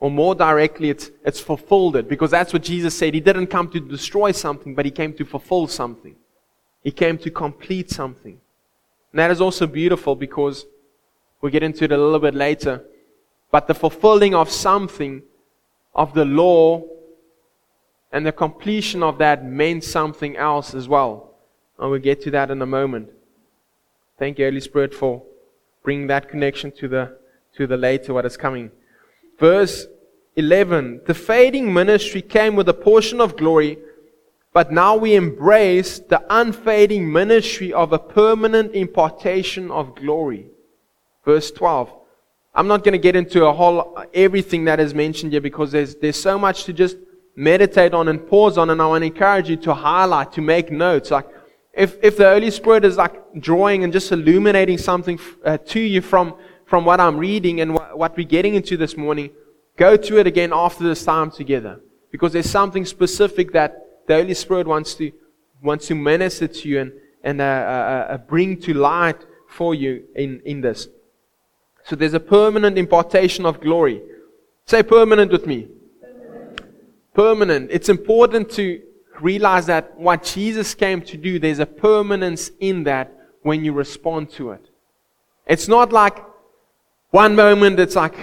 Or 0.00 0.10
more 0.10 0.34
directly, 0.34 0.90
it's, 0.90 1.10
it's 1.24 1.40
fulfilled 1.40 1.96
it 1.96 2.08
because 2.08 2.30
that's 2.30 2.52
what 2.52 2.62
Jesus 2.62 2.96
said. 2.96 3.14
He 3.14 3.20
didn't 3.20 3.48
come 3.48 3.68
to 3.70 3.80
destroy 3.80 4.30
something, 4.30 4.74
but 4.74 4.84
He 4.84 4.92
came 4.92 5.12
to 5.14 5.24
fulfill 5.24 5.66
something. 5.66 6.14
He 6.84 6.92
came 6.92 7.18
to 7.18 7.30
complete 7.30 7.90
something. 7.90 8.40
And 9.12 9.18
that 9.18 9.30
is 9.30 9.40
also 9.40 9.66
beautiful 9.66 10.14
because 10.14 10.66
we'll 11.40 11.50
get 11.50 11.62
into 11.64 11.84
it 11.84 11.92
a 11.92 11.96
little 11.96 12.20
bit 12.20 12.34
later. 12.34 12.84
But 13.50 13.66
the 13.66 13.74
fulfilling 13.74 14.34
of 14.34 14.50
something, 14.50 15.22
of 15.94 16.14
the 16.14 16.24
law, 16.24 16.84
and 18.12 18.24
the 18.24 18.32
completion 18.32 19.02
of 19.02 19.18
that 19.18 19.44
meant 19.44 19.82
something 19.82 20.36
else 20.36 20.74
as 20.74 20.86
well. 20.86 21.27
And 21.78 21.90
we'll 21.90 22.00
get 22.00 22.20
to 22.22 22.30
that 22.32 22.50
in 22.50 22.60
a 22.60 22.66
moment. 22.66 23.10
Thank 24.18 24.38
you, 24.38 24.46
Holy 24.46 24.60
Spirit, 24.60 24.94
for 24.94 25.22
bringing 25.82 26.08
that 26.08 26.28
connection 26.28 26.72
to 26.72 26.88
the, 26.88 27.18
to 27.56 27.66
the 27.66 27.76
later, 27.76 28.14
what 28.14 28.26
is 28.26 28.36
coming. 28.36 28.70
Verse 29.38 29.86
11 30.36 31.02
The 31.06 31.14
fading 31.14 31.72
ministry 31.72 32.22
came 32.22 32.56
with 32.56 32.68
a 32.68 32.74
portion 32.74 33.20
of 33.20 33.36
glory 33.36 33.78
but 34.52 34.72
now 34.72 34.96
we 34.96 35.14
embrace 35.14 36.00
the 36.00 36.20
unfading 36.30 37.12
ministry 37.12 37.72
of 37.72 37.92
a 37.92 37.98
permanent 37.98 38.74
impartation 38.74 39.70
of 39.70 39.94
glory. 39.94 40.46
Verse 41.24 41.50
12. 41.50 41.92
I'm 42.54 42.66
not 42.66 42.82
going 42.82 42.92
to 42.92 42.98
get 42.98 43.14
into 43.14 43.46
a 43.46 43.52
whole 43.52 44.04
everything 44.12 44.64
that 44.64 44.80
is 44.80 44.94
mentioned 44.94 45.30
here 45.32 45.40
because 45.40 45.70
there's 45.70 45.94
there's 45.96 46.20
so 46.20 46.38
much 46.38 46.64
to 46.64 46.72
just 46.72 46.96
meditate 47.36 47.94
on 47.94 48.08
and 48.08 48.26
pause 48.26 48.58
on, 48.58 48.70
and 48.70 48.82
I 48.82 48.86
want 48.86 49.02
to 49.02 49.06
encourage 49.06 49.48
you 49.48 49.56
to 49.58 49.74
highlight, 49.74 50.32
to 50.32 50.40
make 50.40 50.72
notes. 50.72 51.12
Like 51.12 51.28
if 51.72 52.02
if 52.02 52.16
the 52.16 52.28
Holy 52.28 52.50
Spirit 52.50 52.84
is 52.84 52.96
like 52.96 53.14
drawing 53.40 53.84
and 53.84 53.92
just 53.92 54.10
illuminating 54.12 54.78
something 54.78 55.18
uh, 55.44 55.58
to 55.58 55.80
you 55.80 56.00
from 56.00 56.34
from 56.68 56.84
what 56.84 57.00
I'm 57.00 57.16
reading 57.16 57.60
and 57.62 57.74
what, 57.74 57.96
what 57.96 58.16
we're 58.16 58.26
getting 58.26 58.54
into 58.54 58.76
this 58.76 58.96
morning, 58.96 59.30
go 59.76 59.96
to 59.96 60.18
it 60.18 60.26
again 60.26 60.52
after 60.52 60.84
this 60.84 61.02
time 61.02 61.30
together 61.30 61.80
because 62.10 62.34
there's 62.34 62.50
something 62.50 62.84
specific 62.84 63.52
that 63.52 64.06
the 64.06 64.14
Holy 64.14 64.34
Spirit 64.34 64.66
wants 64.66 64.94
to, 64.96 65.10
wants 65.62 65.86
to 65.86 65.94
minister 65.94 66.46
to 66.46 66.68
you 66.68 66.80
and, 66.80 66.92
and 67.24 67.40
uh, 67.40 67.44
uh, 67.44 68.06
uh, 68.10 68.18
bring 68.18 68.60
to 68.60 68.74
light 68.74 69.24
for 69.48 69.74
you 69.74 70.04
in, 70.14 70.42
in 70.44 70.60
this. 70.60 70.88
So 71.84 71.96
there's 71.96 72.12
a 72.12 72.20
permanent 72.20 72.76
impartation 72.76 73.46
of 73.46 73.60
glory. 73.60 74.02
Say 74.66 74.82
permanent 74.82 75.32
with 75.32 75.46
me. 75.46 75.68
Permanent. 76.02 76.60
permanent. 77.14 77.70
It's 77.72 77.88
important 77.88 78.50
to 78.52 78.82
realize 79.20 79.66
that 79.66 79.98
what 79.98 80.22
Jesus 80.22 80.74
came 80.74 81.02
to 81.02 81.16
do, 81.16 81.38
there's 81.38 81.58
a 81.58 81.66
permanence 81.66 82.50
in 82.60 82.84
that 82.84 83.12
when 83.42 83.64
you 83.64 83.72
respond 83.72 84.30
to 84.32 84.50
it. 84.52 84.70
It's 85.46 85.68
not 85.68 85.92
like 85.92 86.24
one 87.10 87.34
moment 87.34 87.80
it's 87.80 87.96
like, 87.96 88.14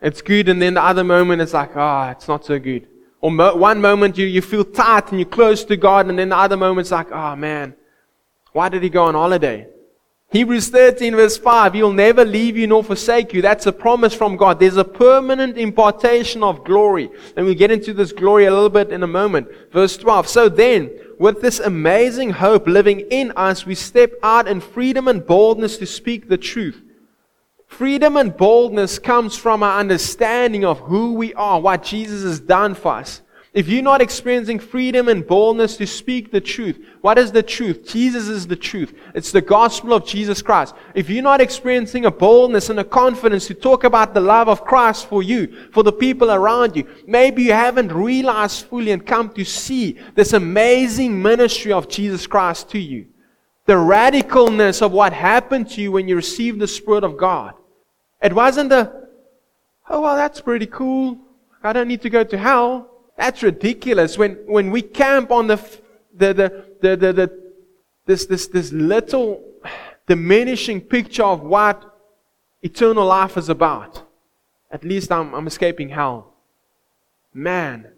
it's 0.00 0.22
good, 0.22 0.48
and 0.48 0.60
then 0.60 0.74
the 0.74 0.82
other 0.82 1.04
moment 1.04 1.42
it's 1.42 1.52
like, 1.52 1.76
ah, 1.76 2.08
oh, 2.08 2.10
it's 2.10 2.28
not 2.28 2.44
so 2.44 2.58
good. 2.58 2.88
Or 3.20 3.30
mo- 3.30 3.56
one 3.56 3.80
moment 3.80 4.18
you, 4.18 4.26
you 4.26 4.42
feel 4.42 4.64
tight 4.64 5.10
and 5.10 5.20
you're 5.20 5.28
close 5.28 5.64
to 5.64 5.76
God, 5.76 6.08
and 6.08 6.18
then 6.18 6.30
the 6.30 6.36
other 6.36 6.56
moment 6.56 6.86
it's 6.86 6.90
like, 6.90 7.10
oh 7.12 7.36
man, 7.36 7.74
why 8.52 8.68
did 8.68 8.82
he 8.82 8.88
go 8.88 9.04
on 9.04 9.14
holiday? 9.14 9.66
Hebrews 10.34 10.68
13 10.68 11.14
verse 11.14 11.36
5, 11.36 11.74
He'll 11.74 11.92
never 11.92 12.24
leave 12.24 12.56
you 12.56 12.66
nor 12.66 12.82
forsake 12.82 13.32
you. 13.32 13.40
That's 13.40 13.66
a 13.66 13.72
promise 13.72 14.12
from 14.12 14.36
God. 14.36 14.58
There's 14.58 14.76
a 14.76 14.82
permanent 14.82 15.56
impartation 15.56 16.42
of 16.42 16.64
glory. 16.64 17.08
And 17.36 17.46
we'll 17.46 17.54
get 17.54 17.70
into 17.70 17.94
this 17.94 18.10
glory 18.10 18.46
a 18.46 18.50
little 18.50 18.68
bit 18.68 18.90
in 18.90 19.04
a 19.04 19.06
moment. 19.06 19.46
Verse 19.70 19.96
12. 19.96 20.26
So 20.26 20.48
then, 20.48 20.90
with 21.20 21.40
this 21.40 21.60
amazing 21.60 22.30
hope 22.30 22.66
living 22.66 23.06
in 23.12 23.30
us, 23.36 23.64
we 23.64 23.76
step 23.76 24.14
out 24.24 24.48
in 24.48 24.60
freedom 24.60 25.06
and 25.06 25.24
boldness 25.24 25.76
to 25.76 25.86
speak 25.86 26.28
the 26.28 26.36
truth. 26.36 26.82
Freedom 27.68 28.16
and 28.16 28.36
boldness 28.36 28.98
comes 28.98 29.36
from 29.36 29.62
our 29.62 29.78
understanding 29.78 30.64
of 30.64 30.80
who 30.80 31.14
we 31.14 31.32
are, 31.34 31.60
what 31.60 31.84
Jesus 31.84 32.24
has 32.24 32.40
done 32.40 32.74
for 32.74 32.94
us. 32.94 33.22
If 33.54 33.68
you're 33.68 33.82
not 33.84 34.02
experiencing 34.02 34.58
freedom 34.58 35.08
and 35.08 35.24
boldness 35.24 35.76
to 35.76 35.86
speak 35.86 36.32
the 36.32 36.40
truth, 36.40 36.84
what 37.02 37.18
is 37.18 37.30
the 37.30 37.42
truth? 37.42 37.88
Jesus 37.88 38.26
is 38.26 38.48
the 38.48 38.56
truth. 38.56 38.92
It's 39.14 39.30
the 39.30 39.40
gospel 39.40 39.92
of 39.92 40.04
Jesus 40.04 40.42
Christ. 40.42 40.74
If 40.92 41.08
you're 41.08 41.22
not 41.22 41.40
experiencing 41.40 42.04
a 42.04 42.10
boldness 42.10 42.68
and 42.68 42.80
a 42.80 42.84
confidence 42.84 43.46
to 43.46 43.54
talk 43.54 43.84
about 43.84 44.12
the 44.12 44.20
love 44.20 44.48
of 44.48 44.64
Christ 44.64 45.06
for 45.06 45.22
you, 45.22 45.68
for 45.70 45.84
the 45.84 45.92
people 45.92 46.32
around 46.32 46.74
you, 46.74 46.84
maybe 47.06 47.44
you 47.44 47.52
haven't 47.52 47.92
realized 47.92 48.66
fully 48.66 48.90
and 48.90 49.06
come 49.06 49.32
to 49.34 49.44
see 49.44 50.00
this 50.16 50.32
amazing 50.32 51.22
ministry 51.22 51.70
of 51.70 51.88
Jesus 51.88 52.26
Christ 52.26 52.70
to 52.70 52.78
you. 52.80 53.06
The 53.66 53.74
radicalness 53.74 54.82
of 54.82 54.90
what 54.90 55.12
happened 55.12 55.70
to 55.70 55.80
you 55.80 55.92
when 55.92 56.08
you 56.08 56.16
received 56.16 56.58
the 56.58 56.66
Spirit 56.66 57.04
of 57.04 57.16
God. 57.16 57.54
It 58.20 58.32
wasn't 58.32 58.72
a, 58.72 58.92
oh, 59.88 60.00
well, 60.00 60.16
that's 60.16 60.40
pretty 60.40 60.66
cool. 60.66 61.18
I 61.62 61.72
don't 61.72 61.86
need 61.86 62.02
to 62.02 62.10
go 62.10 62.24
to 62.24 62.36
hell. 62.36 62.90
That's 63.16 63.42
ridiculous. 63.42 64.18
When, 64.18 64.34
when 64.46 64.70
we 64.70 64.82
camp 64.82 65.30
on 65.30 65.46
the, 65.46 65.56
the, 66.14 66.34
the, 66.34 66.64
the, 66.80 66.96
the, 66.96 67.12
the 67.12 67.44
this, 68.06 68.26
this, 68.26 68.48
this 68.48 68.72
little 68.72 69.42
diminishing 70.06 70.80
picture 70.80 71.24
of 71.24 71.40
what 71.40 71.82
eternal 72.62 73.06
life 73.06 73.36
is 73.36 73.48
about, 73.48 74.02
at 74.70 74.84
least 74.84 75.10
I'm, 75.12 75.34
I'm 75.34 75.46
escaping 75.46 75.90
hell. 75.90 76.34
Man, 77.32 77.88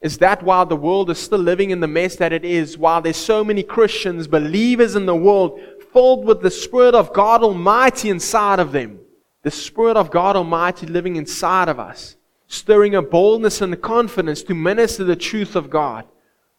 is 0.00 0.18
that 0.18 0.42
while 0.42 0.66
the 0.66 0.76
world 0.76 1.10
is 1.10 1.18
still 1.18 1.38
living 1.38 1.70
in 1.70 1.80
the 1.80 1.86
mess 1.86 2.16
that 2.16 2.32
it 2.32 2.44
is, 2.44 2.76
while 2.76 3.00
there's 3.00 3.16
so 3.16 3.44
many 3.44 3.62
Christians, 3.62 4.26
believers 4.26 4.96
in 4.96 5.06
the 5.06 5.14
world, 5.14 5.60
filled 5.92 6.24
with 6.24 6.42
the 6.42 6.50
Spirit 6.50 6.94
of 6.94 7.12
God 7.12 7.42
Almighty 7.42 8.08
inside 8.08 8.58
of 8.58 8.72
them, 8.72 8.98
the 9.42 9.50
Spirit 9.50 9.96
of 9.96 10.10
God 10.10 10.36
Almighty 10.36 10.86
living 10.86 11.16
inside 11.16 11.68
of 11.68 11.78
us, 11.78 12.16
stirring 12.52 12.94
a 12.94 13.00
boldness 13.00 13.62
and 13.62 13.80
confidence 13.80 14.42
to 14.42 14.54
minister 14.54 15.04
the 15.04 15.16
truth 15.16 15.56
of 15.56 15.70
God, 15.70 16.04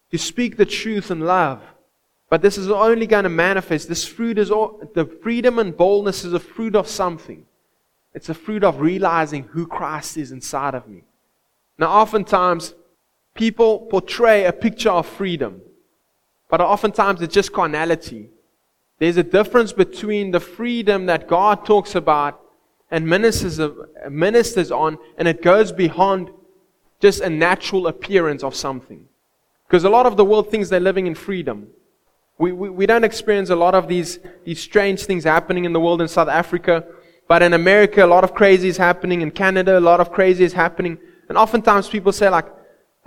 to 0.09 0.17
speak 0.17 0.57
the 0.57 0.65
truth 0.65 1.11
in 1.11 1.19
love. 1.19 1.61
But 2.31 2.41
this 2.41 2.57
is 2.57 2.71
only 2.71 3.05
going 3.05 3.25
to 3.25 3.29
manifest. 3.29 3.87
This 3.87 4.03
fruit 4.03 4.39
is 4.39 4.49
all, 4.49 4.89
the 4.95 5.05
freedom 5.05 5.59
and 5.59 5.77
boldness 5.77 6.25
is 6.25 6.33
a 6.33 6.39
fruit 6.39 6.75
of 6.75 6.87
something. 6.87 7.45
It's 8.15 8.27
a 8.27 8.33
fruit 8.33 8.63
of 8.63 8.81
realizing 8.81 9.43
who 9.43 9.67
Christ 9.67 10.17
is 10.17 10.31
inside 10.31 10.73
of 10.73 10.87
me. 10.87 11.03
Now, 11.77 11.91
oftentimes, 11.91 12.73
people 13.35 13.81
portray 13.81 14.45
a 14.45 14.53
picture 14.53 14.89
of 14.89 15.05
freedom, 15.05 15.61
but 16.49 16.59
oftentimes 16.59 17.21
it's 17.21 17.35
just 17.35 17.53
carnality. 17.53 18.31
There's 18.97 19.17
a 19.17 19.23
difference 19.23 19.73
between 19.73 20.31
the 20.31 20.39
freedom 20.39 21.05
that 21.05 21.27
God 21.27 21.67
talks 21.67 21.93
about 21.93 22.42
and 22.93 23.07
ministers, 23.07 23.59
ministers 24.07 24.69
on, 24.71 24.99
and 25.17 25.27
it 25.27 25.41
goes 25.41 25.71
beyond 25.71 26.29
just 27.01 27.21
a 27.21 27.29
natural 27.29 27.87
appearance 27.87 28.43
of 28.43 28.53
something. 28.53 29.07
Because 29.67 29.83
a 29.83 29.89
lot 29.89 30.05
of 30.05 30.15
the 30.15 30.23
world 30.23 30.51
thinks 30.51 30.69
they're 30.69 30.79
living 30.79 31.07
in 31.07 31.15
freedom. 31.15 31.69
We, 32.37 32.51
we, 32.51 32.69
we 32.69 32.85
don't 32.85 33.03
experience 33.03 33.49
a 33.49 33.55
lot 33.55 33.73
of 33.73 33.87
these, 33.87 34.19
these 34.45 34.61
strange 34.61 35.05
things 35.05 35.23
happening 35.23 35.65
in 35.65 35.73
the 35.73 35.79
world 35.79 36.03
in 36.03 36.07
South 36.07 36.27
Africa, 36.27 36.85
but 37.27 37.41
in 37.41 37.53
America, 37.53 38.05
a 38.05 38.11
lot 38.15 38.23
of 38.23 38.35
crazy 38.35 38.67
is 38.67 38.77
happening. 38.77 39.21
In 39.21 39.31
Canada, 39.31 39.79
a 39.79 39.85
lot 39.91 39.99
of 39.99 40.11
crazy 40.11 40.43
is 40.43 40.53
happening. 40.53 40.99
And 41.29 41.35
oftentimes 41.35 41.89
people 41.89 42.11
say, 42.11 42.29
like, 42.29 42.45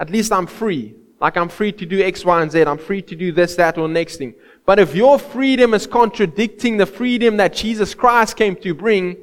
at 0.01 0.11
least 0.11 0.33
I'm 0.33 0.49
free. 0.49 0.97
Like, 1.21 1.37
I'm 1.37 1.49
free 1.49 1.71
to 1.71 1.87
do 1.87 2.03
X, 2.03 2.25
Y, 2.25 2.43
and 2.43 2.51
Z. 2.51 2.63
I'm 2.63 2.79
free 2.79 3.03
to 3.03 3.15
do 3.15 3.31
this, 3.31 3.55
that, 3.55 3.79
or 3.79 3.87
next 3.87 4.17
thing. 4.17 4.35
But 4.65 4.81
if 4.81 4.97
your 4.97 5.21
freedom 5.21 5.75
is 5.75 5.87
contradicting 5.87 6.77
the 6.77 6.87
freedom 6.87 7.37
that 7.37 7.55
Jesus 7.55 7.95
Christ 7.95 8.37
came 8.37 8.57
to 8.57 8.75
bring, 8.75 9.17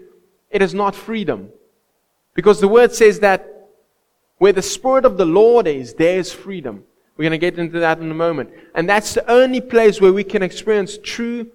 it 0.53 0.61
is 0.61 0.73
not 0.73 0.95
freedom. 0.95 1.49
Because 2.33 2.61
the 2.61 2.67
word 2.67 2.93
says 2.93 3.19
that 3.19 3.69
where 4.37 4.53
the 4.53 4.61
Spirit 4.61 5.03
of 5.03 5.17
the 5.17 5.25
Lord 5.25 5.67
is, 5.67 5.95
there 5.95 6.19
is 6.19 6.31
freedom. 6.31 6.83
We're 7.17 7.23
going 7.23 7.31
to 7.31 7.37
get 7.37 7.59
into 7.59 7.79
that 7.79 7.99
in 7.99 8.09
a 8.09 8.15
moment. 8.15 8.51
And 8.73 8.87
that's 8.87 9.13
the 9.13 9.29
only 9.29 9.61
place 9.61 9.99
where 9.99 10.13
we 10.13 10.23
can 10.23 10.41
experience 10.41 10.97
true 11.03 11.51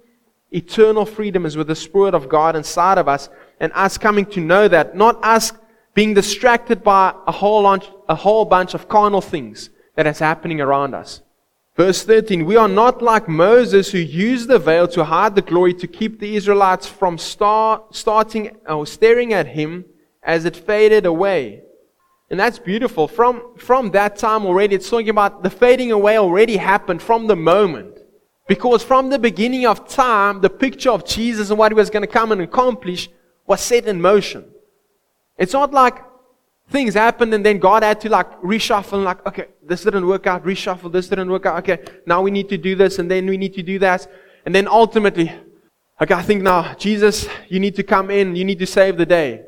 eternal 0.51 1.05
freedom 1.05 1.45
is 1.47 1.57
with 1.57 1.67
the 1.67 1.75
Spirit 1.75 2.15
of 2.15 2.29
God 2.29 2.57
inside 2.57 2.99
of 2.99 3.09
us 3.09 3.29
and 3.61 3.73
us 3.75 3.99
coming 3.99 4.25
to 4.27 4.41
know 4.41 4.69
that, 4.69 4.97
not 4.97 5.23
us 5.25 5.53
being 5.95 6.15
distracted 6.15 6.83
by 6.83 7.15
a 7.27 7.33
whole, 7.33 7.63
bunch, 7.63 7.87
a 8.09 8.15
whole 8.15 8.45
bunch 8.45 8.75
of 8.75 8.89
carnal 8.89 9.21
things 9.21 9.71
that 9.97 10.07
is 10.07 10.21
happening 10.21 10.61
around 10.61 10.95
us. 10.95 11.23
Verse 11.79 12.03
13, 12.03 12.45
we 12.45 12.57
are 12.57 12.67
not 12.67 13.03
like 13.03 13.29
Moses 13.29 13.93
who 13.93 13.99
used 13.99 14.49
the 14.49 14.59
veil 14.59 14.89
to 14.89 15.05
hide 15.05 15.37
the 15.37 15.43
glory 15.43 15.73
to 15.75 15.87
keep 15.87 16.19
the 16.19 16.35
Israelites 16.35 16.89
from 16.89 17.17
star, 17.17 17.85
starting 17.93 18.57
or 18.69 18.85
staring 18.85 19.33
at 19.33 19.47
him 19.47 19.85
as 20.21 20.45
it 20.45 20.57
faded 20.57 21.07
away. 21.07 21.63
And 22.31 22.41
that's 22.41 22.59
beautiful. 22.59 23.07
From, 23.07 23.57
from 23.57 23.93
that 23.93 24.17
time 24.17 24.45
already, 24.45 24.75
it's 24.75 24.91
talking 24.91 25.09
about 25.09 25.45
the 25.45 25.51
fading 25.51 25.93
away 25.93 26.19
already 26.19 26.57
happened 26.57 27.01
from 27.01 27.29
the 27.29 27.37
moment. 27.37 28.01
Because 28.49 28.83
from 28.83 29.09
the 29.09 29.19
beginning 29.21 29.65
of 29.65 29.87
time, 29.87 30.41
the 30.41 30.51
picture 30.51 30.91
of 30.91 31.07
Jesus 31.07 31.51
and 31.51 31.61
what 31.61 31.71
he 31.71 31.77
was 31.77 31.91
going 31.91 32.03
to 32.03 32.09
come 32.09 32.33
and 32.33 32.41
accomplish 32.41 33.09
was 33.47 33.61
set 33.61 33.87
in 33.87 34.01
motion. 34.01 34.45
It's 35.37 35.53
not 35.53 35.73
like 35.73 36.03
things 36.71 36.95
happened 36.95 37.33
and 37.35 37.45
then 37.45 37.59
God 37.59 37.83
had 37.83 38.01
to 38.03 38.09
like 38.09 38.41
reshuffle 38.41 39.03
like, 39.03 39.25
okay, 39.27 39.47
this 39.63 39.85
didn't 39.85 40.07
work 40.07 40.27
out, 40.27 40.45
reshuffle, 40.45 40.93
this 40.93 41.09
didn't 41.09 41.31
work 41.31 41.47
out, 41.47 41.59
okay, 41.59 41.83
now 42.07 42.23
we 42.23 42.31
need 42.31 42.49
to 42.51 42.59
do 42.59 42.75
this 42.75 42.99
and 42.99 43.11
then 43.11 43.27
we 43.27 43.37
need 43.37 43.55
to 43.55 43.63
do 43.63 43.79
that. 43.79 44.07
And 44.45 44.55
then 44.55 44.69
ultimately, 44.69 45.33
okay, 46.01 46.15
I 46.15 46.23
think 46.23 46.43
now, 46.43 46.75
Jesus, 46.75 47.27
you 47.49 47.61
need 47.61 47.75
to 47.77 47.83
come 47.83 48.11
in, 48.11 48.37
you 48.37 48.45
need 48.45 48.59
to 48.59 48.67
save 48.67 48.97
the 48.97 49.07
day. 49.07 49.45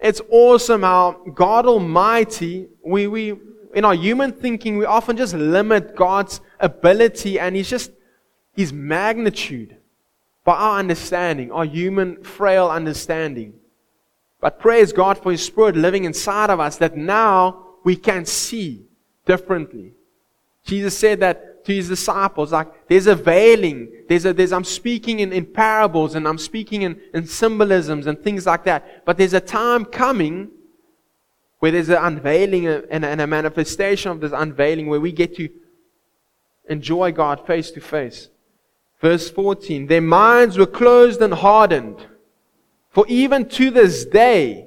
It's 0.00 0.20
awesome 0.30 0.82
how 0.82 1.22
God 1.34 1.66
Almighty, 1.66 2.68
we, 2.84 3.06
we, 3.06 3.34
in 3.74 3.84
our 3.84 3.94
human 3.94 4.32
thinking, 4.32 4.76
we 4.76 4.84
often 4.84 5.16
just 5.16 5.34
limit 5.34 5.94
God's 5.94 6.40
ability 6.58 7.38
and 7.38 7.54
His 7.54 7.70
just, 7.70 7.92
His 8.54 8.72
magnitude 8.72 9.76
by 10.44 10.54
our 10.54 10.78
understanding, 10.78 11.52
our 11.52 11.64
human, 11.64 12.22
frail 12.24 12.68
understanding. 12.68 13.54
But 14.42 14.58
praise 14.58 14.92
God 14.92 15.16
for 15.16 15.30
His 15.30 15.42
Spirit 15.42 15.76
living 15.76 16.04
inside 16.04 16.50
of 16.50 16.60
us 16.60 16.76
that 16.76 16.96
now 16.96 17.64
we 17.84 17.96
can 17.96 18.26
see 18.26 18.84
differently. 19.24 19.94
Jesus 20.64 20.98
said 20.98 21.20
that 21.20 21.64
to 21.64 21.74
his 21.74 21.88
disciples. 21.88 22.52
Like 22.52 22.88
there's 22.88 23.06
a 23.06 23.14
veiling. 23.14 23.90
There's 24.08 24.26
a 24.26 24.32
there's 24.32 24.52
I'm 24.52 24.64
speaking 24.64 25.20
in, 25.20 25.32
in 25.32 25.46
parables 25.46 26.14
and 26.14 26.26
I'm 26.26 26.38
speaking 26.38 26.82
in, 26.82 27.00
in 27.14 27.26
symbolisms 27.26 28.06
and 28.06 28.18
things 28.20 28.46
like 28.46 28.64
that. 28.64 29.04
But 29.04 29.16
there's 29.16 29.32
a 29.32 29.40
time 29.40 29.84
coming 29.84 30.50
where 31.60 31.70
there's 31.70 31.88
an 31.88 31.98
unveiling 32.00 32.66
and, 32.66 33.04
and 33.04 33.20
a 33.20 33.26
manifestation 33.26 34.10
of 34.10 34.20
this 34.20 34.32
unveiling 34.32 34.88
where 34.88 35.00
we 35.00 35.12
get 35.12 35.36
to 35.36 35.48
enjoy 36.68 37.12
God 37.12 37.46
face 37.46 37.70
to 37.72 37.80
face. 37.80 38.28
Verse 39.00 39.30
14, 39.30 39.86
their 39.86 40.00
minds 40.00 40.58
were 40.58 40.66
closed 40.66 41.20
and 41.20 41.34
hardened. 41.34 42.06
For 42.92 43.06
even 43.08 43.48
to 43.50 43.70
this 43.70 44.04
day, 44.04 44.66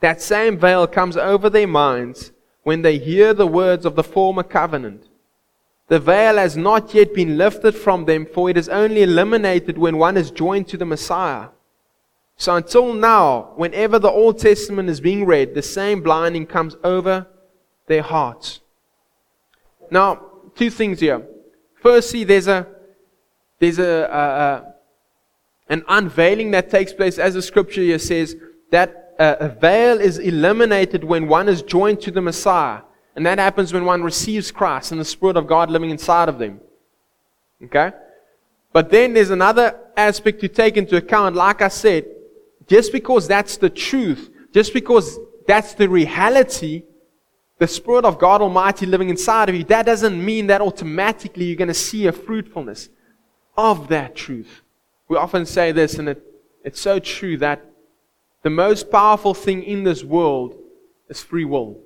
that 0.00 0.22
same 0.22 0.58
veil 0.58 0.86
comes 0.86 1.16
over 1.16 1.50
their 1.50 1.66
minds 1.66 2.32
when 2.62 2.82
they 2.82 2.98
hear 2.98 3.34
the 3.34 3.46
words 3.46 3.84
of 3.84 3.94
the 3.94 4.02
former 4.02 4.42
covenant. 4.42 5.08
The 5.88 6.00
veil 6.00 6.36
has 6.36 6.56
not 6.56 6.94
yet 6.94 7.14
been 7.14 7.38
lifted 7.38 7.74
from 7.74 8.04
them, 8.04 8.26
for 8.26 8.50
it 8.50 8.56
is 8.56 8.68
only 8.68 9.02
eliminated 9.02 9.78
when 9.78 9.96
one 9.96 10.16
is 10.16 10.30
joined 10.30 10.68
to 10.68 10.76
the 10.76 10.84
Messiah. 10.84 11.48
So 12.36 12.54
until 12.54 12.94
now, 12.94 13.52
whenever 13.56 13.98
the 13.98 14.10
Old 14.10 14.38
Testament 14.38 14.88
is 14.88 15.00
being 15.00 15.26
read, 15.26 15.54
the 15.54 15.62
same 15.62 16.02
blinding 16.02 16.46
comes 16.46 16.76
over 16.84 17.26
their 17.86 18.02
hearts. 18.02 18.60
Now, 19.90 20.22
two 20.54 20.70
things 20.70 21.00
here. 21.00 21.26
Firstly, 21.82 22.24
there's 22.24 22.48
a 22.48 22.66
there's 23.58 23.78
a, 23.78 23.84
a, 23.84 24.18
a 24.18 24.74
an 25.68 25.84
unveiling 25.88 26.50
that 26.52 26.70
takes 26.70 26.92
place, 26.92 27.18
as 27.18 27.34
the 27.34 27.42
scripture 27.42 27.82
here 27.82 27.98
says, 27.98 28.36
that 28.70 29.14
a, 29.18 29.36
a 29.40 29.48
veil 29.48 30.00
is 30.00 30.18
eliminated 30.18 31.04
when 31.04 31.28
one 31.28 31.48
is 31.48 31.62
joined 31.62 32.00
to 32.02 32.10
the 32.10 32.22
Messiah. 32.22 32.82
And 33.16 33.26
that 33.26 33.38
happens 33.38 33.72
when 33.72 33.84
one 33.84 34.02
receives 34.02 34.50
Christ 34.50 34.92
and 34.92 35.00
the 35.00 35.04
Spirit 35.04 35.36
of 35.36 35.46
God 35.46 35.70
living 35.70 35.90
inside 35.90 36.28
of 36.28 36.38
them. 36.38 36.60
Okay? 37.64 37.90
But 38.72 38.90
then 38.90 39.12
there's 39.12 39.30
another 39.30 39.78
aspect 39.96 40.40
to 40.40 40.48
take 40.48 40.76
into 40.76 40.96
account. 40.96 41.34
Like 41.34 41.60
I 41.60 41.68
said, 41.68 42.06
just 42.68 42.92
because 42.92 43.26
that's 43.26 43.56
the 43.56 43.70
truth, 43.70 44.30
just 44.52 44.72
because 44.72 45.18
that's 45.46 45.74
the 45.74 45.88
reality, 45.88 46.84
the 47.58 47.66
Spirit 47.66 48.04
of 48.04 48.18
God 48.18 48.40
Almighty 48.40 48.86
living 48.86 49.08
inside 49.08 49.48
of 49.48 49.54
you, 49.54 49.64
that 49.64 49.86
doesn't 49.86 50.24
mean 50.24 50.46
that 50.46 50.60
automatically 50.60 51.46
you're 51.46 51.56
going 51.56 51.68
to 51.68 51.74
see 51.74 52.06
a 52.06 52.12
fruitfulness 52.12 52.88
of 53.56 53.88
that 53.88 54.14
truth. 54.14 54.62
We 55.08 55.16
often 55.16 55.46
say 55.46 55.72
this, 55.72 55.94
and 55.94 56.08
it, 56.08 56.22
it's 56.64 56.80
so 56.80 56.98
true 56.98 57.36
that 57.38 57.64
the 58.42 58.50
most 58.50 58.90
powerful 58.90 59.34
thing 59.34 59.62
in 59.62 59.84
this 59.84 60.04
world 60.04 60.56
is 61.08 61.22
free 61.22 61.44
will. 61.44 61.78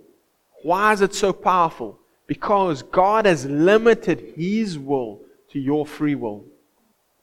Why 0.62 0.92
is 0.92 1.00
it 1.00 1.14
so 1.14 1.32
powerful? 1.32 1.98
Because 2.26 2.82
God 2.82 3.26
has 3.26 3.46
limited 3.46 4.34
His 4.36 4.78
will 4.78 5.20
to 5.50 5.58
your 5.58 5.86
free 5.86 6.14
will. 6.14 6.44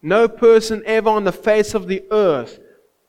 No 0.01 0.27
person 0.27 0.81
ever 0.85 1.09
on 1.09 1.25
the 1.25 1.31
face 1.31 1.73
of 1.73 1.87
the 1.87 2.03
earth 2.11 2.59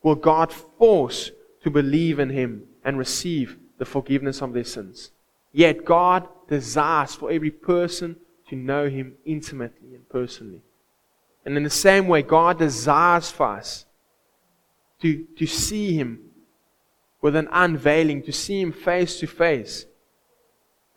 will 0.03 0.17
God 0.17 0.53
force 0.53 1.31
to 1.63 1.71
believe 1.71 2.19
in 2.19 2.31
Him 2.31 2.65
and 2.85 2.99
receive 2.99 3.59
the 3.79 3.85
forgiveness 3.85 4.43
of 4.43 4.53
their 4.53 4.65
sins. 4.65 5.11
Yet 5.53 5.85
God 5.85 6.29
desires 6.49 7.15
for 7.15 7.31
every 7.31 7.51
person 7.51 8.17
to 8.49 8.57
know 8.57 8.89
Him 8.89 9.15
intimately 9.25 9.95
and 9.95 10.09
personally. 10.09 10.63
And 11.45 11.57
in 11.57 11.63
the 11.63 11.71
same 11.71 12.07
way, 12.07 12.23
God 12.23 12.59
desires 12.59 13.31
for 13.31 13.47
us 13.47 13.87
to, 15.01 15.25
to 15.37 15.47
see 15.47 15.95
Him 15.97 16.21
with 17.23 17.37
an 17.37 17.49
unveiling, 17.51 18.23
to 18.25 18.33
see 18.33 18.61
Him 18.61 18.73
face 18.73 19.21
to 19.21 19.27
face 19.27 19.87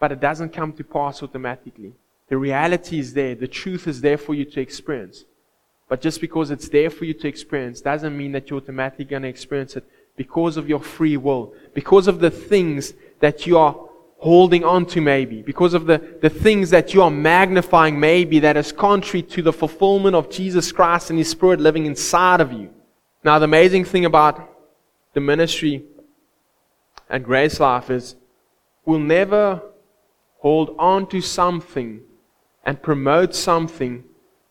but 0.04 0.12
it 0.12 0.20
doesn't 0.20 0.52
come 0.52 0.74
to 0.74 0.84
pass 0.84 1.24
automatically. 1.24 1.94
The 2.28 2.36
reality 2.36 3.00
is 3.00 3.14
there, 3.14 3.36
the 3.36 3.48
truth 3.48 3.88
is 3.88 4.02
there 4.02 4.18
for 4.18 4.34
you 4.34 4.44
to 4.44 4.60
experience. 4.60 5.24
But 5.88 6.02
just 6.02 6.20
because 6.20 6.52
it's 6.52 6.68
there 6.68 6.90
for 6.90 7.06
you 7.06 7.14
to 7.14 7.28
experience 7.30 7.80
doesn't 7.80 8.18
mean 8.18 8.34
that 8.34 8.50
you're 8.50 8.60
automatically 8.60 9.06
going 9.06 9.22
to 9.22 9.30
experience 9.30 9.78
it 9.78 9.86
because 10.18 10.58
of 10.58 10.68
your 10.68 10.82
free 10.82 11.16
will, 11.16 11.54
because 11.74 12.10
of 12.10 12.20
the 12.20 12.30
things 12.30 12.94
that 13.22 13.48
you 13.48 13.58
are 13.58 13.78
holding 14.24 14.64
on 14.64 14.86
to 14.86 15.02
maybe, 15.02 15.42
because 15.42 15.74
of 15.74 15.86
the, 15.86 16.18
the 16.22 16.30
things 16.30 16.70
that 16.70 16.94
you 16.94 17.02
are 17.02 17.12
magnifying 17.12 18.00
maybe 18.00 18.40
that 18.40 18.56
is 18.56 18.72
contrary 18.72 19.22
to 19.22 19.42
the 19.42 19.52
fulfillment 19.52 20.16
of 20.16 20.30
Jesus 20.30 20.72
Christ 20.72 21.10
and 21.10 21.20
His 21.20 21.30
Spirit 21.30 21.60
living 21.60 21.86
inside 21.86 22.40
of 22.40 22.54
you. 22.54 22.70
Now, 23.26 23.38
the 23.38 23.46
amazing 23.46 23.84
thing 23.84 24.06
about 24.06 24.50
the 25.14 25.20
ministry 25.20 25.84
and 27.10 27.24
Grace 27.24 27.60
Life 27.60 27.90
is 27.90 28.16
we'll 28.86 29.00
never 29.00 29.62
hold 30.40 30.74
on 30.80 31.06
to 31.08 31.20
something 31.20 32.02
and 32.66 32.82
promote 32.82 33.36
something, 33.36 34.06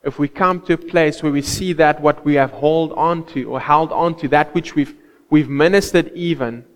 if 0.05 0.19
we 0.19 0.29
come 0.29 0.61
to 0.63 0.75
a 0.75 0.77
place 0.77 1.23
where 1.23 1.33
we 1.33 1.41
see 1.41 1.73
that 1.73 2.03
what 2.03 2.25
we 2.27 2.35
have 2.35 2.51
held 2.51 2.93
on 2.93 3.25
to 3.29 3.45
or 3.45 3.59
held 3.59 3.91
on 3.91 4.15
to, 4.17 4.29
that 4.29 4.55
which 4.55 4.75
we've, 4.75 4.95
we've 5.31 5.49
ministered 5.49 6.13
even, 6.15 6.67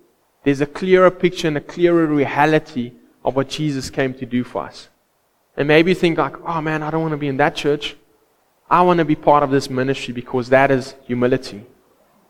there's 0.47 0.61
a 0.61 0.67
clearer 0.67 1.11
picture 1.11 1.49
and 1.49 1.57
a 1.57 1.61
clearer 1.61 2.07
reality 2.07 2.93
of 3.25 3.35
what 3.35 3.49
Jesus 3.49 3.91
came 3.91 4.15
to 4.15 4.25
do 4.25 4.45
for 4.45 4.63
us. 4.63 4.89
And 5.57 5.67
maybe 5.67 5.91
you 5.91 5.97
think 5.97 6.19
like, 6.19 6.37
oh 6.47 6.61
man, 6.61 6.85
I 6.85 6.91
don't 6.93 7.03
want 7.03 7.15
to 7.15 7.17
be 7.17 7.27
in 7.27 7.39
that 7.39 7.57
church. 7.57 7.97
I 8.71 8.83
want 8.83 8.99
to 8.99 9.05
be 9.05 9.17
part 9.17 9.43
of 9.43 9.51
this 9.51 9.69
ministry 9.69 10.15
because 10.15 10.49
that 10.51 10.71
is 10.71 10.95
humility. 11.03 11.67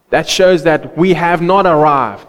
That 0.09 0.27
shows 0.27 0.63
that 0.63 0.97
we 0.97 1.13
have 1.13 1.43
not 1.43 1.67
arrived. 1.67 2.27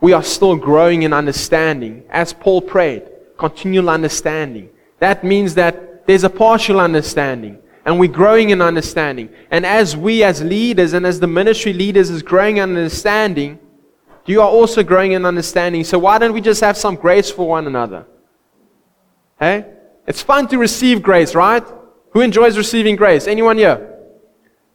We 0.00 0.12
are 0.12 0.22
still 0.22 0.54
growing 0.54 1.02
in 1.02 1.12
understanding. 1.12 2.04
As 2.08 2.32
Paul 2.32 2.62
prayed, 2.62 3.02
continual 3.36 3.90
understanding. 3.90 4.70
That 5.00 5.24
means 5.24 5.54
that 5.56 6.06
there's 6.06 6.22
a 6.22 6.30
partial 6.30 6.78
understanding 6.78 7.58
and 7.84 7.98
we're 7.98 8.12
growing 8.12 8.50
in 8.50 8.62
understanding. 8.62 9.28
And 9.50 9.66
as 9.66 9.96
we 9.96 10.22
as 10.22 10.40
leaders 10.40 10.92
and 10.92 11.04
as 11.04 11.18
the 11.18 11.26
ministry 11.26 11.72
leaders 11.72 12.10
is 12.10 12.22
growing 12.22 12.58
in 12.58 12.76
understanding, 12.76 13.58
you 14.26 14.40
are 14.40 14.48
also 14.48 14.82
growing 14.82 15.12
in 15.12 15.26
understanding. 15.26 15.84
So 15.84 15.98
why 15.98 16.18
don't 16.18 16.32
we 16.32 16.40
just 16.40 16.60
have 16.60 16.76
some 16.76 16.96
grace 16.96 17.30
for 17.30 17.46
one 17.48 17.66
another? 17.66 18.06
Hey? 19.38 19.66
It's 20.06 20.22
fun 20.22 20.48
to 20.48 20.58
receive 20.58 21.02
grace, 21.02 21.34
right? 21.34 21.64
Who 22.12 22.20
enjoys 22.20 22.56
receiving 22.56 22.96
grace? 22.96 23.26
Anyone 23.26 23.58
here? 23.58 23.90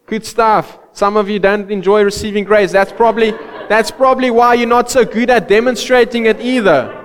Good 0.06 0.26
stuff. 0.26 0.80
Some 0.92 1.18
of 1.18 1.30
you 1.30 1.40
don't 1.40 1.72
enjoy 1.72 2.04
receiving 2.04 2.44
grace. 2.44 2.72
That's 2.72 2.92
probably, 2.92 3.32
that's 3.70 3.92
probably 3.92 4.32
why 4.32 4.56
you're 4.56 4.68
not 4.68 4.90
so 4.90 5.06
good 5.06 5.30
at 5.30 5.48
demonstrating 5.48 6.26
it 6.26 6.42
either. 6.42 6.96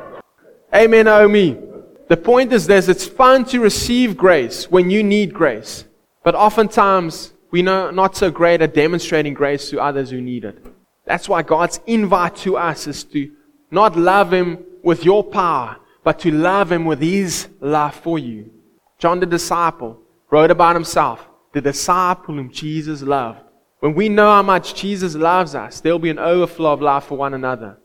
Amen, 0.74 1.04
Naomi. 1.04 1.58
The 2.08 2.16
point 2.16 2.52
is 2.52 2.66
this 2.66 2.88
it's 2.88 3.06
fun 3.06 3.44
to 3.46 3.60
receive 3.60 4.16
grace 4.16 4.70
when 4.70 4.90
you 4.90 5.02
need 5.02 5.32
grace. 5.32 5.84
But 6.22 6.34
oftentimes, 6.34 7.32
we 7.50 7.66
are 7.68 7.92
not 7.92 8.16
so 8.16 8.30
great 8.30 8.60
at 8.62 8.74
demonstrating 8.74 9.34
grace 9.34 9.70
to 9.70 9.80
others 9.80 10.10
who 10.10 10.20
need 10.20 10.44
it. 10.44 10.73
That's 11.04 11.28
why 11.28 11.42
God's 11.42 11.80
invite 11.86 12.36
to 12.36 12.56
us 12.56 12.86
is 12.86 13.04
to 13.04 13.30
not 13.70 13.96
love 13.96 14.32
Him 14.32 14.64
with 14.82 15.04
your 15.04 15.24
power, 15.24 15.76
but 16.02 16.18
to 16.20 16.30
love 16.30 16.72
Him 16.72 16.84
with 16.84 17.00
His 17.00 17.48
love 17.60 17.94
for 17.94 18.18
you. 18.18 18.50
John 18.98 19.20
the 19.20 19.26
disciple 19.26 20.00
wrote 20.30 20.50
about 20.50 20.76
himself, 20.76 21.28
the 21.52 21.60
disciple 21.60 22.34
whom 22.34 22.50
Jesus 22.50 23.02
loved. 23.02 23.40
When 23.80 23.94
we 23.94 24.08
know 24.08 24.30
how 24.30 24.42
much 24.42 24.74
Jesus 24.74 25.14
loves 25.14 25.54
us, 25.54 25.80
there'll 25.80 25.98
be 25.98 26.10
an 26.10 26.18
overflow 26.18 26.72
of 26.72 26.80
love 26.80 27.04
for 27.04 27.18
one 27.18 27.34
another. 27.34 27.78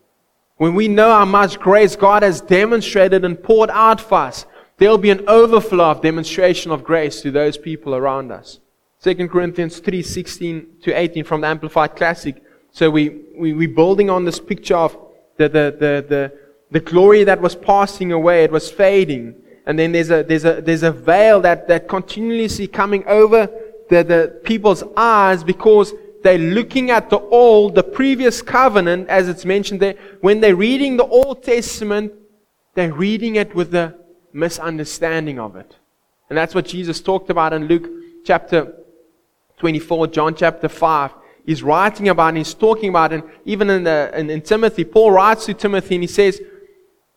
When 0.56 0.74
we 0.74 0.88
know 0.88 1.12
how 1.12 1.26
much 1.26 1.60
grace 1.60 1.96
God 1.96 2.24
has 2.24 2.42
demonstrated 2.42 3.26
and 3.26 3.42
poured 3.42 3.70
out 3.70 4.00
for 4.00 4.20
us, 4.20 4.46
there'll 4.78 4.98
be 4.98 5.10
an 5.10 5.28
overflow 5.28 5.92
of 5.92 6.02
demonstration 6.02 6.72
of 6.72 6.84
grace 6.84 7.22
to 7.22 7.32
those 7.32 7.58
people 7.58 7.96
around 7.96 8.32
us. 8.32 8.60
2 9.04 9.28
Corinthians 9.28 9.80
3 9.80 10.02
16 10.02 10.68
to 10.84 10.98
18 10.98 11.24
from 11.24 11.42
the 11.42 11.48
Amplified 11.48 11.96
Classic. 11.96 12.42
So 12.72 12.90
we, 12.90 13.22
we, 13.36 13.54
we're 13.54 13.76
building 13.76 14.10
on 14.10 14.26
this 14.26 14.40
picture 14.40 14.76
of 14.76 14.98
the, 15.38 15.50
the, 15.50 15.76
the, 15.80 16.06
the, 16.08 16.40
the 16.72 16.80
glory 16.80 17.24
that 17.24 17.42
was 17.42 17.56
passing 17.56 18.12
away, 18.12 18.44
it 18.44 18.52
was 18.52 18.70
fading. 18.70 19.36
And 19.66 19.78
then 19.78 19.92
there's 19.92 20.10
a, 20.10 20.24
there's 20.24 20.46
a, 20.46 20.62
there's 20.62 20.84
a 20.84 20.92
veil 20.92 21.42
that, 21.42 21.68
that 21.68 21.88
continuously 21.88 22.68
coming 22.68 23.06
over 23.08 23.48
the, 23.90 24.04
the 24.04 24.42
people's 24.44 24.84
eyes 24.96 25.44
because 25.44 25.94
they're 26.24 26.38
looking 26.38 26.92
at 26.92 27.10
the 27.10 27.20
old, 27.20 27.76
the 27.76 27.84
previous 27.84 28.42
covenant, 28.42 29.08
as 29.10 29.30
it's 29.30 29.46
mentioned 29.46 29.80
there. 29.80 29.96
When 30.22 30.42
they're 30.42 30.56
reading 30.56 30.98
the 30.98 31.06
Old 31.06 31.44
Testament, 31.44 32.14
they're 32.76 32.94
reading 32.94 33.36
it 33.36 33.56
with 33.56 33.74
a 33.74 33.96
misunderstanding 34.34 35.40
of 35.40 35.56
it. 35.56 35.76
And 36.30 36.38
that's 36.38 36.54
what 36.54 36.66
Jesus 36.66 37.02
talked 37.02 37.30
about 37.30 37.54
in 37.54 37.66
Luke 37.66 37.90
chapter 38.26 38.76
24, 39.58 40.08
John 40.08 40.36
chapter 40.36 40.70
5. 40.70 41.12
He's 41.50 41.64
writing 41.64 42.10
about 42.10 42.28
and 42.28 42.38
he's 42.38 42.54
talking 42.54 42.90
about, 42.90 43.12
and 43.12 43.24
even 43.44 43.72
in, 43.72 43.84
the, 43.84 44.12
in, 44.14 44.30
in 44.30 44.40
Timothy, 44.40 44.84
Paul 44.84 45.10
writes 45.10 45.48
to 45.48 45.56
Timothy 45.56 45.96
and 45.96 46.04
he 46.04 46.08
says, 46.08 46.40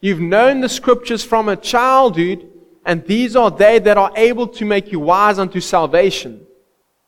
You've 0.01 0.21
known 0.21 0.63
the 0.63 0.71
scriptures 0.71 1.23
from 1.23 1.51
a 1.51 1.57
childhood, 1.57 2.49
and 2.87 3.05
these 3.05 3.37
are 3.37 3.51
they 3.51 3.79
that 3.81 3.99
are 3.99 4.11
able 4.17 4.47
to 4.47 4.65
make 4.65 4.91
you 4.91 5.01
wise 5.01 5.39
unto 5.39 5.61
salvation. 5.61 6.47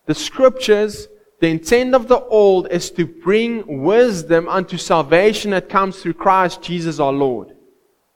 The 0.05 0.13
scriptures, 0.13 1.07
the 1.39 1.47
intent 1.47 1.95
of 1.95 2.07
the 2.07 2.19
old 2.19 2.67
is 2.69 2.91
to 2.91 3.07
bring 3.07 3.81
wisdom 3.81 4.47
unto 4.47 4.77
salvation 4.77 5.49
that 5.49 5.67
comes 5.67 6.03
through 6.03 6.13
Christ 6.13 6.61
Jesus 6.61 6.99
our 6.99 7.11
Lord. 7.11 7.55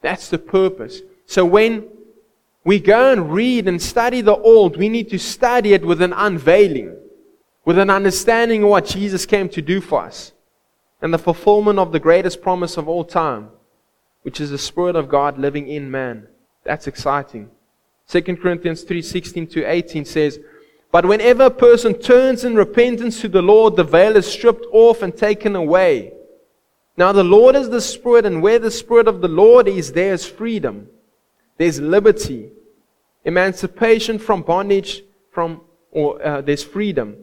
That's 0.04 0.30
the 0.30 0.38
purpose. 0.38 1.02
So 1.26 1.46
when 1.46 1.88
we 2.64 2.80
go 2.80 3.12
and 3.12 3.34
read 3.34 3.68
and 3.68 3.82
study 3.82 4.22
the 4.22 4.38
old, 4.38 4.78
we 4.78 4.88
need 4.88 5.10
to 5.10 5.18
study 5.18 5.74
it 5.74 5.84
with 5.84 6.00
an 6.00 6.14
unveiling, 6.14 6.96
with 7.66 7.78
an 7.78 7.90
understanding 7.90 8.64
of 8.64 8.70
what 8.70 8.86
Jesus 8.86 9.26
came 9.26 9.50
to 9.50 9.62
do 9.62 9.82
for 9.82 10.02
us, 10.02 10.32
and 11.02 11.14
the 11.14 11.20
fulfillment 11.20 11.80
of 11.80 11.92
the 11.92 12.00
greatest 12.00 12.42
promise 12.42 12.78
of 12.78 12.88
all 12.88 13.04
time 13.04 13.52
which 14.22 14.42
is 14.42 14.50
the 14.50 14.58
Spirit 14.58 14.96
of 14.96 15.10
God 15.10 15.38
living 15.38 15.68
in 15.68 15.90
man. 15.90 16.28
That's 16.64 16.88
exciting. 16.88 17.50
2 18.08 18.22
Corinthians 18.22 18.84
3 18.84 19.02
16 19.02 19.48
to 19.48 19.64
18 19.66 20.06
says, 20.06 20.40
But 20.92 21.06
whenever 21.06 21.46
a 21.46 21.52
person 21.52 21.94
turns 21.94 22.44
in 22.44 22.56
repentance 22.56 23.22
to 23.22 23.28
the 23.28 23.42
Lord, 23.42 23.76
the 23.76 23.84
veil 23.84 24.16
is 24.16 24.28
stripped 24.28 24.66
off 24.72 25.02
and 25.02 25.16
taken 25.16 25.56
away. 25.56 26.14
Now 26.98 27.12
the 27.12 27.24
Lord 27.24 27.56
is 27.56 27.70
the 27.70 27.82
Spirit, 27.82 28.26
and 28.26 28.42
where 28.42 28.60
the 28.60 28.72
Spirit 28.72 29.08
of 29.08 29.22
the 29.22 29.28
Lord 29.28 29.68
is, 29.68 29.94
there 29.94 30.14
is 30.14 30.26
freedom. 30.26 30.90
There's 31.58 31.80
liberty, 31.80 32.52
emancipation 33.24 34.20
from 34.20 34.42
bondage, 34.42 35.04
from 35.32 35.62
or 35.92 36.22
uh, 36.24 36.42
there's 36.42 36.64
freedom. 36.64 37.18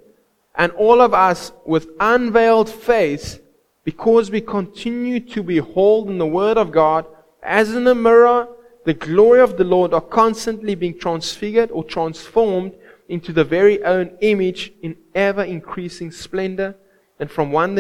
And 0.57 0.73
all 0.73 1.01
of 1.01 1.13
us 1.15 1.53
with 1.65 1.89
unveiled 2.01 2.71
face 2.71 3.39
because 3.85 4.31
we 4.31 4.41
continue 4.41 5.21
to 5.21 5.43
behold 5.43 6.09
in 6.09 6.19
the 6.19 6.27
Word 6.27 6.59
of 6.59 6.73
God 6.73 7.07
as 7.43 7.75
in 7.75 7.87
a 7.87 7.95
mirror 7.95 8.49
the 8.85 8.95
glory 8.95 9.41
of 9.41 9.57
the 9.57 9.65
Lord 9.65 9.93
are 9.93 10.01
constantly 10.01 10.75
being 10.75 10.99
transfigured 10.99 11.71
or 11.71 11.85
transformed 11.85 12.73
into 13.09 13.33
the 13.33 13.45
very 13.45 13.83
own 13.83 14.17
image 14.21 14.73
in 14.83 14.97
ever 15.15 15.43
increasing 15.43 16.11
splendor 16.11 16.77
and 17.19 17.31
from 17.31 17.53
one 17.53 17.75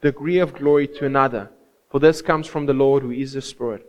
degree 0.00 0.38
of 0.38 0.54
glory 0.54 0.86
to 0.86 1.06
another. 1.06 1.50
For 1.90 2.00
this 2.00 2.22
comes 2.22 2.46
from 2.46 2.66
the 2.66 2.72
Lord 2.72 3.02
who 3.02 3.10
is 3.10 3.32
the 3.32 3.42
Spirit. 3.42 3.86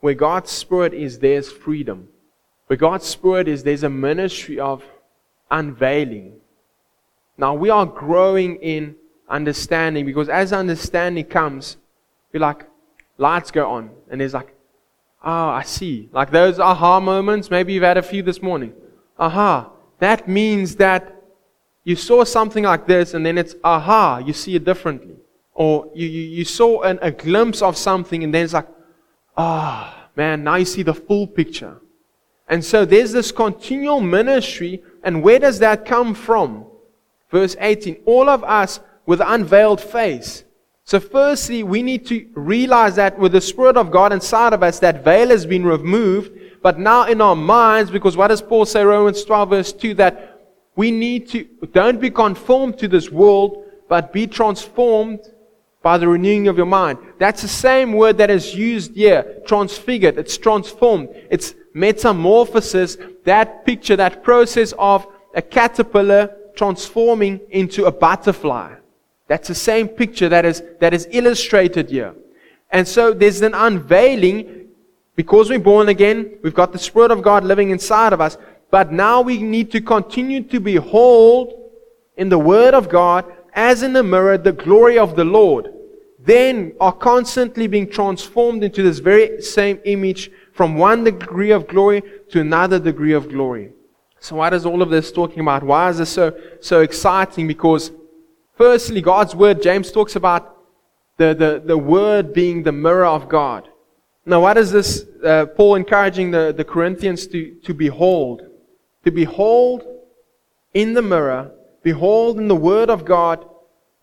Where 0.00 0.14
God's 0.14 0.50
Spirit 0.50 0.94
is, 0.94 1.18
there's 1.18 1.50
freedom. 1.50 2.08
Where 2.66 2.76
God's 2.76 3.06
Spirit 3.06 3.48
is, 3.48 3.62
there's 3.62 3.84
a 3.84 3.90
ministry 3.90 4.60
of 4.60 4.84
unveiling. 5.50 6.40
Now 7.38 7.54
we 7.54 7.70
are 7.70 7.86
growing 7.86 8.56
in 8.56 8.96
understanding 9.28 10.06
because 10.06 10.28
as 10.28 10.52
understanding 10.52 11.24
comes, 11.24 11.76
you're 12.32 12.40
like, 12.40 12.66
lights 13.18 13.50
go 13.50 13.70
on. 13.70 13.90
And 14.10 14.20
there's 14.20 14.34
like, 14.34 14.54
oh, 15.24 15.48
I 15.48 15.62
see. 15.62 16.08
Like 16.12 16.30
those 16.30 16.58
aha 16.58 17.00
moments, 17.00 17.50
maybe 17.50 17.72
you've 17.72 17.82
had 17.82 17.98
a 17.98 18.02
few 18.02 18.22
this 18.22 18.42
morning. 18.42 18.72
Aha. 19.18 19.70
That 19.98 20.28
means 20.28 20.76
that 20.76 21.14
you 21.84 21.96
saw 21.96 22.24
something 22.24 22.64
like 22.64 22.86
this 22.86 23.14
and 23.14 23.24
then 23.24 23.38
it's 23.38 23.54
aha, 23.62 24.18
you 24.24 24.32
see 24.32 24.54
it 24.56 24.64
differently. 24.64 25.16
Or 25.54 25.90
you, 25.94 26.06
you, 26.06 26.22
you 26.22 26.44
saw 26.44 26.82
an, 26.82 26.98
a 27.00 27.10
glimpse 27.10 27.62
of 27.62 27.76
something 27.76 28.22
and 28.24 28.34
then 28.34 28.44
it's 28.44 28.52
like, 28.52 28.68
ah, 29.36 29.94
oh, 29.94 30.08
man, 30.16 30.44
now 30.44 30.56
you 30.56 30.64
see 30.64 30.82
the 30.82 30.94
full 30.94 31.26
picture. 31.26 31.80
And 32.48 32.64
so 32.64 32.84
there's 32.84 33.12
this 33.12 33.32
continual 33.32 34.00
ministry, 34.00 34.82
and 35.02 35.22
where 35.22 35.38
does 35.38 35.58
that 35.58 35.84
come 35.84 36.14
from? 36.14 36.66
Verse 37.30 37.56
18 37.58 38.02
All 38.04 38.28
of 38.28 38.44
us 38.44 38.80
with 39.04 39.20
unveiled 39.24 39.80
face. 39.80 40.44
So, 40.84 41.00
firstly, 41.00 41.64
we 41.64 41.82
need 41.82 42.06
to 42.06 42.28
realize 42.34 42.94
that 42.94 43.18
with 43.18 43.32
the 43.32 43.40
Spirit 43.40 43.76
of 43.76 43.90
God 43.90 44.12
inside 44.12 44.52
of 44.52 44.62
us, 44.62 44.78
that 44.78 45.02
veil 45.02 45.28
has 45.30 45.44
been 45.44 45.64
removed. 45.64 46.30
But 46.62 46.78
now 46.78 47.06
in 47.06 47.20
our 47.20 47.34
minds, 47.34 47.90
because 47.90 48.16
what 48.16 48.28
does 48.28 48.40
Paul 48.40 48.66
say, 48.66 48.84
Romans 48.84 49.24
12, 49.24 49.50
verse 49.50 49.72
2, 49.72 49.94
that 49.94 50.36
we 50.76 50.92
need 50.92 51.28
to, 51.30 51.44
don't 51.72 52.00
be 52.00 52.10
conformed 52.10 52.78
to 52.78 52.88
this 52.88 53.10
world, 53.10 53.64
but 53.88 54.12
be 54.12 54.28
transformed 54.28 55.20
by 55.82 55.98
the 55.98 56.06
renewing 56.06 56.48
of 56.48 56.56
your 56.56 56.66
mind. 56.66 56.98
That's 57.18 57.42
the 57.42 57.48
same 57.48 57.92
word 57.92 58.18
that 58.18 58.30
is 58.30 58.54
used 58.54 58.94
here, 58.94 59.40
transfigured. 59.46 60.18
It's 60.18 60.36
transformed. 60.36 61.08
It's 61.30 61.54
metamorphosis, 61.74 62.96
that 63.24 63.64
picture, 63.64 63.96
that 63.96 64.22
process 64.22 64.72
of 64.78 65.06
a 65.34 65.42
caterpillar 65.42 66.36
transforming 66.56 67.40
into 67.50 67.84
a 67.84 67.92
butterfly. 67.92 68.74
That's 69.28 69.48
the 69.48 69.54
same 69.54 69.88
picture 69.88 70.28
that 70.28 70.44
is, 70.44 70.62
that 70.80 70.94
is 70.94 71.06
illustrated 71.10 71.90
here. 71.90 72.14
And 72.70 72.86
so 72.86 73.12
there's 73.12 73.42
an 73.42 73.54
unveiling. 73.54 74.68
Because 75.14 75.48
we're 75.48 75.58
born 75.58 75.88
again, 75.88 76.38
we've 76.42 76.54
got 76.54 76.72
the 76.72 76.78
Spirit 76.78 77.10
of 77.10 77.22
God 77.22 77.42
living 77.42 77.70
inside 77.70 78.12
of 78.12 78.20
us. 78.20 78.36
But 78.70 78.92
now 78.92 79.22
we 79.22 79.42
need 79.42 79.70
to 79.72 79.80
continue 79.80 80.42
to 80.42 80.60
behold 80.60 81.54
in 82.16 82.28
the 82.28 82.38
Word 82.38 82.74
of 82.74 82.88
God 82.88 83.24
as 83.54 83.82
in 83.82 83.96
a 83.96 84.02
mirror 84.02 84.36
the 84.36 84.52
glory 84.52 84.98
of 84.98 85.16
the 85.16 85.24
Lord. 85.24 85.72
Then 86.18 86.74
are 86.80 86.92
constantly 86.92 87.66
being 87.66 87.88
transformed 87.88 88.64
into 88.64 88.82
this 88.82 88.98
very 88.98 89.40
same 89.40 89.80
image 89.84 90.30
from 90.52 90.76
one 90.76 91.04
degree 91.04 91.52
of 91.52 91.68
glory 91.68 92.02
to 92.30 92.40
another 92.40 92.78
degree 92.78 93.12
of 93.12 93.28
glory. 93.28 93.72
So 94.26 94.36
what 94.36 94.52
is 94.52 94.66
all 94.66 94.82
of 94.82 94.90
this 94.90 95.12
talking 95.12 95.40
about? 95.40 95.62
Why 95.62 95.88
is 95.90 95.98
this 95.98 96.10
so, 96.10 96.36
so 96.60 96.80
exciting? 96.80 97.46
Because 97.46 97.92
Firstly, 98.56 99.02
God's 99.02 99.36
word, 99.36 99.62
James 99.62 99.92
talks 99.92 100.16
about 100.16 100.56
the, 101.18 101.34
the, 101.34 101.62
the 101.64 101.76
word 101.76 102.32
being 102.32 102.62
the 102.62 102.72
mirror 102.72 103.04
of 103.04 103.28
God. 103.28 103.68
Now, 104.24 104.40
what 104.40 104.56
is 104.56 104.72
this 104.72 105.04
uh, 105.22 105.46
Paul 105.46 105.74
encouraging 105.74 106.30
the, 106.30 106.54
the 106.56 106.64
Corinthians 106.64 107.26
to, 107.28 107.54
to 107.64 107.74
behold? 107.74 108.42
To 109.04 109.10
behold 109.10 109.84
in 110.72 110.94
the 110.94 111.02
mirror, 111.02 111.52
behold 111.82 112.38
in 112.38 112.48
the 112.48 112.56
word 112.56 112.88
of 112.88 113.04
God, 113.04 113.46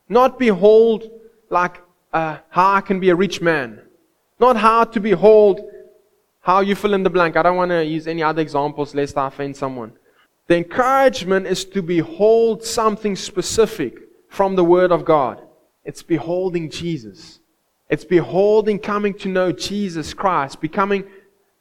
not 0.08 0.38
behold 0.38 1.10
like 1.50 1.82
uh, 2.14 2.38
how 2.50 2.76
I 2.76 2.82
can 2.82 3.00
be 3.00 3.10
a 3.10 3.16
rich 3.16 3.42
man, 3.42 3.82
not 4.40 4.56
how 4.56 4.84
to 4.84 5.00
behold 5.00 5.62
how 6.42 6.60
you 6.60 6.76
fill 6.76 6.94
in 6.94 7.02
the 7.02 7.10
blank. 7.10 7.36
I 7.38 7.42
don't 7.42 7.58
want 7.58 7.72
to 7.72 7.84
use 7.84 8.08
any 8.08 8.22
other 8.22 8.42
examples 8.42 8.94
lest 8.94 9.18
I 9.18 9.28
offend 9.28 9.58
someone. 9.58 9.94
The 10.48 10.58
encouragement 10.58 11.48
is 11.48 11.66
to 11.66 11.82
behold 11.82 12.64
something 12.64 13.16
specific 13.16 13.98
from 14.30 14.56
the 14.56 14.64
Word 14.64 14.92
of 14.92 15.06
God. 15.06 15.42
It's 15.86 16.04
beholding 16.04 16.70
Jesus. 16.70 17.40
It's 17.90 18.06
beholding 18.06 18.80
coming 18.80 19.14
to 19.20 19.30
know 19.30 19.52
Jesus 19.52 20.14
Christ, 20.14 20.60
becoming 20.60 21.06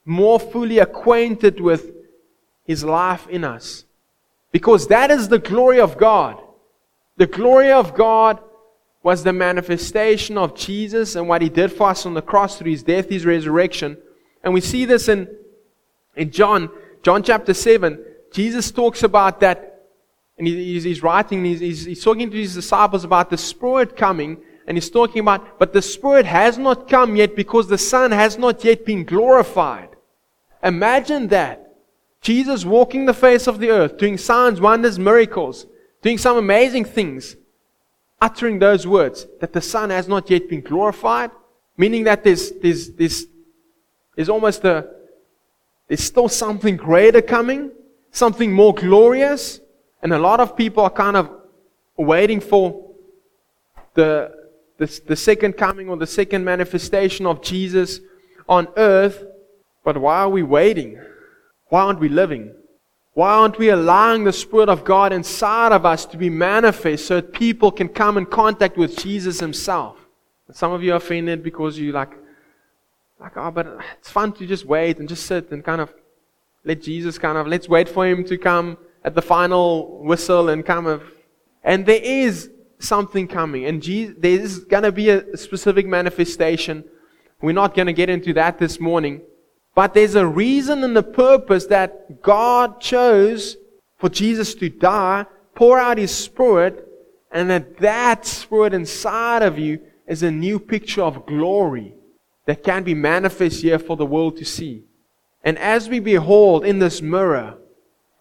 more 0.05 0.41
fully 0.41 0.78
acquainted 0.78 1.61
with 1.61 1.93
His 2.64 2.83
life 2.83 3.28
in 3.28 3.45
us. 3.45 3.85
Because 4.51 4.89
that 4.89 5.11
is 5.11 5.28
the 5.28 5.39
glory 5.39 5.80
of 5.80 5.97
God. 5.97 6.41
The 7.16 7.26
glory 7.26 7.70
of 7.70 7.95
God 7.95 8.41
was 9.03 9.22
the 9.22 9.33
manifestation 9.33 10.39
of 10.39 10.55
Jesus 10.55 11.16
and 11.16 11.28
what 11.28 11.43
He 11.43 11.49
did 11.49 11.72
for 11.72 11.91
us 11.91 12.07
on 12.07 12.14
the 12.14 12.22
cross 12.22 12.59
through 12.59 12.70
His 12.70 12.83
death, 12.83 13.09
His 13.09 13.26
resurrection. 13.26 13.97
And 14.43 14.55
we 14.55 14.61
see 14.61 14.85
this 14.85 15.09
in, 15.09 15.28
in 16.16 16.30
John, 16.30 16.70
John 17.03 17.22
chapter 17.22 17.55
7. 17.55 18.05
Jesus 18.33 18.70
talks 18.70 19.03
about 19.03 19.41
that 19.41 19.72
and 20.39 20.47
he's, 20.47 20.85
he's 20.85 21.03
writing, 21.03 21.45
he's, 21.45 21.61
he's, 21.61 21.85
he's 21.85 22.05
talking 22.05 22.30
to 22.30 22.37
his 22.37 22.55
disciples 22.55 23.05
about 23.05 23.30
the 23.30 23.39
Spirit 23.39 23.97
coming, 23.97 24.39
and 24.66 24.76
he's 24.76 24.91
talking 24.91 25.20
about, 25.20 25.59
but 25.59 25.72
the 25.72 25.83
Spirit 25.83 26.26
has 26.26 26.59
not 26.59 26.89
come 26.89 27.16
yet 27.16 27.37
because 27.37 27.68
the 27.68 27.78
Son 27.78 28.11
has 28.11 28.39
not 28.39 28.64
yet 28.64 28.85
been 28.85 29.05
glorified. 29.05 29.91
Imagine 30.62 31.28
that. 31.28 31.76
Jesus 32.20 32.64
walking 32.64 33.05
the 33.05 33.14
face 33.14 33.47
of 33.49 33.59
the 33.59 33.70
earth, 33.70 33.99
doing 33.99 34.16
signs, 34.16 34.61
wonders, 34.61 34.99
miracles, 34.99 35.66
doing 36.03 36.18
some 36.18 36.37
amazing 36.37 36.85
things, 36.85 37.37
uttering 38.20 38.59
those 38.59 38.87
words 38.87 39.26
that 39.41 39.53
the 39.53 39.61
Son 39.61 39.91
has 39.91 40.09
not 40.09 40.30
yet 40.30 40.49
been 40.49 40.61
glorified, 40.61 41.33
meaning 41.76 42.05
that 42.05 42.22
there's, 42.22 42.53
there's, 42.53 42.91
there's, 42.91 43.26
there's 44.14 44.28
almost 44.28 44.64
a, 44.64 44.89
there's 45.89 46.03
still 46.03 46.28
something 46.28 46.76
greater 46.76 47.20
coming, 47.20 47.72
something 48.13 48.53
more 48.53 48.75
glorious, 48.75 49.61
and 50.03 50.13
a 50.13 50.19
lot 50.19 50.39
of 50.39 50.57
people 50.57 50.85
are 50.85 50.91
kind 50.91 51.17
of 51.17 51.31
waiting 51.97 52.41
for 52.41 52.91
the, 53.95 54.33
the, 54.79 55.01
the 55.07 55.17
second 55.17 55.55
coming 55.55 55.89
or 55.89 55.97
the 55.97 56.07
second 56.07 56.45
manifestation 56.45 57.27
of 57.27 57.43
Jesus 57.43 58.01
on 58.49 58.69
earth. 58.77 59.25
But 59.85 59.99
why 59.99 60.19
are 60.19 60.29
we 60.29 60.43
waiting? 60.43 61.01
Why 61.69 61.83
aren't 61.83 61.99
we 61.99 62.09
living? 62.09 62.55
Why 63.15 63.31
aren't 63.31 63.59
we 63.59 63.69
allowing 63.69 64.25
the 64.25 64.33
Spirit 64.33 64.69
of 64.69 64.85
God 64.85 65.13
inside 65.13 65.73
of 65.73 65.85
us 65.85 66.07
to 66.07 66.17
be 66.17 66.31
manifest 66.31 67.07
so 67.07 67.17
that 67.17 67.33
people 67.33 67.71
can 67.71 67.89
come 67.89 68.17
in 68.17 68.27
contact 68.27 68.77
with 68.77 68.97
Jesus 68.97 69.41
Himself? 69.41 69.99
some 70.53 70.73
of 70.73 70.83
you 70.83 70.93
are 70.93 70.97
offended 70.97 71.43
because 71.43 71.79
you 71.79 71.93
like, 71.93 72.11
like, 73.19 73.37
oh, 73.37 73.51
but 73.51 73.79
it's 73.99 74.11
fun 74.11 74.33
to 74.33 74.47
just 74.47 74.67
wait 74.67 74.99
and 74.99 75.09
just 75.09 75.25
sit 75.25 75.51
and 75.51 75.65
kind 75.65 75.81
of 75.81 75.95
let 76.65 76.83
Jesus 76.83 77.19
kind 77.19 77.39
of, 77.39 77.47
let's 77.47 77.69
wait 77.69 77.89
for 77.89 78.07
Him 78.07 78.25
to 78.25 78.39
come 78.39 78.79
at 79.05 79.15
the 79.15 79.23
final 79.23 80.03
whistle 80.03 80.49
and 80.49 80.65
kind 80.65 80.87
of, 80.87 81.03
and 81.65 81.87
there 81.87 82.01
is 82.03 82.51
something 82.79 83.27
coming. 83.29 83.65
And 83.67 83.83
Jesus, 83.83 84.15
there's 84.19 84.59
going 84.61 84.83
to 84.83 84.93
be 84.93 85.11
a 85.11 85.37
specific 85.37 85.87
manifestation. 85.87 86.85
We're 87.41 87.53
not 87.53 87.75
going 87.75 87.87
to 87.87 87.93
get 87.93 88.11
into 88.11 88.33
that 88.35 88.59
this 88.59 88.79
morning. 88.79 89.23
But 89.75 89.95
there's 89.95 90.15
a 90.15 90.27
reason 90.27 90.85
and 90.85 90.97
a 90.97 91.03
purpose 91.03 91.67
that 91.67 92.23
God 92.23 92.81
chose 92.81 93.57
for 93.97 94.09
Jesus 94.09 94.55
to 94.57 94.69
die, 94.69 95.27
pour 95.55 95.79
out 95.79 95.99
His 95.99 96.15
Spirit, 96.15 96.87
and 97.31 97.49
that 97.51 97.79
that 97.79 98.27
Spirit 98.27 98.75
inside 98.75 99.43
of 99.43 99.59
you 99.59 99.81
is 100.07 100.23
a 100.23 100.31
new 100.31 100.59
picture 100.59 101.03
of 101.03 101.25
glory 101.27 101.95
that 102.47 102.63
can 102.63 102.83
be 102.83 102.95
manifest 102.95 103.63
here 103.63 103.79
for 103.79 103.97
the 103.97 104.05
world 104.05 104.37
to 104.37 104.45
see. 104.45 104.85
And 105.45 105.59
as 105.59 105.88
we 105.88 106.01
behold 106.01 106.64
in 106.64 106.78
this 106.78 107.03
mirror, 107.03 107.59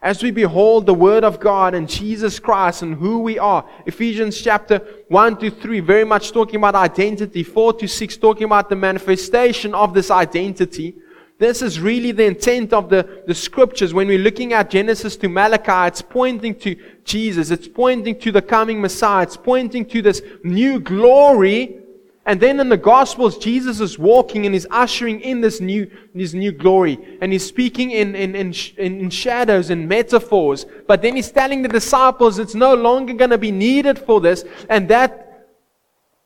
as 0.02 0.24
we 0.24 0.32
behold 0.32 0.88
the 0.88 0.94
Word 0.94 1.24
of 1.24 1.40
God 1.40 1.76
and 1.76 1.88
Jesus 1.88 2.40
Christ 2.40 2.82
and 2.82 2.96
who 2.96 3.20
we 3.20 3.38
are. 3.38 3.70
Ephesians 3.86 4.42
chapter 4.42 4.80
1 5.10 5.38
to 5.38 5.52
3, 5.52 5.80
very 5.82 6.04
much 6.04 6.32
talking 6.32 6.56
about 6.56 6.74
identity. 6.74 7.44
4 7.44 7.74
to 7.74 7.88
6, 7.88 8.18
talking 8.18 8.46
about 8.46 8.70
the 8.70 8.76
manifestation 8.76 9.76
of 9.76 9.94
this 9.94 10.10
identity. 10.10 10.96
This 11.38 11.62
is 11.62 11.80
really 11.80 12.12
the 12.12 12.26
intent 12.26 12.74
of 12.74 12.90
the, 12.90 13.24
the 13.28 13.36
scriptures. 13.36 13.94
When 13.94 14.08
we're 14.08 14.20
looking 14.20 14.54
at 14.54 14.72
Genesis 14.72 15.16
to 15.18 15.30
Malachi, 15.30 15.88
it's 15.88 16.02
pointing 16.02 16.56
to 16.60 16.76
Jesus. 17.04 17.52
It's 17.52 17.68
pointing 17.68 18.20
to 18.20 18.32
the 18.32 18.42
coming 18.42 18.82
Messiah. 18.82 19.24
It's 19.24 19.38
pointing 19.38 19.86
to 19.86 20.02
this 20.02 20.22
new 20.44 20.80
glory 20.80 21.81
and 22.26 22.40
then 22.40 22.60
in 22.60 22.70
the 22.70 22.78
Gospels, 22.78 23.38
Jesus 23.38 23.80
is 23.80 23.98
walking 23.98 24.46
and 24.46 24.54
he's 24.54 24.68
ushering 24.70 25.22
in 25.22 25.42
this 25.42 25.60
new, 25.60 25.90
this 26.14 26.34
new 26.34 26.52
glory. 26.52 27.18
And 27.20 27.32
he's 27.32 27.46
speaking 27.46 27.92
in, 27.92 28.16
in, 28.16 28.36
in, 28.36 28.54
in 28.78 29.10
shadows 29.10 29.72
and 29.72 29.90
metaphors. 29.90 30.68
But 30.88 31.02
then 31.02 31.16
he's 31.16 31.32
telling 31.32 31.64
the 31.64 31.68
disciples 31.68 32.38
it's 32.38 32.54
no 32.54 32.76
longer 32.76 33.14
going 33.14 33.32
to 33.32 33.40
be 33.40 33.52
needed 33.52 33.98
for 33.98 34.22
this. 34.22 34.46
And 34.70 34.88
that 34.90 35.48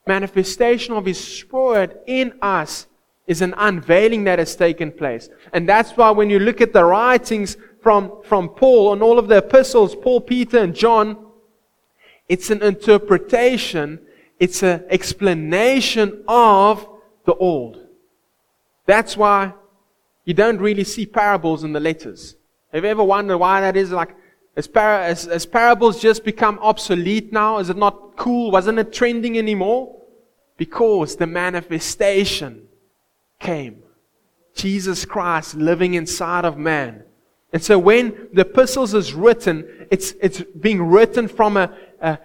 manifestation 0.06 0.94
of 0.96 1.06
his 1.06 1.24
Spirit 1.24 2.04
in 2.06 2.34
us 2.42 2.88
is 3.26 3.42
an 3.42 3.54
unveiling 3.58 4.26
that 4.26 4.38
has 4.38 4.54
taken 4.56 4.92
place. 4.92 5.30
And 5.54 5.68
that's 5.68 5.92
why 5.92 6.12
when 6.12 6.30
you 6.30 6.40
look 6.40 6.60
at 6.60 6.74
the 6.74 6.84
writings 6.84 7.56
from, 7.82 8.22
from 8.24 8.50
Paul 8.50 8.92
and 8.92 9.02
all 9.02 9.18
of 9.18 9.30
the 9.30 9.38
epistles, 9.38 9.96
Paul, 9.96 10.20
Peter, 10.20 10.58
and 10.58 10.76
John, 10.76 11.26
it's 12.28 12.50
an 12.50 12.62
interpretation 12.62 14.05
it's 14.40 14.64
an 14.64 14.84
explanation 14.90 16.24
of 16.28 16.88
the 17.26 17.34
old. 17.36 17.80
That's 18.86 19.16
why 19.18 19.54
you 20.26 20.34
don't 20.34 20.60
really 20.60 20.84
see 20.84 21.06
parables 21.06 21.64
in 21.64 21.74
the 21.74 21.80
letters. 21.80 22.36
Have 22.74 22.84
you 22.84 22.90
ever 22.90 23.04
wondered 23.04 23.38
why 23.38 23.62
that 23.62 23.78
is? 23.78 23.92
Like, 23.92 24.16
as, 24.56 24.68
par- 24.68 25.02
as, 25.02 25.28
as 25.28 25.46
parables 25.46 26.02
just 26.02 26.24
become 26.24 26.60
obsolete 26.60 27.32
now? 27.32 27.60
Is 27.60 27.70
it 27.70 27.78
not 27.78 28.16
cool? 28.18 28.52
Wasn't 28.52 28.80
it 28.80 28.94
trending 28.94 29.38
anymore? 29.38 30.02
Because 30.58 31.16
the 31.16 31.28
manifestation 31.28 32.68
came. 33.40 33.84
Jesus 34.56 35.06
Christ 35.06 35.56
living 35.56 35.94
inside 35.94 36.46
of 36.46 36.58
man. 36.58 37.04
And 37.52 37.64
so 37.64 37.78
when 37.78 38.30
the 38.34 38.42
epistles 38.42 38.94
is 38.94 39.14
written, 39.14 39.88
it's, 39.92 40.14
it's 40.22 40.42
being 40.42 40.82
written 40.82 41.28
from 41.28 41.58
a, 41.58 41.74
a, 42.02 42.20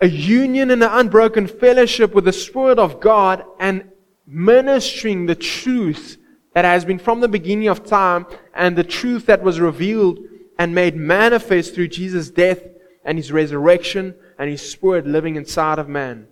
a 0.00 0.08
union 0.08 0.70
and 0.70 0.82
an 0.82 0.90
unbroken 0.90 1.46
fellowship 1.46 2.14
with 2.14 2.24
the 2.24 2.32
Spirit 2.32 2.78
of 2.78 3.00
God 3.00 3.44
and 3.58 3.90
ministering 4.26 5.26
the 5.26 5.34
truth 5.34 6.16
that 6.54 6.64
has 6.64 6.84
been 6.84 6.98
from 6.98 7.20
the 7.20 7.28
beginning 7.28 7.68
of 7.68 7.84
time 7.84 8.26
and 8.54 8.76
the 8.76 8.84
truth 8.84 9.26
that 9.26 9.42
was 9.42 9.60
revealed 9.60 10.18
and 10.58 10.74
made 10.74 10.96
manifest 10.96 11.74
through 11.74 11.88
Jesus' 11.88 12.30
death 12.30 12.60
and 13.04 13.18
his 13.18 13.32
resurrection 13.32 14.14
and 14.38 14.50
his 14.50 14.70
spirit 14.70 15.06
living 15.06 15.36
inside 15.36 15.78
of 15.78 15.88
man. 15.88 16.26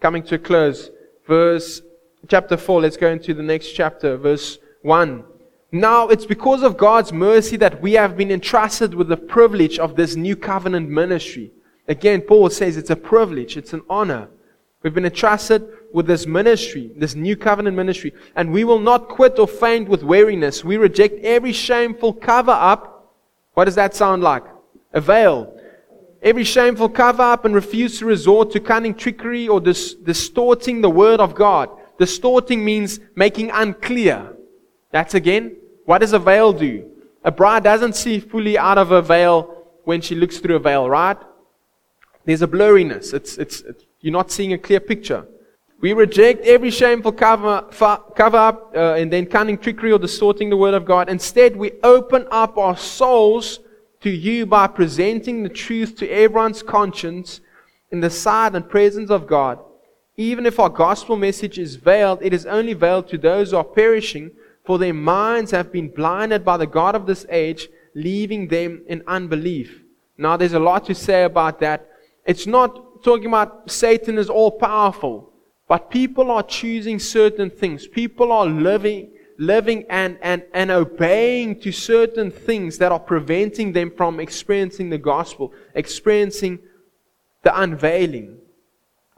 Coming 0.00 0.22
to 0.24 0.34
a 0.34 0.38
close, 0.38 0.90
verse 1.26 1.80
chapter 2.28 2.56
4, 2.56 2.82
let's 2.82 2.96
go 2.96 3.10
into 3.10 3.34
the 3.34 3.42
next 3.42 3.72
chapter, 3.72 4.16
verse 4.16 4.58
1. 4.82 5.24
Now 5.70 6.08
it's 6.08 6.26
because 6.26 6.62
of 6.62 6.76
God's 6.76 7.12
mercy 7.12 7.56
that 7.56 7.80
we 7.80 7.92
have 7.94 8.16
been 8.16 8.30
entrusted 8.30 8.94
with 8.94 9.08
the 9.08 9.16
privilege 9.16 9.78
of 9.78 9.96
this 9.96 10.16
new 10.16 10.36
covenant 10.36 10.90
ministry. 10.90 11.52
Again, 11.92 12.22
Paul 12.22 12.48
says 12.48 12.78
it's 12.78 12.88
a 12.88 12.96
privilege, 12.96 13.58
it's 13.58 13.74
an 13.74 13.82
honor. 13.90 14.30
We've 14.82 14.94
been 14.94 15.04
entrusted 15.04 15.68
with 15.92 16.06
this 16.06 16.26
ministry, 16.26 16.90
this 16.96 17.14
new 17.14 17.36
covenant 17.36 17.76
ministry, 17.76 18.14
and 18.34 18.50
we 18.50 18.64
will 18.64 18.78
not 18.80 19.10
quit 19.10 19.38
or 19.38 19.46
faint 19.46 19.90
with 19.90 20.02
weariness. 20.02 20.64
We 20.64 20.78
reject 20.78 21.22
every 21.22 21.52
shameful 21.52 22.14
cover 22.14 22.52
up. 22.52 23.14
What 23.52 23.66
does 23.66 23.74
that 23.74 23.94
sound 23.94 24.22
like? 24.22 24.42
A 24.94 25.02
veil. 25.02 25.54
Every 26.22 26.44
shameful 26.44 26.88
cover 26.88 27.24
up 27.24 27.44
and 27.44 27.54
refuse 27.54 27.98
to 27.98 28.06
resort 28.06 28.52
to 28.52 28.60
cunning 28.60 28.94
trickery 28.94 29.46
or 29.46 29.60
dis- 29.60 29.92
distorting 29.92 30.80
the 30.80 30.88
word 30.88 31.20
of 31.20 31.34
God. 31.34 31.68
Distorting 31.98 32.64
means 32.64 33.00
making 33.14 33.50
unclear. 33.50 34.34
That's 34.92 35.12
again, 35.12 35.56
what 35.84 35.98
does 35.98 36.14
a 36.14 36.18
veil 36.18 36.54
do? 36.54 36.90
A 37.22 37.30
bride 37.30 37.64
doesn't 37.64 37.96
see 37.96 38.18
fully 38.18 38.56
out 38.56 38.78
of 38.78 38.92
a 38.92 39.02
veil 39.02 39.54
when 39.84 40.00
she 40.00 40.14
looks 40.14 40.38
through 40.38 40.56
a 40.56 40.58
veil, 40.58 40.88
right? 40.88 41.18
There's 42.24 42.42
a 42.42 42.46
blurriness. 42.46 43.12
It's, 43.14 43.36
it's, 43.38 43.60
it's, 43.62 43.84
you're 44.00 44.12
not 44.12 44.30
seeing 44.30 44.52
a 44.52 44.58
clear 44.58 44.80
picture. 44.80 45.26
We 45.80 45.92
reject 45.94 46.44
every 46.44 46.70
shameful 46.70 47.12
cover, 47.12 47.62
cover 48.14 48.36
up 48.36 48.72
uh, 48.74 48.94
and 48.94 49.12
then 49.12 49.26
cunning 49.26 49.58
trickery 49.58 49.90
or 49.90 49.98
distorting 49.98 50.48
the 50.48 50.56
word 50.56 50.74
of 50.74 50.84
God. 50.84 51.08
Instead, 51.08 51.56
we 51.56 51.72
open 51.82 52.26
up 52.30 52.56
our 52.56 52.76
souls 52.76 53.58
to 54.02 54.10
you 54.10 54.46
by 54.46 54.68
presenting 54.68 55.42
the 55.42 55.48
truth 55.48 55.96
to 55.96 56.08
everyone's 56.08 56.62
conscience 56.62 57.40
in 57.90 58.00
the 58.00 58.10
sight 58.10 58.54
and 58.54 58.68
presence 58.68 59.10
of 59.10 59.26
God. 59.26 59.58
Even 60.16 60.46
if 60.46 60.60
our 60.60 60.68
gospel 60.68 61.16
message 61.16 61.58
is 61.58 61.76
veiled, 61.76 62.20
it 62.22 62.32
is 62.32 62.46
only 62.46 62.74
veiled 62.74 63.08
to 63.08 63.18
those 63.18 63.50
who 63.50 63.56
are 63.56 63.64
perishing, 63.64 64.30
for 64.64 64.78
their 64.78 64.94
minds 64.94 65.50
have 65.50 65.72
been 65.72 65.88
blinded 65.88 66.44
by 66.44 66.56
the 66.56 66.66
God 66.66 66.94
of 66.94 67.06
this 67.06 67.26
age, 67.28 67.68
leaving 67.94 68.48
them 68.48 68.82
in 68.86 69.02
unbelief. 69.08 69.82
Now, 70.16 70.36
there's 70.36 70.52
a 70.52 70.60
lot 70.60 70.86
to 70.86 70.94
say 70.94 71.24
about 71.24 71.58
that. 71.60 71.88
It's 72.24 72.46
not 72.46 73.02
talking 73.02 73.26
about 73.26 73.70
Satan 73.70 74.18
is 74.18 74.30
all 74.30 74.50
powerful, 74.50 75.32
but 75.68 75.90
people 75.90 76.30
are 76.30 76.42
choosing 76.42 76.98
certain 76.98 77.50
things. 77.50 77.86
People 77.86 78.30
are 78.30 78.46
living, 78.46 79.10
living 79.38 79.84
and, 79.90 80.18
and, 80.22 80.42
and 80.54 80.70
obeying 80.70 81.60
to 81.60 81.72
certain 81.72 82.30
things 82.30 82.78
that 82.78 82.92
are 82.92 83.00
preventing 83.00 83.72
them 83.72 83.90
from 83.96 84.20
experiencing 84.20 84.90
the 84.90 84.98
gospel, 84.98 85.52
experiencing 85.74 86.60
the 87.42 87.60
unveiling. 87.60 88.38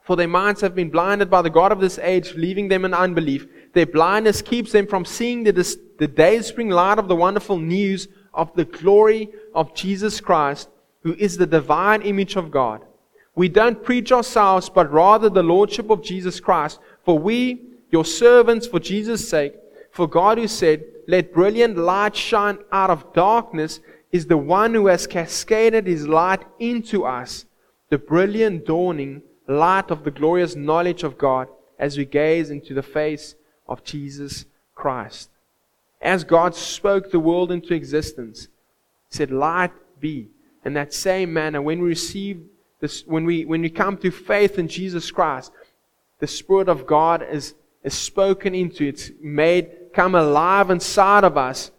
For 0.03 0.17
their 0.17 0.29
minds 0.29 0.61
have 0.61 0.75
been 0.75 0.91
blinded 0.91 1.31
by 1.31 1.43
the 1.43 1.51
God 1.51 1.73
of 1.73 1.81
this 1.81 1.99
age, 1.99 2.35
leaving 2.35 2.69
them 2.69 2.85
in 2.85 2.93
unbelief. 2.93 3.47
Their 3.73 3.87
blindness 3.87 4.43
keeps 4.43 4.71
them 4.71 4.87
from 4.87 5.05
seeing 5.05 5.45
the, 5.45 5.53
the 5.99 6.07
day 6.07 6.41
spring 6.43 6.69
light 6.69 6.99
of 6.99 7.09
the 7.09 7.17
wonderful 7.17 7.59
news 7.59 8.09
of 8.35 8.55
the 8.55 8.67
glory 8.67 9.31
of 9.55 9.75
Jesus 9.75 10.21
Christ, 10.21 10.69
who 11.03 11.15
is 11.15 11.37
the 11.37 11.47
divine 11.47 12.03
image 12.03 12.37
of 12.37 12.51
God. 12.51 12.83
We 13.35 13.49
don't 13.49 13.83
preach 13.83 14.13
ourselves, 14.13 14.69
but 14.69 14.93
rather 14.93 15.29
the 15.29 15.43
Lordship 15.43 15.91
of 15.91 16.03
Jesus 16.03 16.41
Christ. 16.41 16.79
For 17.05 17.19
we, 17.19 17.61
your 17.91 18.05
servants, 18.05 18.67
for 18.67 18.79
Jesus' 18.79 19.29
sake, 19.29 19.55
for 19.91 20.09
God 20.09 20.39
who 20.39 20.49
said, 20.49 20.85
Let 21.09 21.33
brilliant 21.33 21.77
light 21.77 22.17
shine 22.17 22.59
out 22.71 22.91
of 22.91 23.13
darkness, 23.13 23.81
is 24.13 24.27
the 24.27 24.37
one 24.37 24.75
who 24.75 24.87
has 24.87 25.07
cascaded 25.09 25.87
his 25.87 26.07
light 26.07 26.45
into 26.61 27.05
us, 27.05 27.47
the 27.91 27.99
brilliant 27.99 28.65
dawning 28.65 29.23
light 29.49 29.91
of 29.91 30.05
the 30.05 30.11
glorious 30.11 30.55
knowledge 30.55 31.03
of 31.03 31.19
God 31.19 31.49
as 31.79 31.99
we 31.99 32.05
gaze 32.05 32.51
into 32.51 32.75
the 32.75 32.83
face 32.83 33.35
of 33.69 33.83
Jesus 33.83 34.47
Christ. 34.75 35.31
As 36.01 36.23
God 36.23 36.55
spoke 36.55 37.11
the 37.11 37.19
world 37.19 37.51
into 37.51 37.75
existence, 37.75 38.49
said, 39.09 39.31
Light 39.31 39.73
be. 39.99 40.29
In 40.65 40.75
that 40.75 40.95
same 40.95 41.33
manner, 41.33 41.61
when 41.61 41.81
we 41.81 41.89
receive 41.89 42.43
this, 42.81 43.05
when 43.07 43.25
we 43.25 43.45
when 43.45 43.63
we 43.63 43.71
come 43.71 43.97
to 43.99 44.11
faith 44.11 44.59
in 44.59 44.69
Jesus 44.69 45.11
Christ, 45.11 45.53
the 46.21 46.27
Spirit 46.27 46.69
of 46.69 46.87
God 46.87 47.23
is, 47.29 47.55
is 47.83 47.95
spoken 47.95 48.55
into, 48.55 48.85
it's 48.87 49.11
made 49.21 49.71
come 49.95 50.15
alive 50.15 50.71
inside 50.71 51.25
of 51.25 51.37
us, 51.37 51.71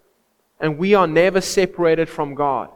and 0.59 0.77
we 0.77 0.93
are 0.93 1.07
never 1.07 1.41
separated 1.41 2.09
from 2.09 2.33
God. 2.33 2.69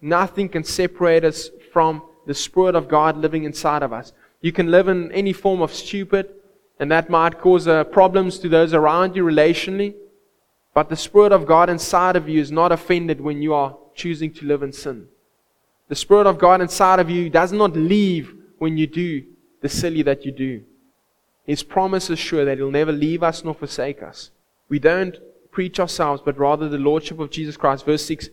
Nothing 0.00 0.48
can 0.48 0.64
separate 0.64 1.24
us 1.24 1.50
from 1.72 2.02
the 2.26 2.34
Spirit 2.34 2.74
of 2.74 2.88
God 2.88 3.16
living 3.16 3.44
inside 3.44 3.82
of 3.82 3.92
us. 3.92 4.12
You 4.40 4.52
can 4.52 4.70
live 4.70 4.88
in 4.88 5.10
any 5.12 5.32
form 5.32 5.62
of 5.62 5.72
stupid, 5.72 6.28
and 6.78 6.90
that 6.90 7.08
might 7.08 7.38
cause 7.40 7.66
uh, 7.66 7.84
problems 7.84 8.38
to 8.40 8.48
those 8.48 8.74
around 8.74 9.16
you 9.16 9.24
relationally. 9.24 9.94
But 10.74 10.88
the 10.88 10.96
Spirit 10.96 11.32
of 11.32 11.46
God 11.46 11.70
inside 11.70 12.16
of 12.16 12.28
you 12.28 12.40
is 12.40 12.50
not 12.50 12.72
offended 12.72 13.20
when 13.20 13.40
you 13.40 13.54
are 13.54 13.76
choosing 13.94 14.32
to 14.34 14.46
live 14.46 14.62
in 14.62 14.72
sin. 14.72 15.08
The 15.92 15.96
Spirit 15.96 16.26
of 16.26 16.38
God 16.38 16.62
inside 16.62 17.00
of 17.00 17.10
you 17.10 17.28
does 17.28 17.52
not 17.52 17.76
leave 17.76 18.34
when 18.56 18.78
you 18.78 18.86
do 18.86 19.24
the 19.60 19.68
silly 19.68 20.00
that 20.00 20.24
you 20.24 20.32
do. 20.32 20.62
His 21.44 21.62
promise 21.62 22.08
is 22.08 22.18
sure 22.18 22.46
that 22.46 22.56
He'll 22.56 22.70
never 22.70 22.92
leave 22.92 23.22
us 23.22 23.44
nor 23.44 23.52
forsake 23.52 24.02
us. 24.02 24.30
We 24.70 24.78
don't 24.78 25.18
preach 25.50 25.78
ourselves, 25.78 26.22
but 26.24 26.38
rather 26.38 26.66
the 26.66 26.78
Lordship 26.78 27.18
of 27.18 27.30
Jesus 27.30 27.58
Christ. 27.58 27.84
Verse 27.84 28.06
6 28.06 28.30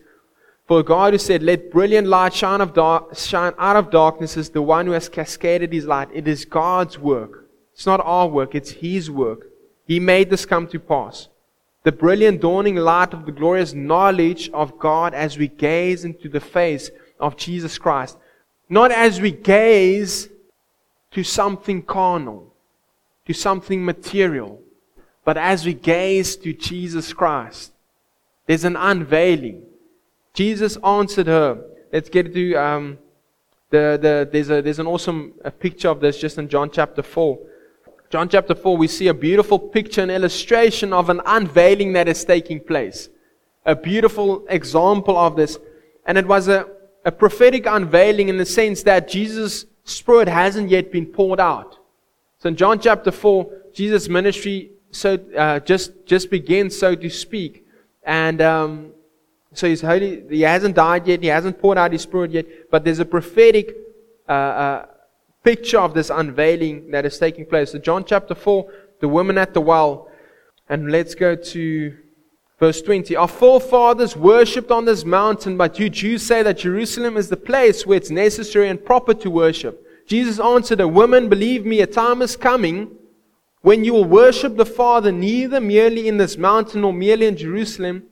For 0.66 0.82
God 0.82 1.12
who 1.12 1.18
said, 1.18 1.42
Let 1.42 1.70
brilliant 1.70 2.08
light 2.08 2.32
shine, 2.32 2.62
of 2.62 2.74
shine 3.14 3.52
out 3.58 3.76
of 3.76 3.90
darkness 3.90 4.38
is 4.38 4.48
the 4.48 4.62
one 4.62 4.86
who 4.86 4.92
has 4.92 5.10
cascaded 5.10 5.70
His 5.70 5.84
light. 5.84 6.08
It 6.14 6.26
is 6.26 6.46
God's 6.46 6.98
work. 6.98 7.50
It's 7.74 7.84
not 7.84 8.00
our 8.02 8.26
work, 8.26 8.54
it's 8.54 8.70
His 8.70 9.10
work. 9.10 9.48
He 9.84 10.00
made 10.00 10.30
this 10.30 10.46
come 10.46 10.66
to 10.68 10.80
pass. 10.80 11.28
The 11.82 11.92
brilliant 11.92 12.40
dawning 12.40 12.76
light 12.76 13.12
of 13.12 13.26
the 13.26 13.32
glorious 13.32 13.74
knowledge 13.74 14.48
of 14.54 14.78
God 14.78 15.12
as 15.12 15.36
we 15.36 15.48
gaze 15.48 16.06
into 16.06 16.30
the 16.30 16.40
face 16.40 16.90
of 17.20 17.36
Jesus 17.36 17.78
Christ. 17.78 18.16
Not 18.68 18.90
as 18.90 19.20
we 19.20 19.30
gaze 19.30 20.28
to 21.12 21.22
something 21.22 21.82
carnal, 21.82 22.54
to 23.26 23.32
something 23.32 23.84
material, 23.84 24.60
but 25.24 25.36
as 25.36 25.66
we 25.66 25.74
gaze 25.74 26.36
to 26.36 26.52
Jesus 26.52 27.12
Christ, 27.12 27.72
there's 28.46 28.64
an 28.64 28.76
unveiling. 28.76 29.62
Jesus 30.34 30.76
answered 30.78 31.26
her. 31.26 31.62
Let's 31.92 32.08
get 32.08 32.32
to 32.32 32.54
um, 32.54 32.98
the, 33.70 33.98
the, 34.00 34.28
there's, 34.30 34.50
a, 34.50 34.62
there's 34.62 34.78
an 34.78 34.86
awesome 34.86 35.34
a 35.44 35.50
picture 35.50 35.88
of 35.88 36.00
this 36.00 36.18
just 36.18 36.38
in 36.38 36.48
John 36.48 36.70
chapter 36.70 37.02
4. 37.02 37.38
John 38.10 38.28
chapter 38.28 38.56
4, 38.56 38.76
we 38.76 38.88
see 38.88 39.06
a 39.06 39.14
beautiful 39.14 39.58
picture 39.58 40.02
and 40.02 40.10
illustration 40.10 40.92
of 40.92 41.10
an 41.10 41.20
unveiling 41.26 41.92
that 41.92 42.08
is 42.08 42.24
taking 42.24 42.58
place. 42.58 43.08
A 43.64 43.76
beautiful 43.76 44.44
example 44.48 45.16
of 45.16 45.36
this. 45.36 45.58
And 46.06 46.18
it 46.18 46.26
was 46.26 46.48
a, 46.48 46.66
a 47.04 47.12
prophetic 47.12 47.66
unveiling 47.66 48.28
in 48.28 48.36
the 48.36 48.46
sense 48.46 48.82
that 48.84 49.08
Jesus' 49.08 49.66
Spirit 49.84 50.28
hasn't 50.28 50.70
yet 50.70 50.92
been 50.92 51.06
poured 51.06 51.40
out. 51.40 51.78
So 52.38 52.48
in 52.48 52.56
John 52.56 52.78
chapter 52.80 53.10
4, 53.10 53.50
Jesus' 53.72 54.08
ministry 54.08 54.72
so 54.92 55.18
uh, 55.36 55.60
just 55.60 56.04
just 56.04 56.30
begins, 56.30 56.76
so 56.76 56.94
to 56.94 57.08
speak, 57.08 57.64
and 58.02 58.40
um, 58.42 58.92
so 59.52 59.68
he's 59.68 59.80
holy. 59.80 60.24
He 60.28 60.42
hasn't 60.42 60.74
died 60.74 61.06
yet. 61.06 61.22
He 61.22 61.28
hasn't 61.28 61.60
poured 61.60 61.78
out 61.78 61.92
his 61.92 62.02
spirit 62.02 62.32
yet. 62.32 62.70
But 62.70 62.84
there's 62.84 62.98
a 62.98 63.04
prophetic 63.04 63.76
uh, 64.28 64.32
uh, 64.32 64.86
picture 65.42 65.78
of 65.78 65.94
this 65.94 66.10
unveiling 66.10 66.90
that 66.90 67.04
is 67.06 67.18
taking 67.18 67.46
place. 67.46 67.72
So 67.72 67.78
John 67.78 68.04
chapter 68.04 68.34
four, 68.34 68.72
the 69.00 69.08
woman 69.08 69.38
at 69.38 69.54
the 69.54 69.60
well, 69.60 70.08
and 70.68 70.90
let's 70.90 71.14
go 71.14 71.34
to 71.34 71.96
verse 72.60 72.80
20. 72.80 73.16
Our 73.16 73.26
forefathers 73.26 74.16
worshipped 74.16 74.70
on 74.70 74.84
this 74.84 75.04
mountain, 75.04 75.56
but 75.56 75.80
you 75.80 75.90
Jews 75.90 76.22
say 76.22 76.44
that 76.44 76.58
Jerusalem 76.58 77.16
is 77.16 77.28
the 77.28 77.36
place 77.36 77.84
where 77.84 77.96
it's 77.96 78.10
necessary 78.10 78.68
and 78.68 78.84
proper 78.84 79.14
to 79.14 79.30
worship. 79.30 79.84
Jesus 80.06 80.38
answered, 80.38 80.80
A 80.80 80.86
woman, 80.86 81.28
believe 81.28 81.66
me, 81.66 81.80
a 81.80 81.86
time 81.86 82.22
is 82.22 82.36
coming 82.36 82.96
when 83.62 83.84
you 83.84 83.92
will 83.92 84.04
worship 84.04 84.56
the 84.56 84.64
Father 84.64 85.12
neither 85.12 85.60
merely 85.60 86.08
in 86.08 86.16
this 86.16 86.36
mountain 86.38 86.80
nor 86.80 86.92
merely 86.92 87.26
in 87.26 87.36
Jerusalem, 87.36 88.04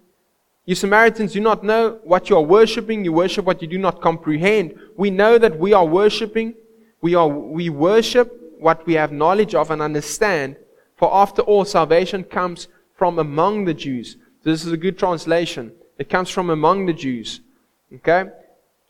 you 0.67 0.75
Samaritans 0.75 1.33
do 1.33 1.41
not 1.41 1.65
know 1.65 1.99
what 2.05 2.29
you 2.29 2.37
are 2.37 2.43
worshiping. 2.43 3.03
You 3.03 3.15
worship 3.15 3.47
what 3.47 3.63
you 3.63 3.69
do 3.69 3.79
not 3.79 4.03
comprehend. 4.03 4.79
We 4.97 5.09
know 5.09 5.39
that 5.39 5.59
we 5.59 5.73
are 5.73 5.87
worshiping. 5.87 6.55
We, 7.01 7.15
are, 7.15 7.27
we 7.27 7.71
worship 7.71 8.31
what 8.59 8.85
we 8.87 8.93
have 8.95 9.11
knowledge 9.11 9.55
of 9.55 9.71
and 9.71 9.81
understand. 9.81 10.57
For 10.97 11.09
after 11.15 11.41
all, 11.41 11.65
salvation 11.65 12.25
comes 12.25 12.69
from 12.95 13.19
among 13.19 13.65
the 13.65 13.73
Jews. 13.73 14.19
This 14.43 14.65
is 14.65 14.73
a 14.73 14.77
good 14.77 14.99
translation. 14.99 15.73
It 15.99 16.09
comes 16.09 16.31
from 16.31 16.51
among 16.51 16.87
the 16.87 16.93
Jews. 16.93 17.41
Okay? 17.93 18.31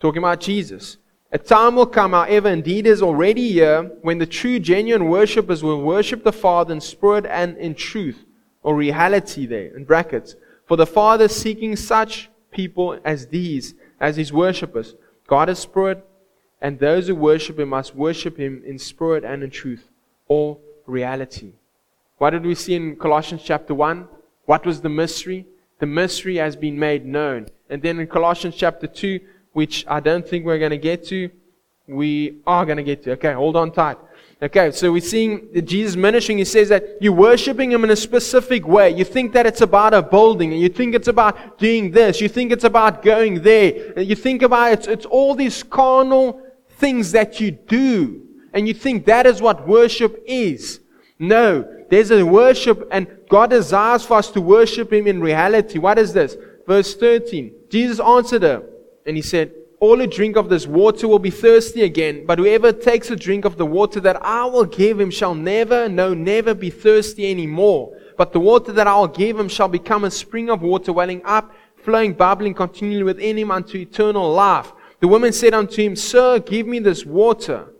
Talking 0.00 0.18
about 0.18 0.40
Jesus. 0.40 0.98
A 1.30 1.38
time 1.38 1.76
will 1.76 1.86
come, 1.86 2.12
however, 2.12 2.48
indeed 2.48 2.86
is 2.86 3.02
already 3.02 3.52
here, 3.52 3.82
when 4.00 4.18
the 4.18 4.26
true, 4.26 4.58
genuine 4.58 5.08
worshippers 5.08 5.62
will 5.62 5.82
worship 5.82 6.24
the 6.24 6.32
Father 6.32 6.72
in 6.72 6.80
spirit 6.80 7.26
and 7.26 7.56
in 7.58 7.74
truth, 7.74 8.24
or 8.62 8.74
reality 8.74 9.44
there, 9.44 9.76
in 9.76 9.84
brackets. 9.84 10.36
For 10.66 10.76
the 10.76 10.86
Father 10.86 11.26
is 11.26 11.36
seeking 11.36 11.76
such 11.76 12.30
people 12.50 12.98
as 13.04 13.26
these, 13.26 13.74
as 14.00 14.16
his 14.16 14.32
worshippers. 14.32 14.94
God 15.26 15.50
is 15.50 15.58
spirit, 15.58 16.02
and 16.62 16.78
those 16.78 17.08
who 17.08 17.14
worship 17.14 17.58
him 17.58 17.68
must 17.70 17.94
worship 17.94 18.38
him 18.38 18.62
in 18.64 18.78
spirit 18.78 19.22
and 19.22 19.42
in 19.42 19.50
truth, 19.50 19.90
or 20.28 20.58
reality. 20.86 21.52
What 22.16 22.30
did 22.30 22.46
we 22.46 22.54
see 22.54 22.74
in 22.74 22.96
Colossians 22.96 23.42
chapter 23.44 23.74
1? 23.74 24.08
What 24.48 24.64
was 24.64 24.80
the 24.80 24.88
mystery? 24.88 25.44
The 25.78 25.84
mystery 25.84 26.36
has 26.36 26.56
been 26.56 26.78
made 26.78 27.04
known. 27.04 27.48
And 27.68 27.82
then 27.82 28.00
in 28.00 28.06
Colossians 28.06 28.56
chapter 28.56 28.86
2, 28.86 29.20
which 29.52 29.84
I 29.86 30.00
don't 30.00 30.26
think 30.26 30.46
we're 30.46 30.58
going 30.58 30.70
to 30.70 30.78
get 30.78 31.04
to. 31.08 31.30
We 31.86 32.38
are 32.46 32.64
going 32.64 32.78
to 32.78 32.82
get 32.82 33.02
to. 33.02 33.12
Okay, 33.12 33.34
hold 33.34 33.56
on 33.56 33.72
tight. 33.72 33.98
Okay, 34.40 34.70
so 34.70 34.90
we're 34.90 35.02
seeing 35.02 35.50
Jesus 35.66 35.96
ministering. 35.96 36.38
He 36.38 36.46
says 36.46 36.70
that 36.70 36.96
you're 36.98 37.12
worshiping 37.12 37.70
Him 37.70 37.84
in 37.84 37.90
a 37.90 37.96
specific 37.96 38.66
way. 38.66 38.88
You 38.88 39.04
think 39.04 39.34
that 39.34 39.44
it's 39.44 39.60
about 39.60 39.92
a 39.92 40.00
building, 40.00 40.54
and 40.54 40.62
you 40.62 40.70
think 40.70 40.94
it's 40.94 41.08
about 41.08 41.58
doing 41.58 41.90
this. 41.90 42.18
You 42.18 42.30
think 42.30 42.50
it's 42.50 42.64
about 42.64 43.02
going 43.02 43.42
there. 43.42 43.92
And 43.98 44.06
you 44.06 44.14
think 44.14 44.40
about 44.40 44.72
it's, 44.72 44.86
it's 44.86 45.04
all 45.04 45.34
these 45.34 45.62
carnal 45.62 46.40
things 46.70 47.12
that 47.12 47.38
you 47.38 47.50
do. 47.50 48.22
And 48.54 48.66
you 48.66 48.72
think 48.72 49.04
that 49.04 49.26
is 49.26 49.42
what 49.42 49.68
worship 49.68 50.22
is. 50.26 50.80
No, 51.18 51.77
there's 51.90 52.10
a 52.10 52.24
worship, 52.24 52.86
and 52.90 53.06
God 53.28 53.50
desires 53.50 54.04
for 54.04 54.18
us 54.18 54.30
to 54.32 54.40
worship 54.40 54.92
Him 54.92 55.06
in 55.06 55.20
reality. 55.20 55.78
What 55.78 55.98
is 55.98 56.12
this? 56.12 56.36
Verse 56.66 56.94
13. 56.94 57.54
Jesus 57.70 57.98
answered 57.98 58.42
her. 58.42 58.62
And 59.06 59.16
he 59.16 59.22
said, 59.22 59.52
All 59.80 59.96
who 59.96 60.06
drink 60.06 60.36
of 60.36 60.50
this 60.50 60.66
water 60.66 61.08
will 61.08 61.18
be 61.18 61.30
thirsty 61.30 61.82
again, 61.82 62.26
but 62.26 62.38
whoever 62.38 62.72
takes 62.72 63.10
a 63.10 63.16
drink 63.16 63.46
of 63.46 63.56
the 63.56 63.64
water 63.64 64.00
that 64.00 64.22
I 64.22 64.44
will 64.44 64.66
give 64.66 65.00
him 65.00 65.10
shall 65.10 65.34
never, 65.34 65.88
no, 65.88 66.12
never 66.12 66.52
be 66.52 66.68
thirsty 66.68 67.30
anymore. 67.30 67.96
But 68.18 68.34
the 68.34 68.40
water 68.40 68.70
that 68.72 68.86
I 68.86 68.94
will 68.96 69.08
give 69.08 69.40
him 69.40 69.48
shall 69.48 69.68
become 69.68 70.04
a 70.04 70.10
spring 70.10 70.50
of 70.50 70.60
water 70.60 70.92
welling 70.92 71.22
up, 71.24 71.54
flowing, 71.76 72.12
bubbling 72.12 72.52
continually 72.52 73.02
within 73.02 73.38
him 73.38 73.50
unto 73.50 73.78
eternal 73.78 74.30
life. 74.30 74.72
The 75.00 75.08
woman 75.08 75.32
said 75.32 75.54
unto 75.54 75.80
him, 75.80 75.96
Sir, 75.96 76.38
give 76.38 76.66
me 76.66 76.80
this 76.80 77.06
water, 77.06 77.72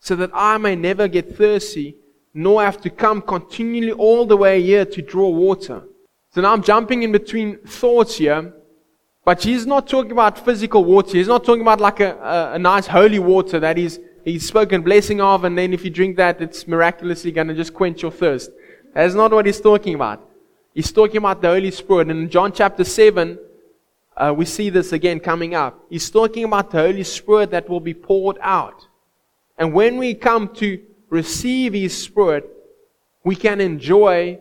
so 0.00 0.16
that 0.16 0.30
I 0.32 0.56
may 0.56 0.74
never 0.74 1.06
get 1.06 1.36
thirsty, 1.36 1.96
nor 2.34 2.62
have 2.62 2.80
to 2.80 2.90
come 2.90 3.22
continually 3.22 3.92
all 3.92 4.26
the 4.26 4.36
way 4.36 4.62
here 4.62 4.84
to 4.84 5.02
draw 5.02 5.28
water. 5.28 5.82
So 6.30 6.40
now 6.40 6.52
I'm 6.52 6.62
jumping 6.62 7.02
in 7.02 7.12
between 7.12 7.58
thoughts 7.58 8.16
here. 8.16 8.54
But 9.24 9.42
he's 9.42 9.66
not 9.66 9.86
talking 9.86 10.12
about 10.12 10.44
physical 10.44 10.84
water. 10.84 11.16
He's 11.16 11.28
not 11.28 11.44
talking 11.44 11.62
about 11.62 11.80
like 11.80 12.00
a, 12.00 12.16
a, 12.16 12.54
a 12.54 12.58
nice 12.58 12.88
holy 12.88 13.20
water 13.20 13.60
that 13.60 13.76
he's, 13.76 14.00
he's 14.24 14.46
spoken 14.46 14.82
blessing 14.82 15.20
of, 15.20 15.44
and 15.44 15.56
then 15.56 15.72
if 15.72 15.84
you 15.84 15.90
drink 15.90 16.16
that, 16.16 16.40
it's 16.40 16.66
miraculously 16.66 17.30
going 17.30 17.46
to 17.46 17.54
just 17.54 17.72
quench 17.72 18.02
your 18.02 18.10
thirst. 18.10 18.50
That's 18.94 19.14
not 19.14 19.30
what 19.30 19.46
he's 19.46 19.60
talking 19.60 19.94
about. 19.94 20.28
He's 20.74 20.90
talking 20.90 21.18
about 21.18 21.40
the 21.40 21.48
Holy 21.48 21.70
Spirit. 21.70 22.08
And 22.08 22.22
in 22.22 22.30
John 22.30 22.52
chapter 22.52 22.82
7, 22.82 23.38
uh, 24.16 24.34
we 24.36 24.44
see 24.44 24.70
this 24.70 24.92
again 24.92 25.20
coming 25.20 25.54
up. 25.54 25.78
He's 25.88 26.10
talking 26.10 26.44
about 26.44 26.70
the 26.70 26.78
Holy 26.78 27.04
Spirit 27.04 27.50
that 27.52 27.68
will 27.68 27.80
be 27.80 27.94
poured 27.94 28.38
out. 28.40 28.86
And 29.56 29.72
when 29.72 29.98
we 29.98 30.14
come 30.14 30.52
to 30.56 30.82
receive 31.12 31.74
His 31.74 31.94
Spirit, 31.96 32.48
we 33.22 33.36
can 33.36 33.60
enjoy 33.60 34.38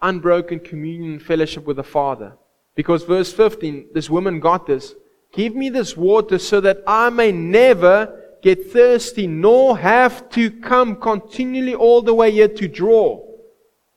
unbroken 0.00 0.58
communion 0.60 1.12
and 1.12 1.22
fellowship 1.22 1.66
with 1.66 1.76
the 1.76 1.84
Father. 1.84 2.32
Because 2.74 3.04
verse 3.04 3.32
15, 3.32 3.88
this 3.92 4.08
woman 4.08 4.40
got 4.40 4.66
this. 4.66 4.94
Give 5.32 5.54
me 5.54 5.68
this 5.68 5.94
water 5.94 6.38
so 6.38 6.60
that 6.62 6.82
I 6.86 7.10
may 7.10 7.32
never 7.32 8.38
get 8.42 8.72
thirsty, 8.72 9.26
nor 9.26 9.76
have 9.76 10.30
to 10.30 10.50
come 10.50 10.96
continually 10.96 11.74
all 11.74 12.00
the 12.00 12.14
way 12.14 12.30
here 12.30 12.48
to 12.48 12.66
draw. 12.66 13.22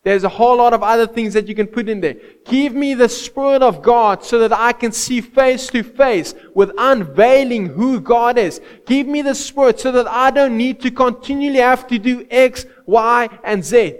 There's 0.04 0.24
a 0.24 0.30
whole 0.30 0.58
lot 0.58 0.74
of 0.74 0.82
other 0.82 1.06
things 1.06 1.34
that 1.34 1.48
you 1.50 1.56
can 1.56 1.68
put 1.68 1.90
in 1.90 2.00
there. 2.00 2.16
Give 2.46 2.74
me 2.74 2.94
the 2.94 3.10
Spirit 3.10 3.62
of 3.62 3.82
God 3.82 4.24
so 4.24 4.40
that 4.40 4.54
I 4.54 4.72
can 4.72 4.94
see 4.94 5.20
face 5.20 5.68
to 5.68 5.84
face 5.84 6.34
with 6.56 6.72
unveiling 6.78 7.68
who 7.68 8.00
God 8.00 8.38
is. 8.38 8.62
Give 8.86 9.08
me 9.08 9.22
the 9.22 9.36
Spirit 9.36 9.80
so 9.80 9.92
that 9.92 10.08
I 10.08 10.32
don't 10.32 10.56
need 10.56 10.80
to 10.82 10.92
continually 10.92 11.60
have 11.60 11.86
to 11.88 12.00
do 12.00 12.26
X, 12.32 12.66
Y, 12.86 13.28
and 13.44 13.64
Z. 13.64 13.98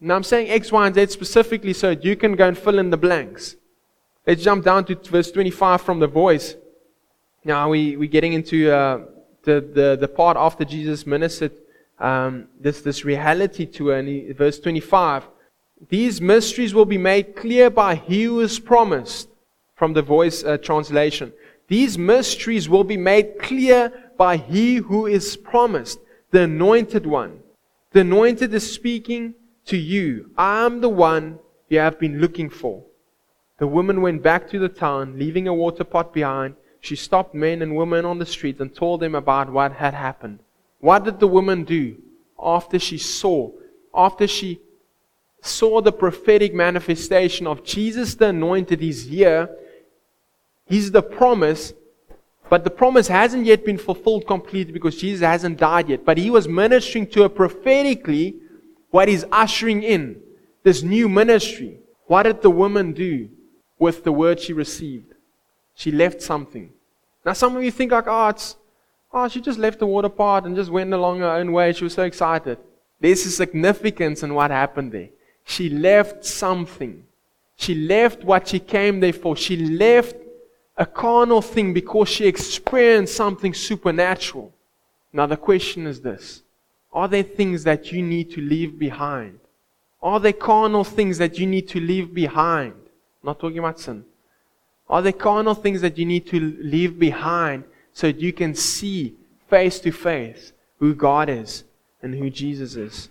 Now 0.00 0.14
I'm 0.14 0.22
saying 0.22 0.48
X, 0.48 0.70
Y, 0.70 0.86
and 0.86 0.94
Z 0.94 1.08
specifically 1.08 1.72
so 1.72 1.92
that 1.92 2.04
you 2.04 2.14
can 2.14 2.36
go 2.36 2.46
and 2.46 2.56
fill 2.56 2.78
in 2.78 2.90
the 2.90 2.96
blanks. 2.96 3.56
Let's 4.26 4.44
jump 4.44 4.64
down 4.64 4.84
to 4.84 4.94
verse 4.94 5.32
25 5.32 5.80
from 5.80 5.98
the 5.98 6.06
voice. 6.06 6.54
Now 7.44 7.70
we, 7.70 7.96
we're 7.96 8.08
getting 8.08 8.34
into 8.34 8.70
uh, 8.70 9.00
the, 9.42 9.60
the, 9.60 9.98
the 10.00 10.08
part 10.08 10.36
after 10.36 10.64
Jesus 10.64 11.04
ministered 11.04 11.52
um, 12.00 12.48
this, 12.58 12.80
this 12.80 13.04
reality 13.04 13.66
to 13.66 13.88
her. 13.88 13.98
And 13.98 14.08
he, 14.08 14.32
verse 14.32 14.58
25, 14.58 15.28
these 15.88 16.20
mysteries 16.20 16.74
will 16.74 16.84
be 16.84 16.98
made 16.98 17.36
clear 17.36 17.70
by 17.70 17.94
he 17.94 18.24
who 18.24 18.40
is 18.40 18.58
promised, 18.58 19.28
from 19.74 19.92
the 19.92 20.02
voice 20.02 20.44
uh, 20.44 20.58
translation. 20.58 21.32
These 21.68 21.96
mysteries 21.96 22.68
will 22.68 22.84
be 22.84 22.96
made 22.96 23.38
clear 23.38 23.92
by 24.18 24.36
he 24.36 24.76
who 24.76 25.06
is 25.06 25.36
promised, 25.36 26.00
the 26.32 26.42
anointed 26.42 27.06
one. 27.06 27.40
The 27.92 28.00
anointed 28.00 28.52
is 28.52 28.72
speaking 28.72 29.34
to 29.66 29.76
you. 29.76 30.30
I 30.36 30.66
am 30.66 30.80
the 30.80 30.88
one 30.88 31.38
you 31.68 31.78
have 31.78 31.98
been 31.98 32.20
looking 32.20 32.50
for. 32.50 32.84
The 33.58 33.66
woman 33.66 34.00
went 34.00 34.22
back 34.22 34.50
to 34.50 34.58
the 34.58 34.68
town, 34.68 35.18
leaving 35.18 35.46
a 35.46 35.54
water 35.54 35.84
pot 35.84 36.12
behind. 36.12 36.56
She 36.80 36.96
stopped 36.96 37.34
men 37.34 37.62
and 37.62 37.76
women 37.76 38.04
on 38.04 38.18
the 38.18 38.26
street 38.26 38.60
and 38.60 38.74
told 38.74 39.00
them 39.00 39.14
about 39.14 39.52
what 39.52 39.72
had 39.72 39.94
happened. 39.94 40.40
What 40.80 41.04
did 41.04 41.20
the 41.20 41.28
woman 41.28 41.64
do 41.64 41.96
after 42.42 42.78
she 42.78 42.98
saw, 42.98 43.50
after 43.94 44.26
she 44.26 44.60
saw 45.42 45.80
the 45.80 45.92
prophetic 45.92 46.54
manifestation 46.54 47.46
of 47.46 47.64
Jesus 47.64 48.14
the 48.14 48.28
anointed 48.28 48.82
is 48.82 49.04
here? 49.04 49.48
He's 50.66 50.90
the 50.90 51.02
promise, 51.02 51.74
but 52.48 52.64
the 52.64 52.70
promise 52.70 53.08
hasn't 53.08 53.44
yet 53.44 53.64
been 53.64 53.78
fulfilled 53.78 54.26
completely 54.26 54.72
because 54.72 54.96
Jesus 54.96 55.24
hasn't 55.24 55.58
died 55.58 55.88
yet. 55.88 56.04
But 56.04 56.18
he 56.18 56.30
was 56.30 56.48
ministering 56.48 57.06
to 57.08 57.22
her 57.22 57.28
prophetically 57.28 58.36
what 58.90 59.08
he's 59.08 59.24
ushering 59.30 59.82
in 59.82 60.20
this 60.62 60.82
new 60.82 61.08
ministry. 61.08 61.78
What 62.06 62.24
did 62.24 62.42
the 62.42 62.50
woman 62.50 62.92
do 62.92 63.28
with 63.78 64.04
the 64.04 64.12
word 64.12 64.40
she 64.40 64.52
received? 64.52 65.14
She 65.74 65.90
left 65.90 66.22
something. 66.22 66.72
Now, 67.24 67.34
some 67.34 67.56
of 67.56 67.62
you 67.62 67.70
think 67.70 67.92
like, 67.92 68.06
oh, 68.06 68.28
it's, 68.28 68.56
Oh, 69.12 69.28
she 69.28 69.40
just 69.40 69.58
left 69.58 69.80
the 69.80 69.86
water 69.86 70.08
pot 70.08 70.46
and 70.46 70.54
just 70.54 70.70
went 70.70 70.92
along 70.92 71.20
her 71.20 71.30
own 71.30 71.52
way. 71.52 71.72
She 71.72 71.84
was 71.84 71.94
so 71.94 72.04
excited. 72.04 72.58
There's 73.00 73.24
a 73.26 73.30
significance 73.30 74.22
in 74.22 74.34
what 74.34 74.50
happened 74.50 74.92
there. 74.92 75.08
She 75.44 75.68
left 75.68 76.24
something. 76.24 77.04
She 77.56 77.74
left 77.74 78.22
what 78.24 78.48
she 78.48 78.60
came 78.60 79.00
there 79.00 79.12
for. 79.12 79.36
She 79.36 79.56
left 79.56 80.14
a 80.76 80.86
carnal 80.86 81.42
thing 81.42 81.74
because 81.74 82.08
she 82.08 82.26
experienced 82.26 83.16
something 83.16 83.52
supernatural. 83.52 84.52
Now, 85.12 85.26
the 85.26 85.36
question 85.36 85.86
is 85.86 86.00
this 86.00 86.42
Are 86.92 87.08
there 87.08 87.22
things 87.22 87.64
that 87.64 87.90
you 87.90 88.02
need 88.02 88.30
to 88.32 88.40
leave 88.40 88.78
behind? 88.78 89.40
Are 90.02 90.20
there 90.20 90.32
carnal 90.32 90.84
things 90.84 91.18
that 91.18 91.38
you 91.38 91.46
need 91.46 91.68
to 91.68 91.80
leave 91.80 92.14
behind? 92.14 92.72
I'm 92.72 93.26
not 93.26 93.40
talking 93.40 93.58
about 93.58 93.80
sin. 93.80 94.04
Are 94.88 95.02
there 95.02 95.12
carnal 95.12 95.54
things 95.54 95.82
that 95.82 95.98
you 95.98 96.06
need 96.06 96.26
to 96.28 96.40
leave 96.40 96.98
behind 96.98 97.64
so 97.92 98.06
you 98.06 98.32
can 98.32 98.54
see 98.54 99.14
face 99.48 99.80
to 99.80 99.90
face 99.90 100.52
who 100.78 100.94
God 100.94 101.28
is 101.28 101.64
and 102.02 102.14
who 102.14 102.30
Jesus 102.30 102.76
is. 102.76 103.10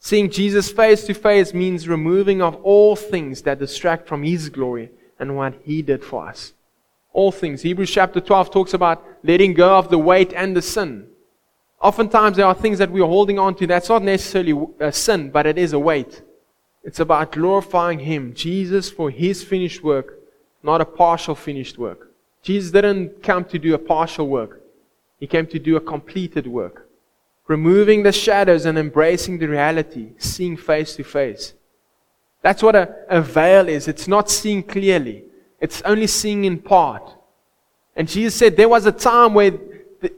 Seeing 0.00 0.30
Jesus 0.30 0.70
face 0.70 1.04
to 1.04 1.14
face 1.14 1.52
means 1.52 1.88
removing 1.88 2.40
of 2.40 2.54
all 2.56 2.94
things 2.94 3.42
that 3.42 3.58
distract 3.58 4.06
from 4.06 4.22
His 4.22 4.48
glory 4.48 4.90
and 5.18 5.36
what 5.36 5.54
He 5.64 5.82
did 5.82 6.04
for 6.04 6.28
us. 6.28 6.52
All 7.12 7.32
things. 7.32 7.62
Hebrews 7.62 7.90
chapter 7.90 8.20
12 8.20 8.50
talks 8.50 8.74
about 8.74 9.04
letting 9.24 9.54
go 9.54 9.76
of 9.76 9.90
the 9.90 9.98
weight 9.98 10.32
and 10.34 10.56
the 10.56 10.62
sin. 10.62 11.08
Oftentimes 11.80 12.36
there 12.36 12.46
are 12.46 12.54
things 12.54 12.78
that 12.78 12.90
we 12.90 13.00
are 13.00 13.08
holding 13.08 13.38
on 13.38 13.54
to 13.56 13.66
that's 13.66 13.88
not 13.88 14.02
necessarily 14.02 14.66
a 14.78 14.92
sin, 14.92 15.30
but 15.30 15.46
it 15.46 15.58
is 15.58 15.72
a 15.72 15.78
weight. 15.78 16.22
It's 16.84 17.00
about 17.00 17.32
glorifying 17.32 17.98
Him, 17.98 18.34
Jesus, 18.34 18.90
for 18.90 19.10
His 19.10 19.42
finished 19.42 19.82
work, 19.82 20.18
not 20.62 20.80
a 20.80 20.84
partial 20.84 21.34
finished 21.34 21.78
work. 21.78 22.07
Jesus 22.42 22.70
didn't 22.70 23.22
come 23.22 23.44
to 23.46 23.58
do 23.58 23.74
a 23.74 23.78
partial 23.78 24.28
work, 24.28 24.62
He 25.18 25.26
came 25.26 25.46
to 25.48 25.58
do 25.58 25.76
a 25.76 25.80
completed 25.80 26.46
work. 26.46 26.88
Removing 27.46 28.02
the 28.02 28.12
shadows 28.12 28.66
and 28.66 28.76
embracing 28.76 29.38
the 29.38 29.48
reality, 29.48 30.10
seeing 30.18 30.54
face 30.54 30.96
to 30.96 31.02
face. 31.02 31.54
That's 32.42 32.62
what 32.62 32.76
a, 32.76 32.94
a 33.08 33.22
veil 33.22 33.68
is. 33.68 33.88
It's 33.88 34.06
not 34.06 34.30
seeing 34.30 34.62
clearly, 34.62 35.24
it's 35.60 35.82
only 35.82 36.06
seeing 36.06 36.44
in 36.44 36.58
part. 36.58 37.14
And 37.96 38.06
Jesus 38.06 38.34
said 38.34 38.56
there 38.56 38.68
was 38.68 38.86
a 38.86 38.92
time 38.92 39.34
where 39.34 39.50
the, 39.50 40.12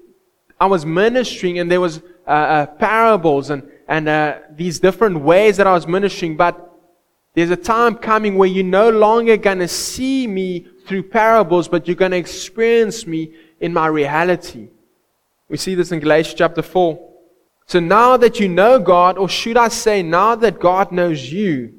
I 0.60 0.66
was 0.66 0.84
ministering 0.84 1.58
and 1.58 1.70
there 1.70 1.80
was 1.80 2.02
uh, 2.26 2.30
uh, 2.30 2.66
parables 2.66 3.50
and, 3.50 3.62
and 3.88 4.08
uh, 4.08 4.38
these 4.50 4.78
different 4.78 5.20
ways 5.20 5.56
that 5.56 5.66
I 5.66 5.72
was 5.72 5.86
ministering, 5.86 6.36
but 6.36 6.69
there's 7.34 7.50
a 7.50 7.56
time 7.56 7.94
coming 7.94 8.36
where 8.36 8.48
you're 8.48 8.64
no 8.64 8.90
longer 8.90 9.36
going 9.36 9.60
to 9.60 9.68
see 9.68 10.26
me 10.26 10.66
through 10.86 11.04
parables, 11.04 11.68
but 11.68 11.86
you're 11.86 11.94
going 11.94 12.10
to 12.10 12.16
experience 12.16 13.06
me 13.06 13.32
in 13.60 13.72
my 13.72 13.86
reality. 13.86 14.68
We 15.48 15.56
see 15.56 15.74
this 15.74 15.92
in 15.92 16.00
Galatians 16.00 16.34
chapter 16.38 16.62
4. 16.62 17.08
So 17.66 17.78
now 17.78 18.16
that 18.16 18.40
you 18.40 18.48
know 18.48 18.80
God, 18.80 19.16
or 19.16 19.28
should 19.28 19.56
I 19.56 19.68
say, 19.68 20.02
now 20.02 20.34
that 20.34 20.58
God 20.58 20.90
knows 20.90 21.32
you, 21.32 21.72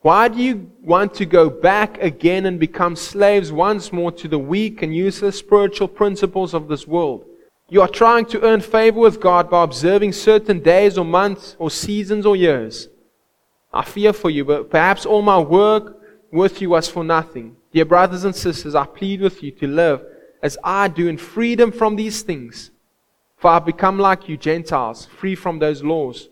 why 0.00 0.28
do 0.28 0.40
you 0.40 0.70
want 0.82 1.14
to 1.14 1.26
go 1.26 1.50
back 1.50 2.00
again 2.00 2.46
and 2.46 2.60
become 2.60 2.94
slaves 2.94 3.50
once 3.50 3.92
more 3.92 4.12
to 4.12 4.28
the 4.28 4.38
weak 4.38 4.82
and 4.82 4.94
useless 4.94 5.38
spiritual 5.38 5.88
principles 5.88 6.54
of 6.54 6.68
this 6.68 6.86
world? 6.86 7.24
You 7.68 7.80
are 7.80 7.88
trying 7.88 8.26
to 8.26 8.42
earn 8.42 8.60
favor 8.60 9.00
with 9.00 9.20
God 9.20 9.50
by 9.50 9.64
observing 9.64 10.12
certain 10.12 10.60
days 10.60 10.98
or 10.98 11.04
months 11.04 11.56
or 11.58 11.70
seasons 11.70 12.26
or 12.26 12.36
years. 12.36 12.88
I 13.74 13.82
fear 13.82 14.12
for 14.12 14.30
you, 14.30 14.44
but 14.44 14.70
perhaps 14.70 15.04
all 15.04 15.20
my 15.20 15.38
work 15.38 16.00
with 16.30 16.62
you 16.62 16.70
was 16.70 16.88
for 16.88 17.02
nothing. 17.02 17.56
Dear 17.72 17.84
brothers 17.84 18.24
and 18.24 18.34
sisters, 18.34 18.76
I 18.76 18.86
plead 18.86 19.20
with 19.20 19.42
you 19.42 19.50
to 19.50 19.66
live 19.66 20.00
as 20.42 20.56
I 20.62 20.86
do 20.86 21.08
in 21.08 21.18
freedom 21.18 21.72
from 21.72 21.96
these 21.96 22.22
things. 22.22 22.70
For 23.36 23.50
I 23.50 23.54
have 23.54 23.66
become 23.66 23.98
like 23.98 24.28
you, 24.28 24.36
Gentiles, 24.36 25.06
free 25.06 25.34
from 25.34 25.58
those 25.58 25.82
laws. 25.82 26.28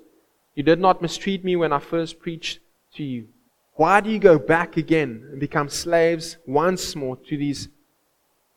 You 0.55 0.63
did 0.63 0.79
not 0.79 1.03
mistreat 1.03 1.45
me 1.45 1.57
when 1.57 1.73
I 1.73 1.81
first 1.81 2.21
preached 2.21 2.61
to 2.95 3.03
you. 3.03 3.27
Why 3.75 4.01
do 4.01 4.11
you 4.11 4.21
go 4.21 4.39
back 4.39 4.77
again 4.77 5.27
and 5.31 5.41
become 5.41 5.69
slaves 5.69 6.37
once 6.47 6.95
more 6.95 7.17
to 7.17 7.37
these 7.37 7.69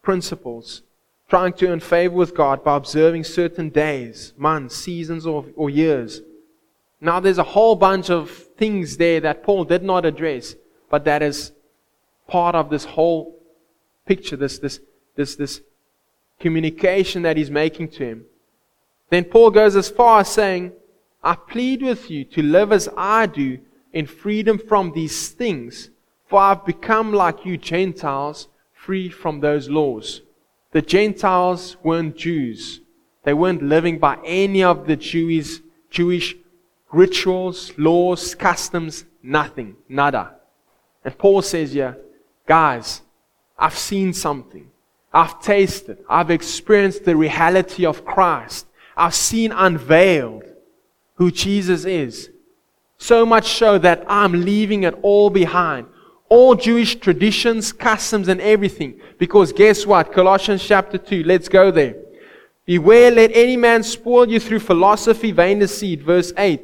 principles, 0.03 0.83
trying 1.27 1.53
to 1.53 1.67
earn 1.69 1.79
favor 1.79 2.13
with 2.13 2.35
God 2.35 2.63
by 2.63 2.77
observing 2.77 3.23
certain 3.23 3.69
days, 3.69 4.33
months, 4.37 4.75
seasons, 4.75 5.25
or, 5.25 5.45
or 5.55 5.71
years? 5.71 6.21
Now, 7.05 7.19
there's 7.19 7.37
a 7.37 7.43
whole 7.43 7.75
bunch 7.75 8.09
of 8.09 8.31
things 8.57 8.97
there 8.97 9.19
that 9.19 9.43
Paul 9.43 9.63
did 9.63 9.83
not 9.83 10.05
address, 10.05 10.55
but 10.89 11.05
that 11.05 11.21
is 11.21 11.51
part 12.27 12.55
of 12.55 12.71
this 12.71 12.83
whole 12.83 13.39
picture, 14.07 14.35
this, 14.35 14.57
this, 14.57 14.79
this, 15.15 15.35
this 15.35 15.61
communication 16.39 17.21
that 17.21 17.37
he's 17.37 17.51
making 17.51 17.89
to 17.89 18.05
him. 18.05 18.25
Then 19.11 19.23
Paul 19.23 19.51
goes 19.51 19.75
as 19.75 19.87
far 19.87 20.21
as 20.21 20.29
saying, 20.29 20.71
I 21.23 21.35
plead 21.35 21.83
with 21.83 22.09
you 22.09 22.25
to 22.25 22.41
live 22.41 22.71
as 22.71 22.89
I 22.97 23.27
do 23.27 23.59
in 23.93 24.07
freedom 24.07 24.57
from 24.57 24.91
these 24.93 25.29
things, 25.29 25.91
for 26.27 26.39
I've 26.39 26.65
become 26.65 27.13
like 27.13 27.45
you 27.45 27.55
Gentiles, 27.55 28.47
free 28.73 29.09
from 29.09 29.41
those 29.41 29.69
laws. 29.69 30.21
The 30.71 30.81
Gentiles 30.81 31.77
weren't 31.83 32.17
Jews. 32.17 32.81
They 33.25 33.33
weren't 33.35 33.61
living 33.61 33.99
by 33.99 34.17
any 34.25 34.63
of 34.63 34.87
the 34.87 34.95
Jewish, 34.95 35.59
Jewish 35.91 36.35
rituals, 36.91 37.71
laws, 37.77 38.35
customs, 38.35 39.05
nothing, 39.21 39.75
nada. 39.89 40.35
And 41.03 41.17
Paul 41.17 41.41
says 41.41 41.73
here, 41.73 41.97
Guys, 42.47 43.01
I've 43.57 43.77
seen 43.77 44.13
something. 44.13 44.69
I've 45.13 45.41
tasted. 45.41 45.97
I've 46.09 46.29
experienced 46.29 47.05
the 47.05 47.15
reality 47.15 47.85
of 47.85 48.05
Christ. 48.05 48.67
I've 48.97 49.15
seen 49.15 49.51
unveiled 49.51 50.43
who 51.15 51.31
Jesus 51.31 51.85
is. 51.85 52.29
So 52.97 53.25
much 53.25 53.53
so 53.53 53.77
that 53.79 54.03
I'm 54.07 54.45
leaving 54.45 54.83
it 54.83 54.93
all 55.01 55.29
behind. 55.29 55.87
All 56.27 56.55
Jewish 56.55 56.95
traditions, 56.95 57.71
customs, 57.71 58.27
and 58.27 58.41
everything. 58.41 58.99
Because 59.17 59.53
guess 59.53 59.85
what? 59.85 60.11
Colossians 60.11 60.65
chapter 60.65 60.97
2. 60.97 61.23
Let's 61.23 61.49
go 61.49 61.71
there. 61.71 61.95
Beware, 62.65 63.11
let 63.11 63.31
any 63.33 63.57
man 63.57 63.83
spoil 63.83 64.27
you 64.29 64.39
through 64.39 64.59
philosophy, 64.59 65.31
vain 65.31 65.59
deceit. 65.59 66.01
Verse 66.01 66.33
8 66.37 66.61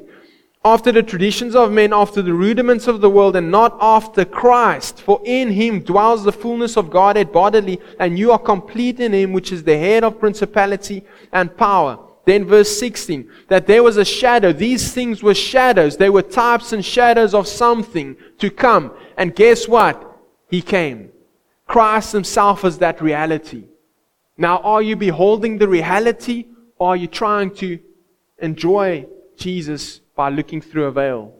after 0.63 0.91
the 0.91 1.01
traditions 1.01 1.55
of 1.55 1.71
men, 1.71 1.91
after 1.91 2.21
the 2.21 2.33
rudiments 2.33 2.87
of 2.87 3.01
the 3.01 3.09
world, 3.09 3.35
and 3.35 3.49
not 3.49 3.75
after 3.81 4.23
Christ. 4.23 5.01
For 5.01 5.19
in 5.25 5.49
him 5.49 5.79
dwells 5.79 6.23
the 6.23 6.31
fullness 6.31 6.77
of 6.77 6.91
Godhead 6.91 7.31
bodily, 7.31 7.79
and 7.99 8.17
you 8.17 8.31
are 8.31 8.39
complete 8.39 8.99
in 8.99 9.13
him, 9.13 9.33
which 9.33 9.51
is 9.51 9.63
the 9.63 9.77
head 9.77 10.03
of 10.03 10.19
principality 10.19 11.03
and 11.31 11.55
power. 11.57 11.99
Then 12.25 12.45
verse 12.45 12.77
16, 12.77 13.29
that 13.47 13.65
there 13.65 13.81
was 13.81 13.97
a 13.97 14.05
shadow. 14.05 14.53
These 14.53 14.93
things 14.93 15.23
were 15.23 15.33
shadows. 15.33 15.97
They 15.97 16.11
were 16.11 16.21
types 16.21 16.71
and 16.71 16.85
shadows 16.85 17.33
of 17.33 17.47
something 17.47 18.15
to 18.37 18.51
come. 18.51 18.93
And 19.17 19.35
guess 19.35 19.67
what? 19.67 20.07
He 20.49 20.61
came. 20.61 21.11
Christ 21.65 22.11
himself 22.11 22.63
is 22.63 22.77
that 22.77 23.01
reality. 23.01 23.65
Now, 24.37 24.59
are 24.59 24.81
you 24.81 24.95
beholding 24.95 25.57
the 25.57 25.67
reality 25.67 26.45
or 26.77 26.89
are 26.89 26.95
you 26.95 27.07
trying 27.07 27.55
to 27.55 27.79
enjoy 28.37 29.07
Jesus 29.35 30.00
by 30.15 30.29
looking 30.29 30.61
through 30.61 30.85
a 30.85 30.91
veil? 30.91 31.33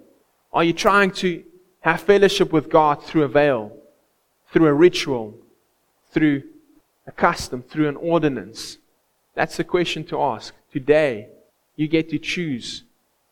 Are 0.53 0.63
you 0.63 0.73
trying 0.73 1.11
to 1.11 1.43
have 1.81 2.01
fellowship 2.01 2.51
with 2.51 2.69
God 2.69 3.03
through 3.03 3.23
a 3.23 3.27
veil, 3.27 3.71
through 4.51 4.67
a 4.67 4.73
ritual, 4.73 5.35
through 6.11 6.43
a 7.07 7.11
custom, 7.11 7.63
through 7.63 7.89
an 7.89 7.95
ordinance? 7.95 8.77
That's 9.33 9.57
the 9.57 9.63
question 9.63 10.03
to 10.05 10.21
ask. 10.21 10.53
Today, 10.71 11.29
you 11.75 11.87
get 11.87 12.09
to 12.09 12.19
choose 12.19 12.83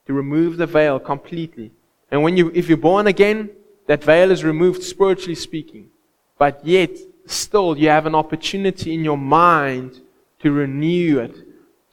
to 0.06 0.14
remove 0.14 0.58
the 0.58 0.66
veil 0.66 1.00
completely. 1.00 1.72
And 2.10 2.24
when 2.24 2.36
you, 2.38 2.52
if 2.56 2.68
you're 2.68 2.78
born 2.78 3.08
again, 3.08 3.50
that 3.88 4.04
veil 4.04 4.32
is 4.32 4.44
removed 4.44 4.84
spiritually 4.84 5.36
speaking. 5.36 5.90
But 6.38 6.66
yet, 6.66 6.92
still, 7.26 7.78
you 7.78 7.90
have 7.90 8.06
an 8.06 8.16
opportunity 8.16 8.94
in 8.94 9.04
your 9.04 9.18
mind 9.18 10.00
to 10.40 10.52
renew 10.52 11.20
it, 11.20 11.36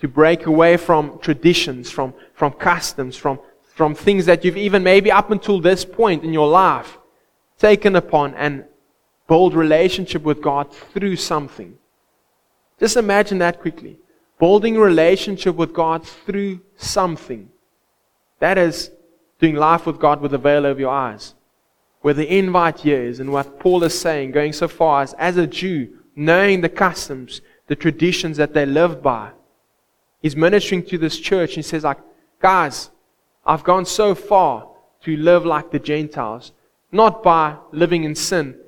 to 0.01 0.09
break 0.09 0.47
away 0.47 0.77
from 0.77 1.19
traditions, 1.21 1.91
from, 1.91 2.13
from 2.35 2.53
customs, 2.53 3.17
from, 3.17 3.39
from 3.75 3.95
things 3.95 4.27
that 4.27 4.45
you've 4.45 4.57
even 4.57 4.83
maybe 4.83 5.11
up 5.11 5.31
until 5.31 5.61
this 5.61 5.85
point 5.85 6.25
in 6.25 6.33
your 6.33 6.49
life 6.49 6.99
taken 7.59 7.97
upon 7.97 8.35
and 8.35 8.65
build 9.27 9.55
relationship 9.55 10.23
with 10.23 10.43
God 10.43 10.73
through 10.73 11.17
something. 11.17 11.77
Just 12.79 12.97
imagine 12.97 13.39
that 13.39 13.61
quickly. 13.61 13.99
Building 14.39 14.77
relationship 14.77 15.57
with 15.57 15.73
God 15.73 16.07
through 16.07 16.61
something. 16.77 17.49
That 18.39 18.59
is 18.59 18.91
doing 19.39 19.57
life 19.57 19.87
with 19.87 19.99
God 19.99 20.21
with 20.21 20.35
a 20.35 20.39
veil 20.39 20.67
over 20.67 20.81
your 20.81 20.91
eyes. 20.91 21.35
Where 22.03 22.15
the 22.15 22.37
invite 22.39 22.81
here 22.81 23.03
is, 23.03 23.19
and 23.19 23.33
what 23.33 23.59
Paul 23.59 23.83
is 23.83 23.99
saying, 23.99 24.33
going 24.33 24.53
so 24.53 24.69
far 24.69 25.03
as, 25.03 25.15
as 25.15 25.39
a 25.39 25.47
Jew, 25.47 25.99
knowing 26.15 26.61
the 26.61 26.69
customs, 26.69 27.41
the 27.67 27.75
traditions 27.77 28.37
that 28.37 28.53
they 28.53 28.67
lived 28.67 29.03
by. 29.03 29.31
He's 30.27 30.37
ministering 30.37 30.83
to 30.87 30.99
this 30.99 31.19
church. 31.19 31.51
And 31.51 31.65
He 31.65 31.69
says, 31.69 31.85
like, 31.85 31.99
guys, 32.41 32.91
I've 33.45 33.65
gone 33.65 33.87
so 33.87 34.15
far 34.15 34.69
to 35.03 35.17
live 35.17 35.47
like 35.47 35.71
the 35.71 35.79
Gentiles, 35.79 36.53
not 36.91 37.23
by 37.23 37.57
living 37.73 38.05
in 38.05 38.15
sin, 38.15 38.59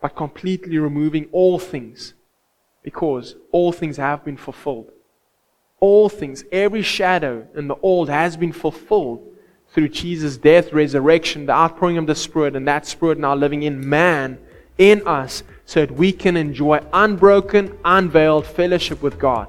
but 0.00 0.16
completely 0.16 0.78
removing 0.78 1.28
all 1.32 1.58
things, 1.58 2.14
because 2.82 3.36
all 3.52 3.72
things 3.72 3.96
have 3.96 4.24
been 4.24 4.36
fulfilled 4.36 4.90
all 5.80 6.08
things, 6.08 6.44
every 6.50 6.82
shadow 6.82 7.46
in 7.54 7.68
the 7.68 7.76
old 7.76 8.08
has 8.08 8.36
been 8.36 8.52
fulfilled 8.52 9.22
through 9.70 9.88
Jesus' 9.88 10.36
death, 10.36 10.72
resurrection, 10.72 11.46
the 11.46 11.52
outpouring 11.52 11.98
of 11.98 12.06
the 12.06 12.14
Spirit, 12.14 12.56
and 12.56 12.66
that 12.66 12.86
Spirit 12.86 13.18
now 13.18 13.34
living 13.34 13.62
in 13.62 13.88
man, 13.88 14.38
in 14.78 15.06
us, 15.06 15.42
so 15.64 15.80
that 15.80 15.94
we 15.94 16.12
can 16.12 16.36
enjoy 16.36 16.80
unbroken, 16.92 17.76
unveiled 17.84 18.46
fellowship 18.46 19.02
with 19.02 19.18
God, 19.18 19.48